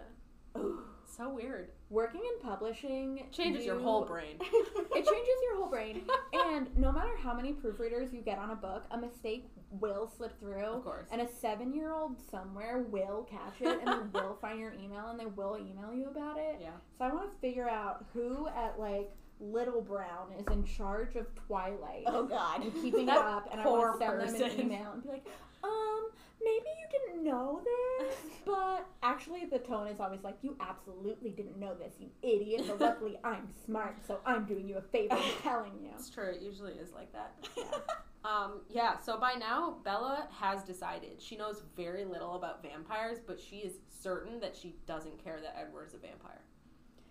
Ooh. 0.59 0.81
So 1.21 1.29
weird. 1.29 1.69
Working 1.91 2.23
in 2.23 2.49
publishing 2.49 3.27
Changes 3.31 3.67
your 3.67 3.79
whole 3.79 4.07
brain. 4.07 4.37
It 4.41 5.05
changes 5.05 5.39
your 5.43 5.57
whole 5.59 5.69
brain, 5.69 6.03
and 6.33 6.75
no 6.79 6.91
matter 6.91 7.15
how 7.23 7.35
many 7.35 7.53
proofreaders 7.53 8.11
you 8.13 8.23
get 8.23 8.39
on 8.39 8.51
a 8.51 8.57
book, 8.57 8.85
a 8.91 8.97
mistake 8.97 9.51
will 9.71 10.11
slip 10.17 10.39
through. 10.41 10.65
Of 10.65 10.83
course. 10.83 11.09
And 11.13 11.21
a 11.21 11.29
seven 11.29 11.75
year 11.75 11.93
old 11.93 12.17
somewhere 12.31 12.87
will 12.89 13.29
catch 13.31 13.61
it 13.61 13.81
and 13.85 14.13
they 14.15 14.21
will 14.21 14.39
find 14.41 14.59
your 14.59 14.73
email 14.73 15.09
and 15.09 15.21
they 15.21 15.27
will 15.27 15.59
email 15.59 15.93
you 15.93 16.09
about 16.09 16.39
it. 16.39 16.57
Yeah. 16.61 16.71
So 16.99 17.05
I 17.05 17.13
want 17.13 17.31
to 17.31 17.39
figure 17.41 17.69
out 17.69 18.07
who 18.15 18.49
at 18.49 18.79
like 18.79 19.11
Little 19.41 19.81
Brown 19.81 20.33
is 20.39 20.47
in 20.53 20.65
charge 20.65 21.17
of 21.17 21.27
Twilight 21.35 22.05
Oh, 22.07 22.27
God. 22.27 22.63
and 22.63 22.73
keeping 22.75 23.09
it 23.09 23.17
up. 23.17 23.49
And 23.51 23.61
I 23.61 23.67
want 23.67 23.99
to 24.01 24.07
send 24.07 24.21
them 24.21 24.29
an 24.35 24.41
person. 24.43 24.61
email 24.61 24.93
and 24.93 25.03
be 25.03 25.09
like, 25.09 25.27
um, 25.65 26.11
maybe 26.43 26.65
you 26.67 26.99
didn't 27.09 27.25
know 27.25 27.61
this, 27.65 28.15
but 28.47 28.87
actually 29.03 29.47
the 29.47 29.59
tone 29.59 29.87
is 29.89 30.01
always 30.01 30.23
like, 30.23 30.37
you 30.43 30.57
absolutely 30.61 31.31
didn't 31.31 31.59
know 31.59 31.75
this, 31.75 31.95
you 31.99 32.09
idiot. 32.23 32.65
But 32.67 32.81
luckily 32.81 33.19
I'm 33.25 33.49
smart, 33.65 33.97
so 34.07 34.21
I'm 34.27 34.45
doing 34.45 34.69
you 34.69 34.77
a 34.77 34.83
favor 34.83 35.15
and 35.17 35.35
telling 35.43 35.73
you. 35.83 35.91
It's 35.95 36.11
true. 36.11 36.31
It 36.31 36.43
usually 36.43 36.73
is 36.75 36.93
like 36.93 37.13
that. 37.13 37.35
Um, 38.23 38.61
yeah, 38.69 38.99
so 38.99 39.19
by 39.19 39.33
now, 39.33 39.79
Bella 39.83 40.29
has 40.31 40.63
decided. 40.63 41.23
She 41.23 41.39
knows 41.39 41.63
very 41.75 42.05
little 42.05 42.35
about 42.35 42.63
vampires, 42.63 43.17
but 43.27 43.41
she 43.41 43.57
is 43.61 43.79
certain 43.89 44.39
that 44.41 44.55
she 44.55 44.75
doesn't 44.87 45.25
care 45.25 45.41
that 45.41 45.57
Edward's 45.59 45.95
a 45.95 45.97
vampire. 45.97 46.43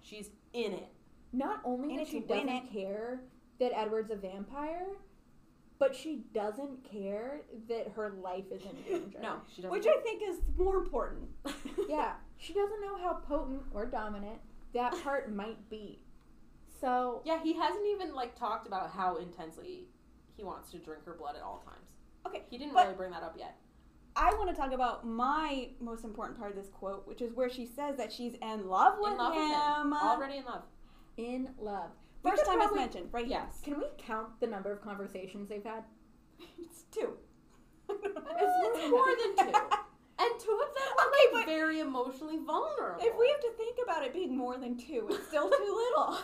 She's 0.01 0.29
in 0.53 0.73
it. 0.73 0.89
Not 1.31 1.61
only 1.63 1.89
And 1.91 1.99
that 1.99 2.07
she 2.07 2.19
doesn't 2.21 2.71
care 2.71 3.21
that 3.59 3.71
Edward's 3.77 4.11
a 4.11 4.15
vampire, 4.15 4.87
but 5.77 5.95
she 5.95 6.23
doesn't 6.33 6.83
care 6.89 7.41
that 7.67 7.89
her 7.95 8.15
life 8.21 8.45
is 8.51 8.61
in 8.63 8.75
danger. 9.01 9.19
No, 9.21 9.35
she 9.53 9.61
doesn't. 9.61 9.71
Which 9.71 9.87
I 9.87 9.97
think 10.01 10.21
is 10.27 10.37
more 10.57 10.77
important. 10.77 11.29
Yeah, 11.87 12.13
she 12.37 12.53
doesn't 12.53 12.81
know 12.81 12.97
how 12.97 13.13
potent 13.15 13.63
or 13.73 13.85
dominant 13.87 14.37
that 14.73 14.93
part 15.03 15.33
might 15.35 15.69
be. 15.71 15.99
So, 16.79 17.21
yeah, 17.25 17.41
he 17.41 17.53
hasn't 17.53 17.85
even 17.87 18.13
like 18.13 18.35
talked 18.37 18.67
about 18.67 18.91
how 18.91 19.15
intensely 19.17 19.87
he 20.37 20.43
wants 20.43 20.69
to 20.71 20.77
drink 20.77 21.03
her 21.05 21.13
blood 21.13 21.35
at 21.35 21.41
all 21.41 21.63
times. 21.65 21.89
Okay, 22.27 22.43
He 22.49 22.57
didn't 22.59 22.75
really 22.75 22.93
bring 22.93 23.11
that 23.11 23.23
up 23.23 23.35
yet. 23.39 23.55
I 24.15 24.33
want 24.35 24.49
to 24.49 24.55
talk 24.55 24.71
about 24.71 25.05
my 25.07 25.69
most 25.81 26.03
important 26.03 26.37
part 26.37 26.51
of 26.51 26.57
this 26.57 26.69
quote, 26.69 27.07
which 27.07 27.21
is 27.21 27.33
where 27.33 27.49
she 27.49 27.65
says 27.65 27.97
that 27.97 28.11
she's 28.11 28.35
in 28.41 28.67
love 28.67 28.95
with 28.99 29.11
in 29.13 29.17
love 29.17 29.33
him. 29.33 29.41
with 29.41 29.51
him. 29.51 29.93
Already 29.93 30.37
in 30.37 30.45
love. 30.45 30.63
In 31.19 31.49
love. 31.59 31.91
First 32.23 32.45
time 32.45 32.57
probably- 32.57 32.81
it's 32.83 32.93
mentioned, 32.95 33.13
right? 33.13 33.27
Yes. 33.27 33.59
Can 33.63 33.77
we 33.77 33.85
count 33.97 34.39
the 34.39 34.47
number 34.47 34.71
of 34.71 34.81
conversations 34.81 35.49
they've 35.49 35.63
had? 35.63 35.83
It's 36.57 36.83
two. 36.91 37.17
It's 37.89 38.89
more 38.91 39.05
than 39.37 39.47
two. 39.51 39.59
And 40.21 40.37
two 40.37 40.51
of 40.51 40.75
them 40.75 40.93
are 40.99 41.07
Okay, 41.07 41.33
like 41.33 41.45
very 41.45 41.79
emotionally 41.79 42.39
vulnerable. 42.45 42.99
If 43.01 43.17
we 43.17 43.29
have 43.29 43.39
to 43.39 43.51
think 43.55 43.77
about 43.81 44.03
it 44.03 44.11
being 44.13 44.35
more 44.37 44.57
than 44.57 44.77
two, 44.77 45.07
it's 45.09 45.27
still 45.29 45.49
too 45.49 45.55
little. 45.87 46.17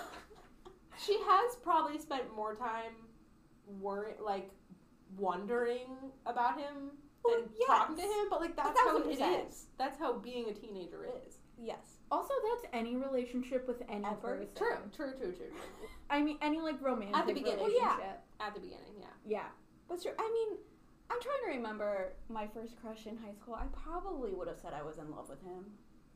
She 0.97 1.17
has 1.25 1.55
probably 1.63 1.97
spent 1.97 2.23
more 2.35 2.55
time 2.55 2.91
worry 3.79 4.15
like 4.21 4.49
wondering 5.17 5.87
about 6.25 6.59
him 6.59 6.91
Well, 7.23 7.35
than 7.39 7.49
yes. 7.57 7.67
talking 7.67 7.95
to 7.95 8.01
him, 8.01 8.25
but 8.29 8.41
like 8.41 8.57
that's 8.57 8.77
how 8.81 8.97
it 8.97 9.17
is. 9.47 9.67
That's 9.77 9.97
how 9.97 10.17
being 10.19 10.49
a 10.49 10.53
teenager 10.53 11.07
is. 11.25 11.37
yes. 11.57 11.94
Also, 12.11 12.33
that's 12.49 12.73
any 12.73 12.95
relationship 12.95 13.67
with 13.67 13.81
any 13.89 14.05
Ever. 14.05 14.15
person. 14.15 14.47
True, 14.55 14.67
true, 14.95 15.11
true, 15.17 15.31
true, 15.31 15.47
true. 15.49 15.87
I 16.09 16.21
mean, 16.21 16.37
any 16.41 16.59
like 16.61 16.81
romantic 16.81 17.33
beginning. 17.35 17.57
Well, 17.57 17.65
relationship. 17.67 17.99
yeah. 18.39 18.45
At 18.47 18.53
the 18.53 18.59
beginning, 18.59 18.95
yeah. 18.99 19.05
yeah. 19.25 19.47
That's 19.89 20.03
true. 20.03 20.11
I 20.17 20.31
mean, 20.31 20.57
I'm 21.09 21.21
trying 21.21 21.51
to 21.51 21.57
remember 21.57 22.13
my 22.29 22.47
first 22.47 22.75
crush 22.81 23.05
in 23.07 23.17
high 23.17 23.33
school. 23.33 23.55
I 23.55 23.65
probably 23.83 24.31
would 24.33 24.47
have 24.47 24.57
said 24.59 24.73
I 24.73 24.83
was 24.83 24.97
in 24.97 25.09
love 25.11 25.29
with 25.29 25.41
him 25.43 25.65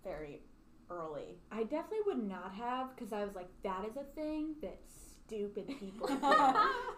very 0.04 0.42
early. 0.90 1.38
I 1.52 1.64
definitely 1.64 2.00
would 2.08 2.24
not 2.28 2.54
have 2.54 2.96
because 2.96 3.12
I 3.14 3.24
was 3.24 3.36
like, 3.36 3.50
that 3.64 3.86
is 3.90 3.96
a 3.98 4.04
thing 4.16 4.56
that 4.62 4.80
stupid 5.28 5.68
people 5.80 6.08
do. 6.08 6.18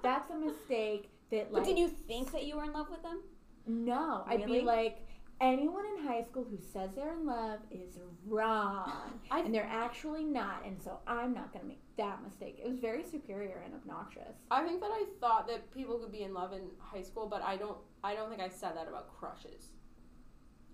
That's 0.03 0.29
a 0.31 0.37
mistake 0.37 1.11
that 1.31 1.51
like. 1.51 1.63
but 1.63 1.65
did 1.65 1.77
you 1.77 1.87
think 1.87 2.31
that 2.31 2.45
you 2.45 2.57
were 2.57 2.63
in 2.63 2.73
love 2.73 2.87
with 2.89 3.03
him? 3.03 3.19
No, 3.67 4.23
I'd 4.27 4.41
Really? 4.41 4.59
be 4.61 4.65
like, 4.65 5.05
anyone 5.41 5.83
in 5.97 6.05
high 6.07 6.23
school 6.23 6.45
who 6.49 6.57
says 6.71 6.91
they're 6.95 7.13
in 7.13 7.25
love 7.25 7.59
is 7.71 7.97
wrong, 8.25 9.19
I- 9.31 9.39
and 9.41 9.53
they're 9.53 9.69
actually 9.69 10.23
not, 10.23 10.63
and 10.65 10.81
so 10.81 10.99
I'm 11.07 11.33
not 11.33 11.51
gonna 11.51 11.65
make 11.65 11.81
that 11.97 12.23
mistake. 12.23 12.59
It 12.63 12.69
was 12.69 12.79
very 12.79 13.03
superior 13.03 13.61
and 13.65 13.73
obnoxious. 13.73 14.35
I 14.49 14.63
think 14.63 14.79
that 14.81 14.91
I 14.91 15.05
thought 15.19 15.47
that 15.47 15.73
people 15.73 15.97
could 15.97 16.11
be 16.11 16.23
in 16.23 16.33
love 16.33 16.53
in 16.53 16.61
high 16.79 17.01
school, 17.01 17.27
but 17.27 17.41
I 17.41 17.57
don't 17.57 17.77
I 18.03 18.13
don't 18.15 18.29
think 18.29 18.41
I 18.41 18.49
said 18.49 18.75
that 18.77 18.87
about 18.87 19.09
crushes. 19.19 19.71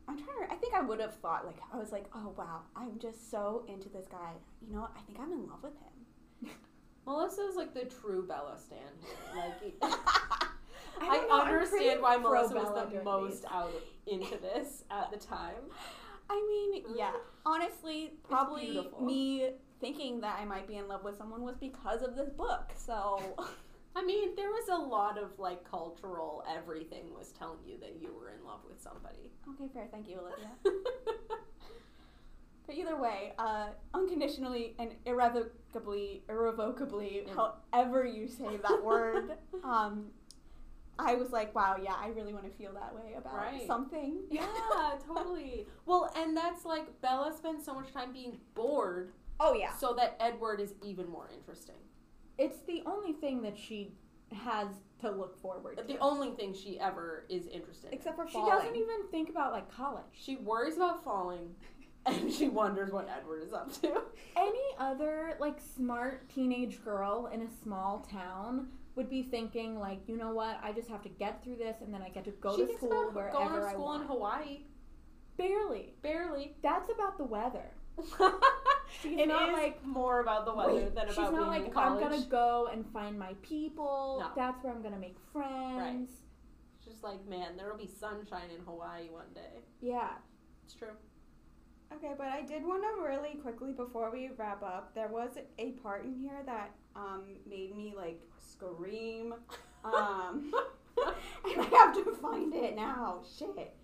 I'm 0.10 0.18
trying 0.18 0.48
to. 0.48 0.54
I 0.54 0.58
think 0.58 0.74
I 0.74 0.82
would 0.82 1.00
have 1.02 1.16
thought 1.16 1.46
like 1.46 1.58
I 1.74 1.78
was 1.78 1.92
like, 1.92 2.06
oh 2.16 2.34
wow, 2.38 2.62
I'm 2.76 2.98
just 3.00 3.30
so 3.32 3.66
into 3.68 3.90
this 3.90 4.08
guy. 4.08 4.34
You 4.66 4.76
know 4.76 4.82
what? 4.82 4.92
I 4.98 5.02
think 5.02 5.20
I'm 5.20 5.32
in 5.34 5.48
love 5.48 5.64
with 5.64 5.74
him. 5.74 6.56
Melissa's 7.06 7.56
like 7.56 7.74
the 7.74 7.86
true 7.86 8.26
Bella 8.26 8.58
stan. 8.58 8.80
Like 9.36 9.76
I, 11.02 11.08
I, 11.08 11.18
don't 11.18 11.30
know, 11.30 11.40
I'm 11.42 11.48
pretty 11.48 11.90
understand 11.90 12.02
why 12.02 12.18
Melissa 12.18 12.54
Bella 12.54 12.86
was 12.86 12.94
the 12.94 13.04
most 13.04 13.42
these. 13.42 13.52
out 13.52 13.74
into 14.08 14.38
this 14.38 14.84
at 14.92 15.12
the 15.12 15.18
time. 15.18 15.54
I 16.30 16.46
mean, 16.48 16.84
yeah. 16.96 17.12
Honestly, 17.46 18.14
probably 18.28 18.90
me 19.02 19.52
thinking 19.80 20.20
that 20.22 20.38
I 20.40 20.46
might 20.46 20.68
be 20.68 20.76
in 20.76 20.88
love 20.88 21.04
with 21.04 21.18
someone 21.18 21.42
was 21.44 21.56
because 21.56 22.02
of 22.02 22.16
this 22.16 22.30
book. 22.30 22.72
So 22.76 23.22
I 23.96 24.04
mean, 24.04 24.36
there 24.36 24.50
was 24.50 24.68
a 24.70 24.78
lot 24.78 25.18
of 25.18 25.40
like 25.40 25.70
cultural 25.70 26.44
everything 26.54 27.14
was 27.18 27.32
telling 27.32 27.60
you 27.66 27.78
that 27.80 27.96
you 28.02 28.10
were 28.14 28.30
in 28.30 28.46
love 28.46 28.60
with 28.68 28.82
somebody. 28.82 29.32
okay, 29.50 29.72
fair. 29.74 29.88
Thank 29.92 30.08
you, 30.10 30.20
Olivia. 30.20 30.50
But 32.68 32.76
either 32.76 32.98
way, 32.98 33.32
uh, 33.40 33.68
unconditionally 33.94 34.76
and 34.78 34.92
irrevocably, 35.06 36.24
irrevocably, 36.28 37.26
however 37.34 38.06
you 38.06 38.28
say 38.28 38.58
that 38.58 38.84
word, 38.84 39.38
um, 39.64 40.08
I 41.00 41.16
was 41.16 41.32
like, 41.32 41.54
wow, 41.54 41.78
yeah, 41.82 41.94
I 41.96 42.08
really 42.10 42.34
want 42.34 42.46
to 42.46 42.52
feel 42.58 42.74
that 42.74 42.94
way 42.96 43.14
about 43.18 43.36
Right. 43.36 43.68
something. 43.68 44.22
yeah, 44.32 44.48
totally. 45.06 45.68
Well, 45.86 46.12
and 46.16 46.36
that's 46.36 46.66
like 46.66 47.02
Bella 47.02 47.34
spends 47.36 47.64
so 47.66 47.74
much 47.74 47.92
time 47.94 48.12
being 48.14 48.38
bored, 48.56 49.12
Oh 49.40 49.54
yeah. 49.54 49.74
so 49.76 49.94
that 49.96 50.18
Edward 50.20 50.60
is 50.60 50.74
even 50.84 51.08
more 51.10 51.30
interesting. 51.34 51.76
It's 52.38 52.60
the 52.68 52.84
only 52.86 53.14
thing 53.14 53.42
that 53.44 53.58
she 53.58 53.94
has 54.34 54.68
to 55.02 55.10
look 55.12 55.40
forward 55.40 55.78
to. 55.78 55.84
The 55.84 55.98
only 56.00 56.32
thing 56.32 56.54
she 56.54 56.80
ever 56.80 57.26
is 57.30 57.48
interested 57.48 57.88
in. 57.88 57.94
Except 57.94 58.16
for 58.16 58.28
she 58.28 58.40
doesn't 58.40 58.76
even 58.76 59.08
think 59.12 59.30
about 59.30 59.54
like 59.54 59.72
college. 59.72 60.04
She 60.14 60.36
worries 60.38 60.76
about 60.76 61.04
falling, 61.04 61.56
and 62.06 62.32
she 62.32 62.50
wonders 62.50 62.92
what 62.92 63.08
Edward 63.10 63.44
is 63.44 63.54
up 63.54 63.72
to. 63.82 64.02
Any 64.36 64.60
other 64.80 65.36
like 65.40 65.60
smart 65.76 66.28
teenage 66.30 66.84
girl 66.84 67.30
in 67.32 67.42
a 67.44 67.48
small 67.64 68.00
town 68.12 68.68
would 68.98 69.10
be 69.10 69.24
thinking 69.24 69.80
like, 69.80 70.00
you 70.08 70.18
know 70.18 70.34
what? 70.34 70.60
I 70.62 70.74
just 70.74 70.90
have 70.90 71.04
to 71.04 71.10
get 71.10 71.44
through 71.44 71.56
this, 71.58 71.78
and 71.82 71.94
then 71.94 72.02
I 72.02 72.10
get 72.10 72.26
to 72.26 72.32
go 72.32 72.56
she 72.56 72.62
to 72.64 72.68
thinks 72.68 72.82
school 72.82 73.10
about 73.10 73.14
wherever 73.14 73.38
going 73.38 73.62
to 73.62 73.68
I 73.68 73.72
school 73.72 73.86
want. 73.86 74.02
in 74.02 74.08
Hawaii. 74.08 74.60
Barely. 75.38 75.94
Barely. 76.02 76.56
That's 76.64 76.90
about 76.92 77.18
the 77.18 77.24
weather. 77.24 77.72
She's 79.02 79.20
It 79.20 79.28
not 79.28 79.50
is 79.50 79.54
like 79.54 79.86
more 79.86 80.20
about 80.22 80.46
the 80.46 80.54
weather 80.54 80.74
Wait, 80.74 80.96
than 80.96 81.08
she's 81.08 81.18
about 81.18 81.34
not 81.34 81.40
being 81.40 81.48
like 81.48 81.66
in 81.66 81.72
college. 81.72 82.04
I'm 82.04 82.10
gonna 82.12 82.26
go 82.26 82.70
and 82.72 82.86
find 82.92 83.18
my 83.18 83.34
people. 83.42 84.18
No. 84.22 84.30
That's 84.36 84.64
where 84.64 84.74
I'm 84.74 84.82
gonna 84.82 85.00
make 85.00 85.18
friends. 85.34 86.10
It's 86.78 86.86
just 86.86 87.04
like, 87.04 87.26
man, 87.28 87.58
there 87.58 87.70
will 87.70 87.78
be 87.78 87.88
sunshine 88.00 88.50
in 88.56 88.62
Hawaii 88.66 89.10
one 89.10 89.26
day. 89.34 89.62
Yeah. 89.82 90.12
It's 90.66 90.74
true. 90.74 90.96
Okay, 91.94 92.14
but 92.18 92.28
I 92.28 92.42
did 92.42 92.66
want 92.66 92.84
to 92.84 93.02
really 93.04 93.36
quickly 93.42 93.72
before 93.72 94.12
we 94.12 94.30
wrap 94.38 94.62
up. 94.64 94.94
There 94.94 95.08
was 95.08 95.32
a 95.58 95.72
part 95.84 96.06
in 96.06 96.14
here 96.16 96.44
that 96.46 96.72
um, 96.98 97.24
made 97.50 97.76
me 97.76 97.94
like 97.96 98.20
scream, 98.40 99.34
um, 99.86 100.52
and 101.46 101.62
I 101.62 101.66
have 101.78 101.94
to 101.96 102.18
find 102.22 102.54
it 102.54 102.76
now. 102.76 103.22
Shit. 103.38 103.76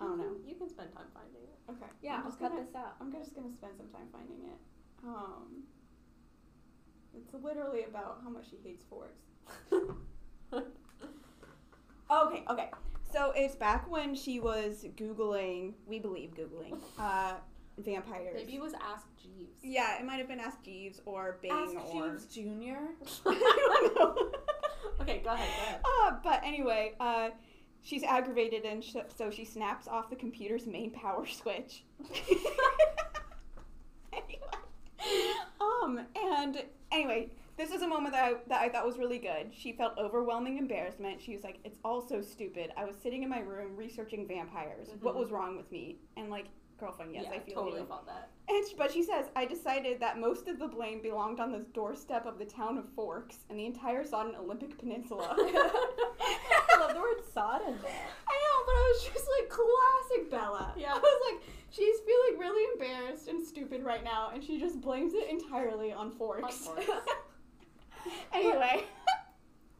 I 0.00 0.04
don't 0.06 0.18
know. 0.18 0.32
You 0.46 0.56
can 0.56 0.68
spend 0.68 0.92
time 0.92 1.06
finding 1.14 1.42
it. 1.42 1.58
Okay. 1.70 1.90
Yeah, 2.02 2.14
I'm 2.14 2.18
I'll 2.20 2.24
just 2.26 2.40
cut 2.40 2.50
gonna, 2.50 2.64
this 2.64 2.74
out. 2.74 2.96
I'm 3.00 3.12
just 3.12 3.34
gonna 3.34 3.52
spend 3.52 3.74
some 3.76 3.88
time 3.88 4.08
finding 4.12 4.48
it. 4.48 4.58
Um, 5.06 5.62
it's 7.16 7.32
literally 7.34 7.84
about 7.84 8.20
how 8.24 8.30
much 8.30 8.46
she 8.50 8.56
hates 8.64 8.84
forks. 8.84 9.20
Okay, 12.10 12.44
okay. 12.50 12.70
So 13.12 13.32
it's 13.34 13.54
back 13.54 13.90
when 13.90 14.14
she 14.14 14.40
was 14.40 14.86
googling. 14.96 15.74
We 15.86 15.98
believe 15.98 16.34
googling 16.34 16.78
uh, 16.98 17.34
vampires. 17.78 18.34
Maybe 18.36 18.54
it 18.56 18.60
was 18.62 18.74
Ask 18.74 19.06
Jeeves. 19.20 19.58
Yeah, 19.62 19.98
it 19.98 20.04
might 20.04 20.16
have 20.16 20.28
been 20.28 20.40
Ask 20.40 20.62
Jeeves 20.62 21.00
or 21.06 21.38
Bing 21.42 21.50
Ask 21.52 21.74
or. 21.74 22.08
Jeeves 22.10 22.26
Jr. 22.26 22.40
I 23.26 23.88
don't 23.94 23.96
know. 23.96 24.32
Okay, 25.00 25.20
go 25.24 25.30
ahead, 25.30 25.48
go 25.56 25.62
ahead. 25.62 25.80
Uh, 25.84 26.12
but 26.22 26.42
anyway, 26.44 26.94
uh, 27.00 27.30
she's 27.82 28.02
aggravated 28.04 28.64
and 28.64 28.82
sh- 28.82 28.96
so 29.16 29.30
she 29.30 29.44
snaps 29.44 29.88
off 29.88 30.08
the 30.10 30.16
computer's 30.16 30.66
main 30.66 30.90
power 30.90 31.26
switch. 31.26 31.84
anyway, 34.12 34.38
um, 35.60 36.00
and 36.16 36.64
anyway, 36.92 37.30
this 37.56 37.70
is 37.70 37.82
a 37.82 37.88
moment 37.88 38.14
that 38.14 38.24
I, 38.24 38.34
that 38.48 38.60
I 38.62 38.68
thought 38.68 38.86
was 38.86 38.98
really 38.98 39.18
good. 39.18 39.48
She 39.52 39.72
felt 39.72 39.98
overwhelming 39.98 40.58
embarrassment. 40.58 41.20
She 41.20 41.34
was 41.34 41.44
like, 41.44 41.58
"It's 41.64 41.78
all 41.84 42.00
so 42.06 42.20
stupid. 42.20 42.70
I 42.76 42.84
was 42.84 42.96
sitting 42.96 43.22
in 43.22 43.28
my 43.28 43.40
room 43.40 43.76
researching 43.76 44.26
vampires. 44.26 44.88
What 45.00 45.14
Mhm. 45.14 45.18
was 45.18 45.30
wrong 45.30 45.56
with 45.56 45.70
me?" 45.70 45.98
And 46.16 46.30
like, 46.30 46.46
girlfriend, 46.78 47.14
yes, 47.14 47.24
yeah, 47.28 47.36
I 47.36 47.38
feel 47.40 47.54
totally 47.54 47.80
you. 47.80 47.86
felt 47.86 48.06
that. 48.06 48.30
And 48.48 48.66
she, 48.68 48.74
but 48.76 48.92
she 48.92 49.02
says, 49.02 49.26
I 49.36 49.44
decided 49.46 50.00
that 50.00 50.18
most 50.18 50.48
of 50.48 50.58
the 50.58 50.66
blame 50.68 51.00
belonged 51.02 51.40
on 51.40 51.50
the 51.52 51.64
doorstep 51.72 52.26
of 52.26 52.38
the 52.38 52.44
town 52.44 52.76
of 52.78 52.84
Forks 52.94 53.38
and 53.48 53.58
the 53.58 53.64
entire 53.66 54.04
Sodden 54.04 54.34
Olympic 54.36 54.76
Peninsula. 54.78 55.34
I 55.38 56.76
love 56.80 56.94
the 56.94 57.00
word 57.00 57.22
Sodden. 57.32 57.78
there. 57.82 58.06
I 58.28 58.34
know, 58.34 58.64
but 58.66 58.72
I 58.72 58.92
was 58.94 59.04
just 59.04 59.26
like, 59.40 59.48
classic 59.48 60.30
Bella. 60.30 60.74
Yeah. 60.76 60.92
I 60.94 60.98
was 60.98 61.32
like, 61.32 61.42
she's 61.70 61.96
feeling 62.00 62.38
really 62.38 62.72
embarrassed 62.74 63.28
and 63.28 63.42
stupid 63.46 63.82
right 63.84 64.04
now, 64.04 64.30
and 64.34 64.42
she 64.44 64.58
just 64.60 64.80
blames 64.80 65.12
it 65.14 65.28
entirely 65.30 65.92
on 65.92 66.10
Forks. 66.10 66.42
On 66.68 66.74
Forks. 66.82 66.90
anyway. 68.32 68.84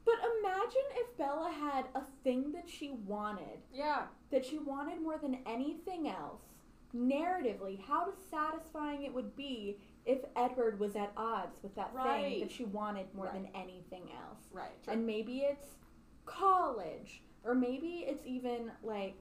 But 0.06 0.16
imagine 0.40 0.82
if 0.96 1.16
Bella 1.16 1.50
had 1.50 1.86
a 1.94 2.02
thing 2.24 2.52
that 2.52 2.68
she 2.68 2.90
wanted, 3.06 3.58
Yeah. 3.72 4.02
that 4.30 4.44
she 4.44 4.58
wanted 4.58 5.00
more 5.00 5.16
than 5.18 5.38
anything 5.46 6.08
else. 6.08 6.42
Narratively, 6.94 7.80
how 7.80 8.12
satisfying 8.30 9.02
it 9.02 9.12
would 9.12 9.34
be 9.36 9.78
if 10.06 10.18
Edward 10.36 10.78
was 10.78 10.94
at 10.96 11.12
odds 11.16 11.62
with 11.62 11.74
that 11.76 11.88
thing 11.92 11.96
Right. 12.04 12.40
that 12.40 12.50
she 12.50 12.64
wanted 12.64 13.12
more 13.14 13.26
Right. 13.26 13.34
than 13.34 13.48
anything 13.54 14.10
else. 14.12 14.48
Right. 14.52 14.70
And 14.86 15.06
maybe 15.06 15.40
it's 15.40 15.76
college, 16.24 17.22
or 17.42 17.54
maybe 17.54 18.04
it's 18.06 18.24
even 18.26 18.70
like, 18.82 19.16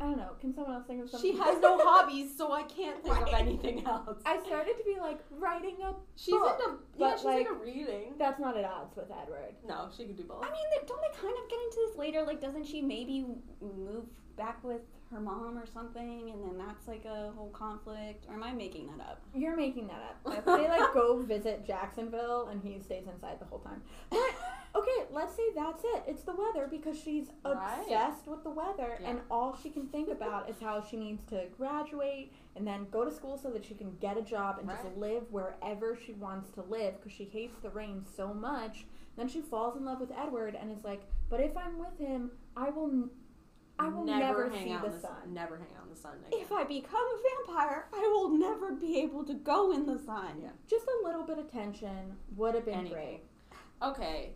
I 0.00 0.04
don't 0.04 0.16
know. 0.16 0.32
Can 0.40 0.54
someone 0.54 0.74
else 0.74 0.86
think 0.86 1.02
of 1.02 1.10
something? 1.10 1.30
She 1.32 1.36
has 1.38 1.60
no 1.60 1.78
hobbies, 1.82 2.34
so 2.36 2.50
I 2.52 2.62
can't 2.62 3.02
think 3.04 3.16
of 3.20 3.28
anything 3.34 3.84
else. 3.86 4.20
I 4.24 4.42
started 4.42 4.76
to 4.78 4.84
be 4.84 4.98
like 4.98 5.20
writing 5.30 5.76
a 5.82 5.94
she's 6.16 6.34
book, 6.34 6.58
into 6.64 6.78
yeah, 6.96 7.14
she's 7.14 7.24
like- 7.24 7.46
into 7.46 7.54
reading. 7.54 8.14
That's 8.18 8.40
not 8.40 8.56
at 8.56 8.64
odds 8.64 8.96
with 8.96 9.10
Edward. 9.10 9.54
No, 9.66 9.88
she 9.94 10.06
can 10.06 10.16
do 10.16 10.24
both. 10.24 10.42
I 10.42 10.50
mean, 10.50 10.64
don't 10.86 11.00
they 11.02 11.18
kind 11.18 11.36
of 11.42 11.48
get 11.50 11.60
into 11.60 11.76
this 11.86 11.96
later? 11.96 12.22
Like, 12.22 12.40
doesn't 12.40 12.64
she 12.64 12.80
maybe 12.82 13.26
move 13.60 14.06
back 14.36 14.64
with 14.64 14.80
her 15.10 15.20
mom 15.20 15.56
or 15.56 15.66
something, 15.66 16.30
and 16.32 16.42
then 16.42 16.58
that's 16.58 16.88
like 16.88 17.04
a 17.04 17.30
whole 17.36 17.50
conflict? 17.50 18.24
Or 18.28 18.34
am 18.34 18.42
I 18.42 18.52
making 18.52 18.86
that 18.88 19.00
up? 19.00 19.20
You're 19.34 19.56
making 19.56 19.86
that 19.88 20.16
up. 20.26 20.44
they 20.46 20.68
like 20.68 20.92
go 20.92 21.22
visit 21.22 21.64
Jacksonville 21.66 22.48
and 22.50 22.60
he 22.62 22.80
stays 22.80 23.04
inside 23.06 23.38
the 23.38 23.44
whole 23.44 23.60
time. 23.60 23.82
But 24.10 24.18
okay, 24.74 25.04
let's 25.12 25.36
say 25.36 25.42
that's 25.54 25.82
it. 25.84 26.02
It's 26.08 26.22
the 26.22 26.34
weather 26.34 26.66
because 26.68 27.00
she's 27.00 27.28
Right. 27.44 27.78
obsessed 27.82 28.26
with 28.26 28.42
the 28.42 28.50
weather 28.50 28.98
Yeah. 29.00 29.10
and 29.10 29.20
all 29.30 29.56
she 29.62 29.70
can 29.70 29.86
think 29.88 30.08
about 30.10 30.50
is 30.50 30.56
how 30.60 30.82
she 30.82 30.96
needs 30.96 31.22
to 31.30 31.44
graduate 31.56 32.32
and 32.56 32.66
then 32.66 32.86
go 32.90 33.04
to 33.04 33.10
school 33.12 33.38
so 33.38 33.50
that 33.50 33.64
she 33.64 33.74
can 33.74 33.96
get 34.00 34.16
a 34.18 34.22
job 34.22 34.58
and 34.58 34.68
just 34.68 34.84
live 34.96 35.22
wherever 35.30 35.96
she 35.96 36.14
wants 36.14 36.50
to 36.50 36.62
live 36.62 36.94
because 36.98 37.12
she 37.12 37.24
hates 37.24 37.58
the 37.62 37.70
rain 37.70 38.04
so 38.16 38.34
much. 38.34 38.86
Then 39.16 39.28
she 39.28 39.40
falls 39.40 39.76
in 39.76 39.84
love 39.84 40.00
with 40.00 40.10
Edward 40.10 40.56
and 40.60 40.70
is 40.70 40.84
like, 40.84 41.02
"But 41.30 41.40
if 41.40 41.56
I'm 41.56 41.78
with 41.78 41.96
him, 41.98 42.32
I 42.56 42.68
will 42.70 43.08
I 43.78 43.88
will 43.88 44.04
never, 44.04 44.48
hang 44.48 44.64
see 44.64 44.72
out 44.72 44.84
the 44.84 44.90
the 44.90 45.00
sun." 45.00 45.32
Never 45.32 45.56
hang 45.56 45.68
out 45.76 45.84
in 45.84 45.90
the 45.94 46.00
sun 46.00 46.12
again. 46.26 46.40
If 46.40 46.50
I 46.52 46.64
become 46.64 47.00
a 47.00 47.46
vampire, 47.46 47.88
I 47.92 48.00
will 48.00 48.30
never 48.30 48.72
be 48.72 49.00
able 49.00 49.24
to 49.24 49.34
go 49.34 49.72
in 49.72 49.86
the 49.86 49.98
sun. 49.98 50.40
Yeah. 50.42 50.50
Just 50.68 50.86
a 50.86 51.06
little 51.06 51.24
bit 51.24 51.38
of 51.38 51.50
tension 51.50 52.16
would 52.36 52.54
have 52.54 52.64
been 52.64 52.74
Anything. 52.74 52.92
great. 52.92 53.20
Okay, 53.82 54.32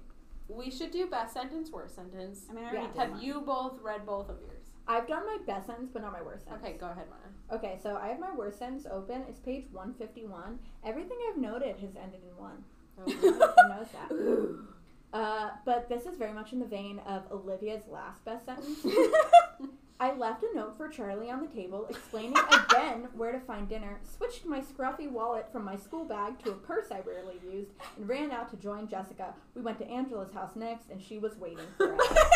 we 0.48 0.70
should 0.70 0.90
do 0.90 1.06
best 1.06 1.32
sentence, 1.32 1.70
worst 1.70 1.94
sentence. 1.94 2.46
I 2.50 2.52
mean, 2.52 2.64
I 2.64 2.72
did 2.72 2.96
Have 2.96 3.22
you 3.22 3.40
both 3.40 3.78
read 3.80 4.04
both 4.04 4.28
of 4.28 4.36
yours? 4.40 4.64
I've 4.86 5.06
done 5.06 5.24
my 5.24 5.38
best 5.46 5.66
sentence, 5.68 5.90
but 5.92 6.02
not 6.02 6.12
my 6.12 6.22
worst 6.22 6.44
sentence. 6.44 6.64
Okay, 6.64 6.76
go 6.76 6.86
ahead, 6.86 7.06
Maya. 7.08 7.56
Okay, 7.58 7.78
so 7.82 7.96
I 7.96 8.08
have 8.08 8.18
my 8.18 8.34
worst 8.34 8.58
sentence 8.58 8.86
open. 8.90 9.22
It's 9.28 9.38
page 9.38 9.66
151. 9.70 10.58
Everything 10.84 11.16
I've 11.30 11.38
noted 11.38 11.76
has 11.78 11.96
ended 11.96 12.20
in 12.28 12.36
one. 12.36 12.64
Oh, 12.98 13.02
Who 13.10 13.30
knows 13.30 13.86
that? 13.92 14.10
Uh, 15.12 15.50
but 15.64 15.88
this 15.88 16.06
is 16.06 16.16
very 16.16 16.32
much 16.32 16.52
in 16.52 16.60
the 16.60 16.66
vein 16.66 17.00
of 17.00 17.22
Olivia's 17.32 17.88
last 17.88 18.24
best 18.24 18.46
sentence. 18.46 18.84
I 20.00 20.14
left 20.14 20.42
a 20.42 20.56
note 20.56 20.78
for 20.78 20.88
Charlie 20.88 21.30
on 21.30 21.42
the 21.42 21.46
table 21.48 21.86
explaining 21.90 22.36
again 22.50 23.08
where 23.16 23.32
to 23.32 23.40
find 23.40 23.68
dinner, 23.68 24.00
switched 24.02 24.46
my 24.46 24.60
scruffy 24.60 25.10
wallet 25.10 25.52
from 25.52 25.62
my 25.64 25.76
school 25.76 26.06
bag 26.06 26.42
to 26.44 26.52
a 26.52 26.54
purse 26.54 26.86
I 26.90 27.00
rarely 27.00 27.34
used, 27.52 27.72
and 27.98 28.08
ran 28.08 28.30
out 28.30 28.48
to 28.50 28.56
join 28.56 28.88
Jessica. 28.88 29.34
We 29.54 29.60
went 29.60 29.78
to 29.78 29.86
Angela's 29.86 30.32
house 30.32 30.56
next, 30.56 30.88
and 30.90 31.02
she 31.02 31.18
was 31.18 31.36
waiting 31.36 31.66
for 31.76 31.94
us. 32.00 32.18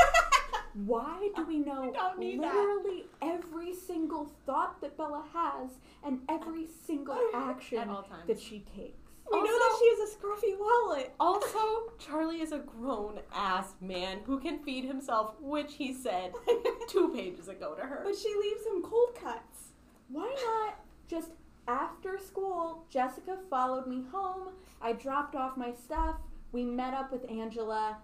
Why 0.75 1.31
do 1.37 1.47
we 1.47 1.59
know 1.59 1.95
need 2.19 2.43
that. 2.43 2.55
literally 2.55 3.05
every 3.23 3.73
single 3.73 4.31
thought 4.45 4.81
that 4.81 4.99
Bella 4.99 5.25
has 5.33 5.71
and 6.05 6.19
every 6.29 6.67
single 6.87 7.17
action 7.35 7.79
At 7.79 7.89
all 7.89 8.03
times. 8.03 8.27
that 8.27 8.41
she 8.41 8.65
takes? 8.77 9.04
We 9.31 9.39
know 9.39 9.45
that 9.45 9.77
she 9.79 9.91
has 9.91 10.11
a 10.11 10.17
scruffy 10.17 10.59
wallet. 10.59 11.15
Also, 11.19 11.93
Charlie 11.99 12.41
is 12.41 12.53
a 12.53 12.59
grown 12.59 13.21
ass 13.35 13.75
man 13.81 14.19
who 14.25 14.39
can 14.39 14.63
feed 14.63 14.85
himself, 14.85 15.35
which 15.41 15.75
he 15.75 15.93
said 15.93 16.33
two 16.89 17.09
pages 17.15 17.49
ago 17.49 17.75
to 17.75 17.83
her. 17.83 18.03
But 18.05 18.17
she 18.17 18.29
leaves 18.35 18.67
him 18.67 18.83
cold 18.83 19.17
cuts. 19.21 19.69
Why 20.09 20.35
not 20.45 20.79
just 21.09 21.31
after 21.67 22.19
school? 22.19 22.85
Jessica 22.91 23.39
followed 23.49 23.87
me 23.87 24.05
home. 24.13 24.49
I 24.81 24.93
dropped 24.93 25.35
off 25.35 25.57
my 25.57 25.73
stuff. 25.73 26.17
We 26.53 26.65
met 26.65 26.95
up 26.95 27.11
with 27.11 27.29
Angela, 27.31 27.99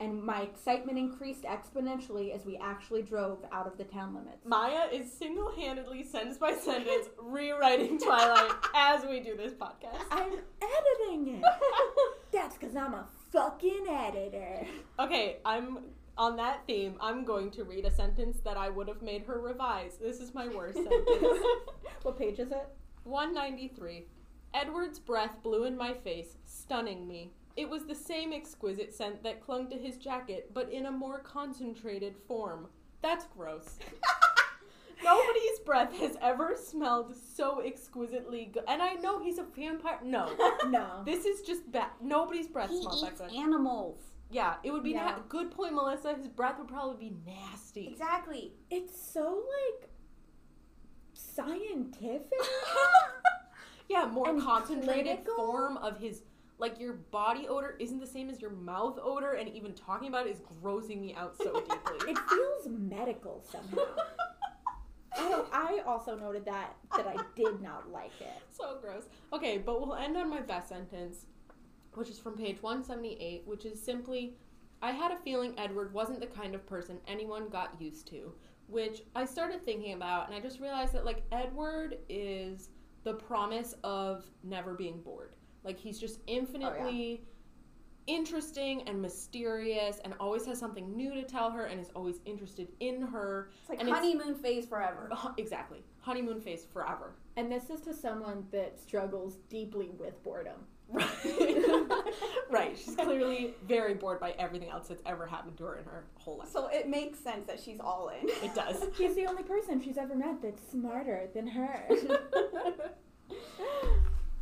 and 0.00 0.22
my 0.22 0.42
excitement 0.42 0.98
increased 0.98 1.44
exponentially 1.44 2.34
as 2.34 2.44
we 2.44 2.56
actually 2.56 3.02
drove 3.02 3.44
out 3.52 3.66
of 3.66 3.78
the 3.78 3.84
town 3.84 4.14
limits. 4.14 4.44
Maya 4.44 4.88
is 4.92 5.10
single 5.10 5.50
handedly, 5.54 6.04
sentence 6.04 6.36
by 6.36 6.52
sentence, 6.54 7.08
rewriting 7.18 7.98
Twilight 7.98 8.52
as 8.74 9.04
we 9.06 9.20
do 9.20 9.36
this 9.36 9.54
podcast. 9.54 10.02
I'm 10.10 10.32
editing 10.62 11.36
it. 11.36 11.44
That's 12.32 12.56
because 12.56 12.76
I'm 12.76 12.94
a 12.94 13.06
fucking 13.32 13.86
editor. 13.88 14.66
Okay, 14.98 15.38
I'm 15.44 15.78
on 16.18 16.36
that 16.36 16.66
theme. 16.66 16.96
I'm 17.00 17.24
going 17.24 17.50
to 17.52 17.64
read 17.64 17.84
a 17.84 17.90
sentence 17.90 18.38
that 18.44 18.56
I 18.56 18.68
would 18.68 18.88
have 18.88 19.02
made 19.02 19.22
her 19.24 19.40
revise. 19.40 19.96
This 20.00 20.20
is 20.20 20.34
my 20.34 20.48
worst 20.48 20.76
sentence. 20.76 21.42
what 22.02 22.18
page 22.18 22.38
is 22.38 22.50
it? 22.50 22.68
193. 23.04 24.06
Edward's 24.54 24.98
breath 24.98 25.42
blew 25.42 25.64
in 25.64 25.76
my 25.76 25.92
face, 25.92 26.36
stunning 26.44 27.06
me. 27.06 27.32
It 27.56 27.68
was 27.70 27.86
the 27.86 27.94
same 27.94 28.32
exquisite 28.32 28.94
scent 28.94 29.22
that 29.22 29.40
clung 29.40 29.68
to 29.70 29.76
his 29.76 29.96
jacket, 29.96 30.50
but 30.52 30.70
in 30.70 30.86
a 30.86 30.90
more 30.92 31.20
concentrated 31.20 32.16
form. 32.28 32.68
That's 33.02 33.24
gross. 33.26 33.78
Nobody's 35.04 35.58
breath 35.64 35.94
has 35.98 36.16
ever 36.22 36.56
smelled 36.56 37.14
so 37.14 37.60
exquisitely 37.60 38.46
good. 38.52 38.64
And 38.66 38.82
I 38.82 38.94
know 38.94 39.22
he's 39.22 39.38
a 39.38 39.42
vampire. 39.44 39.98
No. 40.02 40.30
No. 40.68 41.02
This 41.04 41.24
is 41.24 41.42
just 41.42 41.70
bad. 41.70 41.90
Nobody's 42.02 42.46
breath 42.48 42.70
He 42.70 42.80
smells 42.82 43.02
that 43.02 43.12
eats 43.12 43.20
good. 43.20 43.32
animals. 43.34 44.00
Yeah, 44.30 44.54
it 44.64 44.72
would 44.72 44.82
be 44.82 44.90
Yeah. 44.92 45.10
na- 45.12 45.18
good 45.28 45.50
point, 45.52 45.74
Melissa. 45.74 46.14
His 46.14 46.26
breath 46.28 46.58
would 46.58 46.66
probably 46.68 47.10
be 47.10 47.16
nasty. 47.26 47.86
Exactly. 47.88 48.52
It's 48.70 48.98
so 49.12 49.44
like 49.70 49.90
scientific. 51.14 52.32
yeah, 53.88 54.06
more 54.06 54.28
And 54.28 54.42
concentrated 54.42 55.24
clinical? 55.24 55.36
form 55.36 55.76
of 55.76 55.98
his 55.98 56.22
like 56.58 56.80
your 56.80 56.94
body 56.94 57.46
odor 57.48 57.76
isn't 57.78 58.00
the 58.00 58.06
same 58.06 58.30
as 58.30 58.40
your 58.40 58.50
mouth 58.50 58.98
odor 59.02 59.32
and 59.32 59.48
even 59.48 59.74
talking 59.74 60.08
about 60.08 60.26
it 60.26 60.30
is 60.30 60.40
grossing 60.62 61.00
me 61.00 61.14
out 61.14 61.36
so 61.36 61.52
deeply. 61.60 62.10
it 62.12 62.18
feels 62.28 62.68
medical 62.68 63.44
somehow. 63.50 63.84
I, 65.18 65.44
I 65.52 65.82
also 65.86 66.14
noted 66.16 66.44
that 66.44 66.76
that 66.96 67.06
I 67.06 67.16
did 67.34 67.62
not 67.62 67.90
like 67.90 68.12
it. 68.20 68.42
so 68.52 68.78
gross. 68.80 69.04
Okay, 69.32 69.58
but 69.58 69.80
we'll 69.80 69.94
end 69.94 70.16
on 70.16 70.28
my 70.28 70.40
best 70.40 70.68
sentence, 70.68 71.26
which 71.94 72.10
is 72.10 72.18
from 72.18 72.36
page 72.36 72.62
178, 72.62 73.42
which 73.46 73.64
is 73.64 73.82
simply 73.82 74.36
I 74.82 74.90
had 74.90 75.12
a 75.12 75.16
feeling 75.16 75.54
Edward 75.58 75.92
wasn't 75.94 76.20
the 76.20 76.26
kind 76.26 76.54
of 76.54 76.66
person 76.66 76.98
anyone 77.08 77.48
got 77.48 77.80
used 77.80 78.06
to, 78.08 78.32
which 78.66 79.02
I 79.14 79.24
started 79.24 79.64
thinking 79.64 79.94
about 79.94 80.26
and 80.26 80.36
I 80.36 80.40
just 80.40 80.60
realized 80.60 80.92
that 80.92 81.04
like 81.06 81.22
Edward 81.32 81.96
is 82.08 82.68
the 83.04 83.14
promise 83.14 83.74
of 83.84 84.24
never 84.42 84.74
being 84.74 85.00
bored. 85.00 85.35
Like 85.66 85.78
he's 85.78 85.98
just 85.98 86.20
oh, 86.20 86.32
infinitely 86.32 87.22
interesting 88.06 88.82
and 88.86 89.02
mysterious 89.02 89.98
and 90.04 90.14
always 90.20 90.46
has 90.46 90.58
something 90.58 90.96
new 90.96 91.12
to 91.14 91.24
tell 91.24 91.50
her 91.50 91.64
and 91.64 91.80
is 91.80 91.90
always 91.94 92.20
interested 92.24 92.68
in 92.80 93.02
her. 93.02 93.50
It's 93.60 93.70
like 93.70 93.80
And 93.80 93.88
it's- 93.88 94.02
honeymoon 94.02 94.34
phase 94.36 94.66
forever. 94.66 95.10
Exactly. 95.38 95.82
Honeymoon 96.00 96.40
phase 96.40 96.64
forever. 96.72 97.14
And 97.36 97.50
this 97.50 97.68
is 97.68 97.80
to 97.82 97.92
someone 97.92 98.46
that 98.52 98.78
struggles 98.80 99.38
deeply 99.50 99.90
with 99.98 100.22
boredom. 100.22 100.66
Right. 100.88 101.04
right. 102.50 102.78
She's 102.78 102.94
clearly 102.94 103.54
very 103.66 103.94
bored 103.94 104.20
by 104.20 104.30
everything 104.38 104.70
else 104.70 104.86
that's 104.86 105.02
ever 105.04 105.26
happened 105.26 105.56
to 105.58 105.64
her 105.64 105.76
in 105.76 105.84
her 105.84 106.04
whole 106.14 106.38
life. 106.38 106.48
So 106.48 106.68
it 106.68 106.88
makes 106.88 107.18
sense 107.18 107.44
that 107.46 107.58
she's 107.58 107.80
all 107.80 108.10
in. 108.20 108.28
It 108.28 108.54
does. 108.54 108.84
He's 108.96 109.16
the 109.16 109.26
only 109.26 109.42
person 109.42 109.82
she's 109.82 109.98
ever 109.98 110.14
met 110.14 110.40
that's 110.40 110.62
smarter 110.70 111.28
than 111.34 111.48
her. 111.48 111.88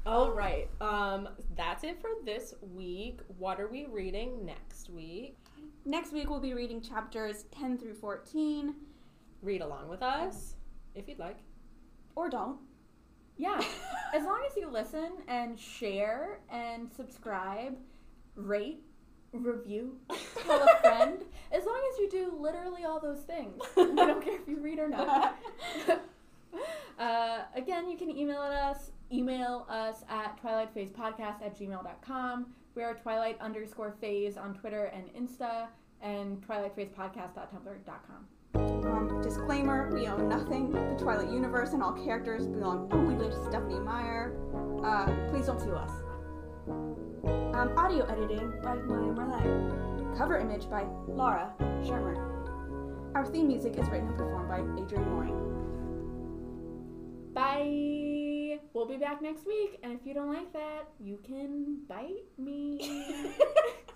All 0.07 0.32
right. 0.32 0.68
Um, 0.80 1.28
that's 1.57 1.82
it 1.82 1.98
for 2.00 2.11
this 2.24 2.55
week. 2.74 3.20
What 3.38 3.59
are 3.59 3.68
we 3.68 3.86
reading 3.86 4.44
next 4.44 4.90
week? 4.90 5.36
Next 5.86 6.12
week 6.12 6.28
we'll 6.28 6.40
be 6.40 6.52
reading 6.55 6.80
chapters 6.82 7.44
10 7.59 7.78
through 7.78 7.94
14, 7.94 8.74
Read 9.42 9.61
along 9.62 9.88
with 9.88 10.02
us 10.02 10.57
if 10.94 11.09
you'd 11.09 11.18
like. 11.18 11.38
or 12.16 12.28
don't. 12.30 12.59
yeah, 13.36 13.61
as 14.14 14.24
long 14.24 14.42
as 14.48 14.57
you 14.57 14.68
listen 14.70 15.12
and 15.28 15.59
share 15.59 16.40
and 16.50 16.90
subscribe, 16.94 17.76
rate, 18.36 18.82
review, 19.32 19.98
tell 20.46 20.62
a 20.62 20.80
friend, 20.80 21.24
as 21.52 21.64
long 21.64 21.80
as 21.92 21.98
you 21.98 22.09
do 22.11 22.34
literally 22.38 22.84
all 22.84 23.00
those 23.00 23.20
things. 23.22 23.61
I 23.76 23.84
don't 23.94 24.22
care 24.24 24.40
if 24.40 24.46
you 24.48 24.61
read 24.61 24.78
or 24.78 24.88
not. 24.88 25.36
uh, 26.98 27.38
again, 27.55 27.88
you 27.90 27.96
can 27.98 28.11
email 28.11 28.40
us. 28.40 28.90
Email 29.12 29.66
us 29.68 30.02
at 30.09 30.40
twilightphasepodcast 30.42 31.42
at 31.42 31.59
gmail.com. 31.59 32.46
We 32.74 32.82
are 32.82 32.94
twilight 32.94 33.38
underscore 33.40 33.94
phase 34.00 34.36
on 34.36 34.55
Twitter 34.55 34.86
and 34.86 35.05
Insta, 35.14 35.68
and 36.02 36.42
twilightphasepodcast.tumblr.com. 36.46 38.26
Um, 38.57 39.20
disclaimer: 39.22 39.90
We 39.92 40.07
own 40.07 40.28
nothing. 40.28 40.70
The 40.70 40.96
Twilight 40.98 41.30
Universe 41.30 41.72
and 41.72 41.82
all 41.82 41.92
characters 41.92 42.46
belong 42.46 42.88
only 42.92 43.16
to 43.16 43.32
Stephenie 43.44 43.80
Meyer. 43.80 44.36
Uh, 44.84 45.07
please 45.30 45.46
don't 45.46 45.61
sue 45.61 45.74
us. 45.74 45.90
Um, 46.66 47.72
audio 47.76 48.05
editing 48.07 48.52
by 48.62 48.74
Maya 48.74 49.12
Merlet. 49.12 50.16
Cover 50.16 50.38
image 50.38 50.68
by 50.68 50.84
Laura 51.09 51.52
Shermer. 51.82 52.16
Our 53.14 53.24
theme 53.26 53.48
music 53.48 53.76
is 53.78 53.88
written 53.88 54.09
and 54.09 54.18
performed 54.18 54.48
by 54.48 54.59
Adrian 54.82 55.09
Mooring. 55.09 55.40
Bye. 57.32 58.34
We'll 58.74 58.86
be 58.86 58.96
back 58.96 59.22
next 59.22 59.46
week, 59.46 59.78
and 59.84 59.92
if 59.92 60.04
you 60.04 60.14
don't 60.14 60.34
like 60.34 60.52
that, 60.52 60.88
you 60.98 61.20
can 61.24 61.82
bite 61.88 62.26
me. 62.36 62.80